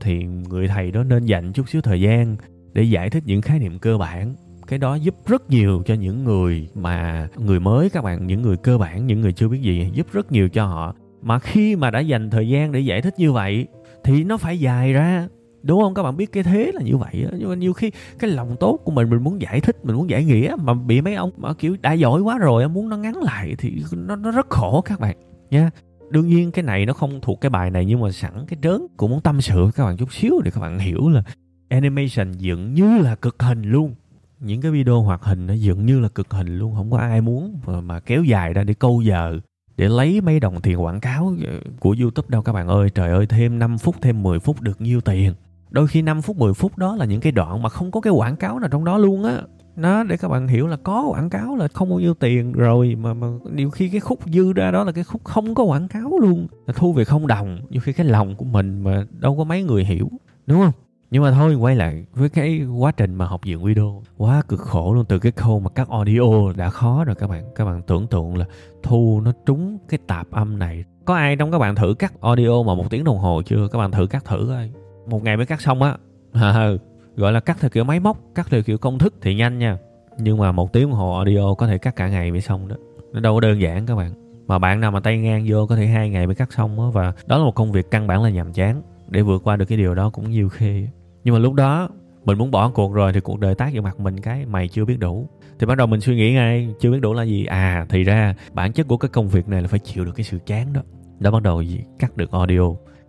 thì 0.00 0.24
người 0.24 0.68
thầy 0.68 0.90
đó 0.90 1.04
nên 1.04 1.26
dành 1.26 1.52
chút 1.52 1.68
xíu 1.68 1.82
thời 1.82 2.00
gian 2.00 2.36
để 2.72 2.82
giải 2.82 3.10
thích 3.10 3.22
những 3.26 3.42
khái 3.42 3.58
niệm 3.58 3.78
cơ 3.78 3.98
bản 3.98 4.34
cái 4.68 4.78
đó 4.78 4.94
giúp 4.94 5.14
rất 5.26 5.50
nhiều 5.50 5.82
cho 5.86 5.94
những 5.94 6.24
người 6.24 6.68
mà, 6.74 7.28
người 7.36 7.60
mới 7.60 7.90
các 7.90 8.04
bạn, 8.04 8.26
những 8.26 8.42
người 8.42 8.56
cơ 8.56 8.78
bản, 8.78 9.06
những 9.06 9.20
người 9.20 9.32
chưa 9.32 9.48
biết 9.48 9.60
gì, 9.60 9.90
giúp 9.92 10.06
rất 10.12 10.32
nhiều 10.32 10.48
cho 10.48 10.64
họ. 10.64 10.94
Mà 11.22 11.38
khi 11.38 11.76
mà 11.76 11.90
đã 11.90 12.00
dành 12.00 12.30
thời 12.30 12.48
gian 12.48 12.72
để 12.72 12.80
giải 12.80 13.02
thích 13.02 13.14
như 13.18 13.32
vậy, 13.32 13.66
thì 14.04 14.24
nó 14.24 14.36
phải 14.36 14.60
dài 14.60 14.92
ra. 14.92 15.28
Đúng 15.62 15.82
không? 15.82 15.94
Các 15.94 16.02
bạn 16.02 16.16
biết 16.16 16.32
cái 16.32 16.42
thế 16.42 16.70
là 16.74 16.82
như 16.82 16.96
vậy 16.96 17.24
đó. 17.24 17.36
nhưng 17.38 17.48
mà 17.48 17.54
nhiều 17.54 17.72
khi 17.72 17.90
cái 18.18 18.30
lòng 18.30 18.56
tốt 18.60 18.80
của 18.84 18.92
mình 18.92 19.10
mình 19.10 19.22
muốn 19.22 19.42
giải 19.42 19.60
thích, 19.60 19.76
mình 19.84 19.96
muốn 19.96 20.10
giải 20.10 20.24
nghĩa 20.24 20.54
mà 20.62 20.74
bị 20.74 21.00
mấy 21.00 21.14
ông 21.14 21.30
mà 21.36 21.54
kiểu, 21.54 21.76
đã 21.80 21.92
giỏi 21.92 22.20
quá 22.20 22.38
rồi 22.38 22.68
muốn 22.68 22.88
nó 22.88 22.96
ngắn 22.96 23.16
lại 23.16 23.54
thì 23.58 23.82
nó 23.92 24.16
nó 24.16 24.30
rất 24.30 24.50
khổ 24.50 24.80
các 24.80 25.00
bạn. 25.00 25.16
Nha. 25.50 25.70
Đương 26.10 26.26
nhiên 26.26 26.50
cái 26.50 26.62
này 26.62 26.86
nó 26.86 26.92
không 26.92 27.20
thuộc 27.22 27.40
cái 27.40 27.50
bài 27.50 27.70
này 27.70 27.84
nhưng 27.84 28.00
mà 28.00 28.10
sẵn 28.10 28.32
cái 28.48 28.58
trớn 28.62 28.86
cũng 28.96 29.10
muốn 29.10 29.20
tâm 29.20 29.40
sự 29.40 29.62
với 29.62 29.72
các 29.72 29.84
bạn 29.84 29.96
chút 29.96 30.12
xíu 30.12 30.40
để 30.44 30.50
các 30.50 30.60
bạn 30.60 30.78
hiểu 30.78 31.08
là 31.08 31.22
animation 31.68 32.32
dựng 32.32 32.74
như 32.74 32.98
là 32.98 33.14
cực 33.14 33.42
hình 33.42 33.62
luôn 33.62 33.94
những 34.40 34.60
cái 34.60 34.70
video 34.72 35.02
hoạt 35.02 35.24
hình 35.24 35.46
nó 35.46 35.54
dường 35.54 35.86
như 35.86 36.00
là 36.00 36.08
cực 36.08 36.30
hình 36.30 36.58
luôn 36.58 36.74
không 36.74 36.90
có 36.90 36.98
ai 36.98 37.20
muốn 37.20 37.60
mà, 37.66 37.80
mà 37.80 38.00
kéo 38.00 38.24
dài 38.24 38.54
ra 38.54 38.64
để 38.64 38.74
câu 38.74 39.00
giờ 39.00 39.38
để 39.76 39.88
lấy 39.88 40.20
mấy 40.20 40.40
đồng 40.40 40.60
tiền 40.60 40.82
quảng 40.82 41.00
cáo 41.00 41.34
ờ, 41.46 41.52
của 41.80 41.96
YouTube 42.00 42.28
đâu 42.30 42.42
các 42.42 42.52
bạn 42.52 42.68
ơi. 42.68 42.90
Trời 42.90 43.10
ơi 43.10 43.26
thêm 43.26 43.58
5 43.58 43.78
phút 43.78 43.96
thêm 44.02 44.22
10 44.22 44.38
phút 44.38 44.60
được 44.60 44.80
nhiêu 44.80 45.00
tiền. 45.00 45.34
Đôi 45.70 45.88
khi 45.88 46.02
5 46.02 46.22
phút 46.22 46.36
10 46.36 46.54
phút 46.54 46.78
đó 46.78 46.96
là 46.96 47.04
những 47.04 47.20
cái 47.20 47.32
đoạn 47.32 47.62
mà 47.62 47.68
không 47.68 47.90
có 47.90 48.00
cái 48.00 48.12
quảng 48.12 48.36
cáo 48.36 48.58
nào 48.58 48.68
trong 48.68 48.84
đó 48.84 48.98
luôn 48.98 49.24
á. 49.24 49.42
Nó 49.76 50.04
để 50.04 50.16
các 50.16 50.28
bạn 50.28 50.48
hiểu 50.48 50.66
là 50.66 50.76
có 50.76 51.02
quảng 51.10 51.30
cáo 51.30 51.56
là 51.56 51.68
không 51.68 51.90
bao 51.90 51.98
nhiêu 51.98 52.14
tiền 52.14 52.52
rồi 52.52 52.94
mà 52.94 53.14
mà 53.14 53.26
nhiều 53.52 53.70
khi 53.70 53.88
cái 53.88 54.00
khúc 54.00 54.18
dư 54.26 54.52
ra 54.52 54.70
đó 54.70 54.84
là 54.84 54.92
cái 54.92 55.04
khúc 55.04 55.24
không 55.24 55.54
có 55.54 55.64
quảng 55.64 55.88
cáo 55.88 56.18
luôn. 56.20 56.46
Là 56.66 56.74
thu 56.76 56.92
về 56.92 57.04
không 57.04 57.26
đồng 57.26 57.60
nhiều 57.70 57.80
khi 57.80 57.92
cái 57.92 58.06
lòng 58.06 58.36
của 58.36 58.44
mình 58.44 58.82
mà 58.82 59.04
đâu 59.18 59.36
có 59.36 59.44
mấy 59.44 59.62
người 59.62 59.84
hiểu 59.84 60.10
đúng 60.46 60.58
không? 60.58 60.72
Nhưng 61.10 61.22
mà 61.22 61.32
thôi, 61.32 61.54
quay 61.54 61.76
lại 61.76 62.04
với 62.12 62.28
cái 62.28 62.64
quá 62.78 62.92
trình 62.92 63.14
mà 63.14 63.26
học 63.26 63.44
dựng 63.44 63.64
video 63.64 64.02
quá 64.16 64.42
cực 64.48 64.60
khổ 64.60 64.94
luôn, 64.94 65.04
từ 65.08 65.18
cái 65.18 65.32
khâu 65.32 65.60
mà 65.60 65.70
cắt 65.70 65.88
audio 65.88 66.52
đã 66.56 66.70
khó 66.70 67.04
rồi 67.04 67.14
các 67.14 67.26
bạn. 67.30 67.44
Các 67.54 67.64
bạn 67.64 67.82
tưởng 67.82 68.06
tượng 68.06 68.36
là 68.36 68.46
thu 68.82 69.20
nó 69.24 69.32
trúng 69.46 69.78
cái 69.88 69.98
tạp 70.06 70.30
âm 70.30 70.58
này. 70.58 70.84
Có 71.04 71.14
ai 71.14 71.36
trong 71.36 71.52
các 71.52 71.58
bạn 71.58 71.74
thử 71.74 71.94
cắt 71.98 72.12
audio 72.20 72.62
mà 72.62 72.74
một 72.74 72.90
tiếng 72.90 73.04
đồng 73.04 73.18
hồ 73.18 73.42
chưa? 73.42 73.68
Các 73.68 73.78
bạn 73.78 73.90
thử 73.90 74.06
cắt 74.06 74.24
thử 74.24 74.46
coi. 74.48 74.70
Một 75.06 75.24
ngày 75.24 75.36
mới 75.36 75.46
cắt 75.46 75.60
xong 75.60 75.82
á. 75.82 75.96
Gọi 77.16 77.32
là 77.32 77.40
cắt 77.40 77.56
theo 77.60 77.70
kiểu 77.70 77.84
máy 77.84 78.00
móc, 78.00 78.18
cắt 78.34 78.46
theo 78.50 78.62
kiểu 78.62 78.78
công 78.78 78.98
thức 78.98 79.14
thì 79.22 79.34
nhanh 79.34 79.58
nha. 79.58 79.78
Nhưng 80.18 80.38
mà 80.38 80.52
một 80.52 80.72
tiếng 80.72 80.90
đồng 80.90 80.98
hồ 80.98 81.16
audio 81.16 81.54
có 81.54 81.66
thể 81.66 81.78
cắt 81.78 81.96
cả 81.96 82.08
ngày 82.08 82.30
mới 82.30 82.40
xong 82.40 82.68
đó. 82.68 82.76
Nó 83.12 83.20
đâu 83.20 83.34
có 83.34 83.40
đơn 83.40 83.60
giản 83.60 83.86
các 83.86 83.96
bạn. 83.96 84.12
Mà 84.46 84.58
bạn 84.58 84.80
nào 84.80 84.90
mà 84.90 85.00
tay 85.00 85.18
ngang 85.18 85.44
vô 85.48 85.66
có 85.66 85.76
thể 85.76 85.86
hai 85.86 86.10
ngày 86.10 86.26
mới 86.26 86.34
cắt 86.34 86.52
xong 86.52 86.80
á, 86.80 86.86
và 86.92 87.12
đó 87.26 87.38
là 87.38 87.44
một 87.44 87.54
công 87.54 87.72
việc 87.72 87.90
căn 87.90 88.06
bản 88.06 88.22
là 88.22 88.30
nhàm 88.30 88.52
chán. 88.52 88.82
Để 89.08 89.22
vượt 89.22 89.42
qua 89.44 89.56
được 89.56 89.64
cái 89.64 89.78
điều 89.78 89.94
đó 89.94 90.10
cũng 90.10 90.30
nhiều 90.30 90.48
khi 90.48 90.86
nhưng 91.28 91.34
mà 91.34 91.38
lúc 91.38 91.54
đó, 91.54 91.88
mình 92.24 92.38
muốn 92.38 92.50
bỏ 92.50 92.70
cuộc 92.70 92.94
rồi 92.94 93.12
thì 93.12 93.20
cuộc 93.20 93.40
đời 93.40 93.54
tác 93.54 93.72
vào 93.72 93.82
mặt 93.82 94.00
mình 94.00 94.20
cái 94.20 94.46
mày 94.46 94.68
chưa 94.68 94.84
biết 94.84 94.98
đủ. 94.98 95.28
Thì 95.58 95.66
bắt 95.66 95.78
đầu 95.78 95.86
mình 95.86 96.00
suy 96.00 96.16
nghĩ 96.16 96.32
ngay, 96.32 96.74
chưa 96.80 96.90
biết 96.90 96.98
đủ 97.00 97.12
là 97.12 97.22
gì. 97.22 97.44
À 97.44 97.86
thì 97.88 98.04
ra, 98.04 98.34
bản 98.54 98.72
chất 98.72 98.88
của 98.88 98.96
cái 98.96 99.08
công 99.08 99.28
việc 99.28 99.48
này 99.48 99.62
là 99.62 99.68
phải 99.68 99.78
chịu 99.78 100.04
được 100.04 100.12
cái 100.16 100.24
sự 100.24 100.38
chán 100.46 100.72
đó. 100.72 100.80
Đó 101.18 101.30
bắt 101.30 101.42
đầu 101.42 101.62
gì? 101.62 101.80
Cắt 101.98 102.16
được 102.16 102.30
audio. 102.32 102.62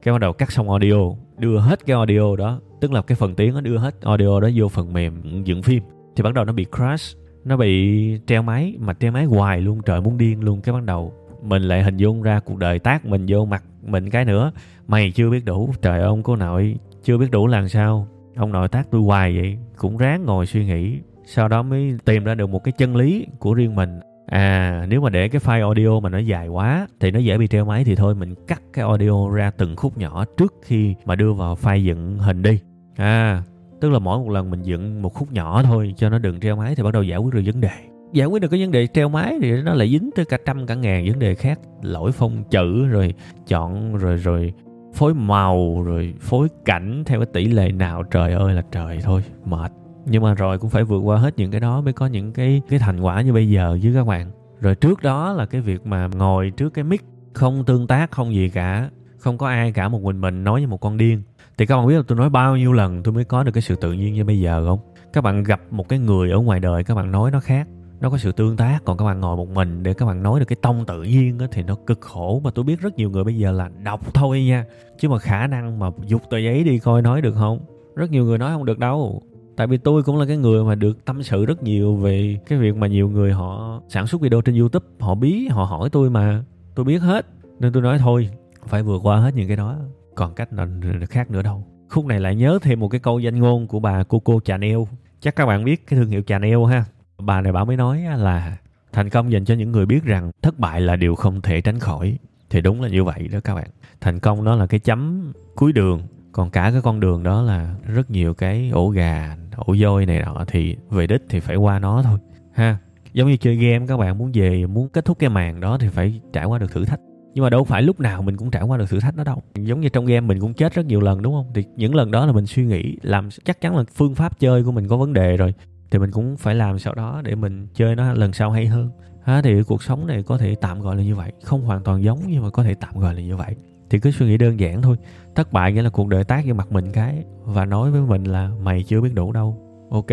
Cái 0.03 0.12
bắt 0.12 0.17
đầu 0.21 0.34
cắt 0.34 0.51
xong 0.51 0.69
audio, 0.69 0.95
đưa 1.38 1.58
hết 1.58 1.86
cái 1.86 1.95
audio 1.95 2.36
đó, 2.36 2.60
tức 2.82 2.91
là 2.91 3.01
cái 3.01 3.15
phần 3.15 3.36
tiếng 3.36 3.53
nó 3.53 3.62
đưa 3.62 3.77
hết 3.77 4.01
audio 4.01 4.39
đó 4.39 4.49
vô 4.55 4.67
phần 4.67 4.93
mềm 4.93 5.43
dựng 5.43 5.62
phim. 5.62 5.84
Thì 6.15 6.23
bắt 6.23 6.34
đầu 6.34 6.45
nó 6.45 6.53
bị 6.53 6.65
crash, 6.77 7.17
nó 7.45 7.58
bị 7.58 8.19
treo 8.27 8.41
máy, 8.41 8.75
mà 8.79 8.93
treo 8.93 9.12
máy 9.12 9.25
hoài 9.25 9.62
luôn, 9.62 9.82
trời 9.86 10.01
muốn 10.01 10.17
điên 10.17 10.43
luôn. 10.43 10.62
Cái 10.62 10.73
bắt 10.73 10.84
đầu 10.84 11.13
mình 11.41 11.62
lại 11.62 11.84
hình 11.84 11.97
dung 11.97 12.21
ra 12.21 12.39
cuộc 12.39 12.58
đời 12.58 12.79
tác 12.79 13.05
mình 13.05 13.25
vô 13.29 13.45
mặt 13.45 13.63
mình 13.88 14.10
cái 14.10 14.25
nữa. 14.25 14.51
Mày 14.88 15.12
chưa 15.12 15.29
biết 15.29 15.45
đủ, 15.45 15.73
trời 15.82 16.01
ông 16.01 16.23
cô 16.23 16.36
nội 16.36 16.75
chưa 17.03 17.17
biết 17.17 17.31
đủ 17.31 17.47
làm 17.47 17.69
sao. 17.69 18.07
Ông 18.35 18.51
nội 18.51 18.67
tác 18.67 18.91
tôi 18.91 19.01
hoài 19.01 19.38
vậy. 19.38 19.57
Cũng 19.77 19.97
ráng 19.97 20.25
ngồi 20.25 20.45
suy 20.45 20.65
nghĩ. 20.65 20.99
Sau 21.25 21.47
đó 21.47 21.63
mới 21.63 21.95
tìm 22.05 22.23
ra 22.23 22.35
được 22.35 22.49
một 22.49 22.63
cái 22.63 22.71
chân 22.71 22.95
lý 22.95 23.27
của 23.39 23.53
riêng 23.53 23.75
mình. 23.75 23.99
À 24.25 24.85
nếu 24.89 25.01
mà 25.01 25.09
để 25.09 25.29
cái 25.29 25.41
file 25.41 25.62
audio 25.62 25.99
mà 25.99 26.09
nó 26.09 26.17
dài 26.17 26.47
quá, 26.47 26.88
thì 26.99 27.12
nó 27.12 27.19
dễ 27.19 27.38
bị 27.38 27.47
treo 27.47 27.65
máy 27.65 27.83
thì 27.83 27.95
thôi, 27.95 28.15
mình 28.15 28.35
cắt 28.47 28.62
cái 28.73 28.85
audio 28.85 29.29
ra 29.33 29.51
từng 29.51 29.75
khúc 29.75 29.97
nhỏ 29.97 30.25
trước 30.38 30.53
khi 30.63 30.95
mà 31.05 31.15
đưa 31.15 31.33
vào 31.33 31.55
file 31.55 31.83
dựng 31.83 32.17
hình 32.17 32.41
đi. 32.41 32.59
À 32.97 33.43
tức 33.81 33.89
là 33.89 33.99
mỗi 33.99 34.19
một 34.19 34.29
lần 34.29 34.49
mình 34.49 34.63
dựng 34.63 35.01
một 35.01 35.13
khúc 35.13 35.31
nhỏ 35.31 35.63
thôi 35.63 35.93
cho 35.97 36.09
nó 36.09 36.19
đừng 36.19 36.39
treo 36.39 36.55
máy 36.55 36.75
thì 36.75 36.83
bắt 36.83 36.93
đầu 36.93 37.03
giải 37.03 37.19
quyết 37.19 37.33
được 37.33 37.41
vấn 37.45 37.62
đề. 37.62 37.69
Giải 38.13 38.27
quyết 38.27 38.41
được 38.41 38.47
cái 38.47 38.62
vấn 38.62 38.71
đề 38.71 38.88
treo 38.88 39.09
máy 39.09 39.38
thì 39.41 39.51
nó 39.51 39.73
lại 39.73 39.89
dính 39.89 40.09
tới 40.15 40.25
cả 40.25 40.38
trăm 40.45 40.65
cả 40.65 40.75
ngàn 40.75 41.05
vấn 41.05 41.19
đề 41.19 41.35
khác. 41.35 41.59
Lỗi 41.81 42.12
phông 42.12 42.43
chữ 42.49 42.88
rồi 42.88 43.13
chọn 43.47 43.95
rồi 43.97 44.15
rồi 44.15 44.53
phối 44.99 45.13
màu 45.13 45.83
rồi 45.83 46.13
phối 46.21 46.47
cảnh 46.65 47.03
theo 47.05 47.19
cái 47.19 47.25
tỷ 47.33 47.45
lệ 47.45 47.71
nào, 47.71 48.03
trời 48.03 48.33
ơi 48.33 48.53
là 48.53 48.63
trời 48.71 48.99
thôi, 49.03 49.23
mệt. 49.45 49.71
Nhưng 50.05 50.23
mà 50.23 50.33
rồi 50.33 50.59
cũng 50.59 50.69
phải 50.69 50.83
vượt 50.83 50.99
qua 50.99 51.17
hết 51.17 51.33
những 51.38 51.51
cái 51.51 51.59
đó 51.59 51.81
mới 51.81 51.93
có 51.93 52.07
những 52.07 52.33
cái 52.33 52.62
cái 52.69 52.79
thành 52.79 52.99
quả 52.99 53.21
như 53.21 53.33
bây 53.33 53.49
giờ 53.49 53.79
với 53.83 53.93
các 53.93 54.07
bạn. 54.07 54.31
Rồi 54.59 54.75
trước 54.75 55.01
đó 55.01 55.33
là 55.33 55.45
cái 55.45 55.62
việc 55.62 55.85
mà 55.85 56.07
ngồi 56.07 56.51
trước 56.57 56.73
cái 56.73 56.83
mic 56.83 57.01
không 57.33 57.63
tương 57.65 57.88
tác, 57.88 58.12
không 58.12 58.33
gì 58.33 58.49
cả, 58.49 58.89
không 59.17 59.38
có 59.38 59.47
ai 59.47 59.71
cả 59.71 59.89
một 59.89 60.01
mình 60.01 60.21
mình 60.21 60.43
nói 60.43 60.62
như 60.62 60.67
một 60.67 60.81
con 60.81 60.97
điên. 60.97 61.23
Thì 61.57 61.65
các 61.65 61.77
bạn 61.77 61.88
biết 61.88 61.95
là 61.95 62.03
tôi 62.07 62.17
nói 62.17 62.29
bao 62.29 62.57
nhiêu 62.57 62.73
lần 62.73 63.03
tôi 63.03 63.13
mới 63.13 63.23
có 63.23 63.43
được 63.43 63.51
cái 63.51 63.62
sự 63.62 63.75
tự 63.75 63.93
nhiên 63.93 64.13
như 64.13 64.23
bây 64.23 64.39
giờ 64.39 64.65
không? 64.65 64.79
Các 65.13 65.23
bạn 65.23 65.43
gặp 65.43 65.62
một 65.71 65.89
cái 65.89 65.99
người 65.99 66.31
ở 66.31 66.39
ngoài 66.39 66.59
đời, 66.59 66.83
các 66.83 66.95
bạn 66.95 67.12
nói 67.12 67.31
nó 67.31 67.39
khác 67.39 67.67
nó 68.01 68.09
có 68.09 68.17
sự 68.17 68.31
tương 68.31 68.57
tác 68.57 68.79
còn 68.85 68.97
các 68.97 69.05
bạn 69.05 69.19
ngồi 69.19 69.38
một 69.38 69.49
mình 69.49 69.83
để 69.83 69.93
các 69.93 70.05
bạn 70.05 70.23
nói 70.23 70.39
được 70.39 70.45
cái 70.45 70.57
tông 70.62 70.85
tự 70.85 71.03
nhiên 71.03 71.38
đó, 71.38 71.45
thì 71.51 71.63
nó 71.63 71.75
cực 71.75 72.01
khổ. 72.01 72.41
Mà 72.43 72.51
tôi 72.51 72.65
biết 72.65 72.79
rất 72.79 72.95
nhiều 72.95 73.09
người 73.09 73.23
bây 73.23 73.38
giờ 73.38 73.51
là 73.51 73.69
đọc 73.83 74.13
thôi 74.13 74.43
nha. 74.43 74.65
Chứ 74.99 75.09
mà 75.09 75.19
khả 75.19 75.47
năng 75.47 75.79
mà 75.79 75.89
dục 76.05 76.21
tờ 76.29 76.38
giấy 76.38 76.63
đi 76.63 76.79
coi 76.79 77.01
nói 77.01 77.21
được 77.21 77.33
không? 77.33 77.59
Rất 77.95 78.12
nhiều 78.12 78.25
người 78.25 78.38
nói 78.38 78.51
không 78.53 78.65
được 78.65 78.79
đâu. 78.79 79.21
Tại 79.55 79.67
vì 79.67 79.77
tôi 79.77 80.03
cũng 80.03 80.17
là 80.17 80.25
cái 80.25 80.38
người 80.38 80.63
mà 80.63 80.75
được 80.75 81.05
tâm 81.05 81.23
sự 81.23 81.45
rất 81.45 81.63
nhiều 81.63 81.95
về 81.95 82.38
cái 82.47 82.59
việc 82.59 82.75
mà 82.75 82.88
nhiều 82.88 83.09
người 83.09 83.33
họ 83.33 83.81
sản 83.89 84.07
xuất 84.07 84.21
video 84.21 84.41
trên 84.41 84.55
youtube. 84.55 84.85
Họ 84.99 85.15
bí 85.15 85.47
họ 85.47 85.63
hỏi 85.63 85.89
tôi 85.89 86.09
mà. 86.09 86.43
Tôi 86.75 86.85
biết 86.85 86.97
hết 86.97 87.25
nên 87.59 87.73
tôi 87.73 87.83
nói 87.83 87.97
thôi 87.99 88.29
phải 88.67 88.83
vượt 88.83 88.99
qua 89.03 89.17
hết 89.17 89.35
những 89.35 89.47
cái 89.47 89.57
đó. 89.57 89.75
Còn 90.15 90.33
cách 90.33 90.53
nào 90.53 90.67
khác 91.09 91.31
nữa 91.31 91.41
đâu. 91.41 91.65
Khúc 91.89 92.05
này 92.05 92.19
lại 92.19 92.35
nhớ 92.35 92.59
thêm 92.62 92.79
một 92.79 92.88
cái 92.88 92.99
câu 92.99 93.19
danh 93.19 93.39
ngôn 93.39 93.67
của 93.67 93.79
bà 93.79 94.03
Coco 94.03 94.33
Chanel. 94.45 94.77
Chắc 95.19 95.35
các 95.35 95.45
bạn 95.45 95.63
biết 95.63 95.88
cái 95.88 95.99
thương 95.99 96.09
hiệu 96.09 96.21
Chanel 96.21 96.57
ha 96.69 96.85
bà 97.19 97.41
này 97.41 97.51
bà 97.51 97.63
mới 97.63 97.77
nói 97.77 98.01
là 98.17 98.58
thành 98.93 99.10
công 99.10 99.32
dành 99.32 99.45
cho 99.45 99.53
những 99.53 99.71
người 99.71 99.86
biết 99.86 100.03
rằng 100.03 100.32
thất 100.41 100.60
bại 100.60 100.82
là 100.82 100.95
điều 100.95 101.15
không 101.15 101.41
thể 101.41 101.62
tránh 101.62 101.79
khỏi. 101.79 102.17
Thì 102.49 102.62
đúng 102.62 102.82
là 102.82 102.89
như 102.89 103.03
vậy 103.03 103.27
đó 103.32 103.39
các 103.43 103.55
bạn. 103.55 103.69
Thành 104.01 104.19
công 104.19 104.43
nó 104.43 104.55
là 104.55 104.67
cái 104.67 104.79
chấm 104.79 105.34
cuối 105.55 105.73
đường, 105.73 106.01
còn 106.32 106.49
cả 106.49 106.69
cái 106.71 106.82
con 106.82 106.99
đường 106.99 107.23
đó 107.23 107.41
là 107.41 107.75
rất 107.86 108.12
nhiều 108.12 108.34
cái 108.34 108.69
ổ 108.73 108.89
gà, 108.89 109.38
ổ 109.55 109.75
dôi 109.75 110.05
này 110.05 110.21
nọ, 110.21 110.45
thì 110.47 110.75
về 110.89 111.08
đích 111.08 111.21
thì 111.29 111.39
phải 111.39 111.55
qua 111.55 111.79
nó 111.79 112.01
thôi, 112.03 112.19
ha. 112.53 112.77
Giống 113.13 113.29
như 113.29 113.38
chơi 113.38 113.55
game 113.55 113.88
các 113.88 113.97
bạn, 113.97 114.17
muốn 114.17 114.32
về, 114.34 114.65
muốn 114.65 114.89
kết 114.89 115.05
thúc 115.05 115.19
cái 115.19 115.29
màn 115.29 115.60
đó 115.60 115.77
thì 115.77 115.88
phải 115.88 116.21
trải 116.34 116.45
qua 116.45 116.60
được 116.60 116.71
thử 116.71 116.86
thách. 116.86 116.99
Nhưng 117.34 117.43
mà 117.43 117.49
đâu 117.49 117.63
phải 117.63 117.82
lúc 117.82 117.99
nào 117.99 118.21
mình 118.21 118.38
cũng 118.38 118.51
trải 118.51 118.63
qua 118.63 118.77
được 118.77 118.89
thử 118.89 118.99
thách 118.99 119.15
đó 119.15 119.23
đâu. 119.23 119.41
Giống 119.55 119.82
như 119.82 119.89
trong 119.89 120.05
game 120.05 120.21
mình 120.21 120.39
cũng 120.39 120.53
chết 120.53 120.73
rất 120.73 120.86
nhiều 120.86 121.01
lần, 121.01 121.21
đúng 121.21 121.34
không? 121.34 121.51
Thì 121.53 121.63
những 121.75 121.95
lần 121.95 122.12
đó 122.12 122.25
là 122.25 122.32
mình 122.32 122.45
suy 122.45 122.65
nghĩ, 122.65 122.97
làm 123.01 123.29
chắc 123.43 123.62
chắn 123.62 123.77
là 123.77 123.84
phương 123.93 124.15
pháp 124.15 124.39
chơi 124.39 124.63
của 124.63 124.71
mình 124.71 124.88
có 124.88 124.97
vấn 124.97 125.13
đề 125.13 125.38
rồi 125.38 125.53
thì 125.91 125.99
mình 125.99 126.12
cũng 126.12 126.38
phải 126.38 126.56
làm 126.56 126.80
sau 126.80 126.95
đó 126.95 127.21
để 127.23 127.36
mình 127.36 127.67
chơi 127.73 127.95
nó 127.95 128.13
lần 128.13 128.34
sau 128.34 128.52
hay 128.52 128.67
hơn. 128.67 128.89
À, 129.23 129.41
thì 129.41 129.63
cuộc 129.63 129.84
sống 129.84 130.08
này 130.08 130.23
có 130.23 130.38
thể 130.38 130.56
tạm 130.62 130.82
gọi 130.82 130.95
là 130.95 131.04
như 131.04 131.15
vậy 131.15 131.32
không 131.43 131.62
hoàn 131.62 131.84
toàn 131.84 132.04
giống 132.04 132.19
nhưng 132.28 132.43
mà 132.43 132.49
có 132.49 132.63
thể 132.63 132.73
tạm 132.73 132.99
gọi 132.99 133.15
là 133.15 133.21
như 133.21 133.36
vậy. 133.36 133.56
Thì 133.89 133.99
cứ 133.99 134.12
suy 134.12 134.25
nghĩ 134.25 134.38
đơn 134.38 134.60
giản 134.60 134.82
thôi 134.82 134.97
thất 135.36 135.54
bại 135.54 135.73
nghĩa 135.73 135.82
là 135.82 135.89
cuộc 135.89 136.08
đời 136.08 136.23
tác 136.23 136.45
vô 136.47 136.54
mặt 136.54 136.71
mình 136.71 136.91
cái 136.91 137.23
và 137.43 137.65
nói 137.65 137.91
với 137.91 138.02
mình 138.02 138.23
là 138.23 138.52
mày 138.63 138.84
chưa 138.84 139.02
biết 139.02 139.13
đủ 139.13 139.32
đâu. 139.32 139.58
Ok 139.91 140.12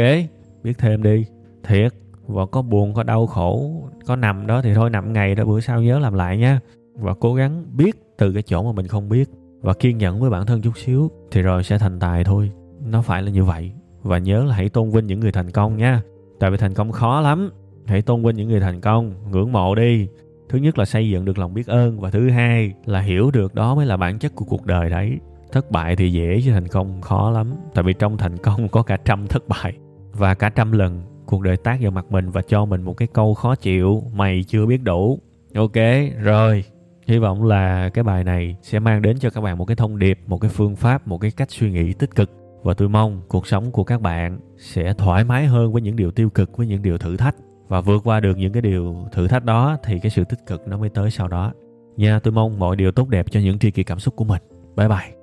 biết 0.62 0.78
thêm 0.78 1.02
đi. 1.02 1.24
Thiệt 1.64 1.92
và 2.26 2.46
có 2.46 2.62
buồn 2.62 2.94
có 2.94 3.02
đau 3.02 3.26
khổ 3.26 3.82
có 4.06 4.16
nằm 4.16 4.46
đó 4.46 4.62
thì 4.62 4.74
thôi 4.74 4.90
nằm 4.90 5.12
ngày 5.12 5.34
đó 5.34 5.44
bữa 5.44 5.60
sau 5.60 5.82
nhớ 5.82 5.98
làm 5.98 6.14
lại 6.14 6.38
nha. 6.38 6.60
Và 6.94 7.14
cố 7.14 7.34
gắng 7.34 7.64
biết 7.76 7.96
từ 8.18 8.32
cái 8.32 8.42
chỗ 8.42 8.62
mà 8.62 8.72
mình 8.72 8.86
không 8.86 9.08
biết 9.08 9.30
và 9.60 9.74
kiên 9.74 9.98
nhẫn 9.98 10.20
với 10.20 10.30
bản 10.30 10.46
thân 10.46 10.62
chút 10.62 10.78
xíu 10.78 11.10
thì 11.30 11.42
rồi 11.42 11.64
sẽ 11.64 11.78
thành 11.78 11.98
tài 11.98 12.24
thôi. 12.24 12.50
Nó 12.80 13.02
phải 13.02 13.22
là 13.22 13.30
như 13.30 13.44
vậy 13.44 13.72
và 14.06 14.18
nhớ 14.18 14.44
là 14.44 14.54
hãy 14.54 14.68
tôn 14.68 14.90
vinh 14.90 15.06
những 15.06 15.20
người 15.20 15.32
thành 15.32 15.50
công 15.50 15.76
nha. 15.76 16.02
Tại 16.40 16.50
vì 16.50 16.56
thành 16.56 16.74
công 16.74 16.92
khó 16.92 17.20
lắm. 17.20 17.50
Hãy 17.86 18.02
tôn 18.02 18.24
vinh 18.24 18.36
những 18.36 18.48
người 18.48 18.60
thành 18.60 18.80
công. 18.80 19.14
Ngưỡng 19.30 19.52
mộ 19.52 19.74
đi. 19.74 20.08
Thứ 20.48 20.58
nhất 20.58 20.78
là 20.78 20.84
xây 20.84 21.10
dựng 21.10 21.24
được 21.24 21.38
lòng 21.38 21.54
biết 21.54 21.66
ơn. 21.66 22.00
Và 22.00 22.10
thứ 22.10 22.30
hai 22.30 22.72
là 22.84 23.00
hiểu 23.00 23.30
được 23.30 23.54
đó 23.54 23.74
mới 23.74 23.86
là 23.86 23.96
bản 23.96 24.18
chất 24.18 24.34
của 24.34 24.44
cuộc 24.44 24.66
đời 24.66 24.90
đấy. 24.90 25.18
Thất 25.52 25.70
bại 25.70 25.96
thì 25.96 26.12
dễ 26.12 26.40
chứ 26.44 26.52
thành 26.52 26.68
công 26.68 27.00
khó 27.00 27.30
lắm. 27.30 27.52
Tại 27.74 27.84
vì 27.84 27.92
trong 27.92 28.16
thành 28.16 28.36
công 28.36 28.68
có 28.68 28.82
cả 28.82 28.96
trăm 29.04 29.26
thất 29.26 29.48
bại. 29.48 29.72
Và 30.12 30.34
cả 30.34 30.48
trăm 30.48 30.72
lần 30.72 31.02
cuộc 31.26 31.42
đời 31.42 31.56
tác 31.56 31.78
vào 31.80 31.90
mặt 31.90 32.06
mình 32.10 32.30
và 32.30 32.42
cho 32.42 32.64
mình 32.64 32.82
một 32.82 32.96
cái 32.96 33.08
câu 33.12 33.34
khó 33.34 33.54
chịu 33.54 34.02
mày 34.14 34.44
chưa 34.46 34.66
biết 34.66 34.82
đủ. 34.82 35.18
Ok, 35.54 35.76
rồi. 36.22 36.64
Hy 37.06 37.18
vọng 37.18 37.44
là 37.44 37.88
cái 37.88 38.04
bài 38.04 38.24
này 38.24 38.56
sẽ 38.62 38.78
mang 38.78 39.02
đến 39.02 39.18
cho 39.18 39.30
các 39.30 39.40
bạn 39.40 39.58
một 39.58 39.64
cái 39.64 39.76
thông 39.76 39.98
điệp, 39.98 40.18
một 40.26 40.40
cái 40.40 40.50
phương 40.54 40.76
pháp, 40.76 41.08
một 41.08 41.18
cái 41.18 41.30
cách 41.30 41.50
suy 41.50 41.70
nghĩ 41.70 41.92
tích 41.92 42.14
cực 42.14 42.30
và 42.66 42.74
tôi 42.74 42.88
mong 42.88 43.20
cuộc 43.28 43.46
sống 43.46 43.72
của 43.72 43.84
các 43.84 44.00
bạn 44.00 44.38
sẽ 44.58 44.94
thoải 44.94 45.24
mái 45.24 45.46
hơn 45.46 45.72
với 45.72 45.82
những 45.82 45.96
điều 45.96 46.10
tiêu 46.10 46.30
cực, 46.30 46.56
với 46.56 46.66
những 46.66 46.82
điều 46.82 46.98
thử 46.98 47.16
thách. 47.16 47.36
Và 47.68 47.80
vượt 47.80 48.00
qua 48.04 48.20
được 48.20 48.38
những 48.38 48.52
cái 48.52 48.62
điều 48.62 48.96
thử 49.12 49.28
thách 49.28 49.44
đó 49.44 49.76
thì 49.84 49.98
cái 49.98 50.10
sự 50.10 50.24
tích 50.24 50.46
cực 50.46 50.68
nó 50.68 50.78
mới 50.78 50.88
tới 50.88 51.10
sau 51.10 51.28
đó. 51.28 51.52
Nha, 51.96 52.18
tôi 52.18 52.32
mong 52.32 52.58
mọi 52.58 52.76
điều 52.76 52.92
tốt 52.92 53.08
đẹp 53.08 53.30
cho 53.30 53.40
những 53.40 53.58
tri 53.58 53.70
kỷ 53.70 53.84
cảm 53.84 53.98
xúc 53.98 54.16
của 54.16 54.24
mình. 54.24 54.42
Bye 54.76 54.88
bye. 54.88 55.15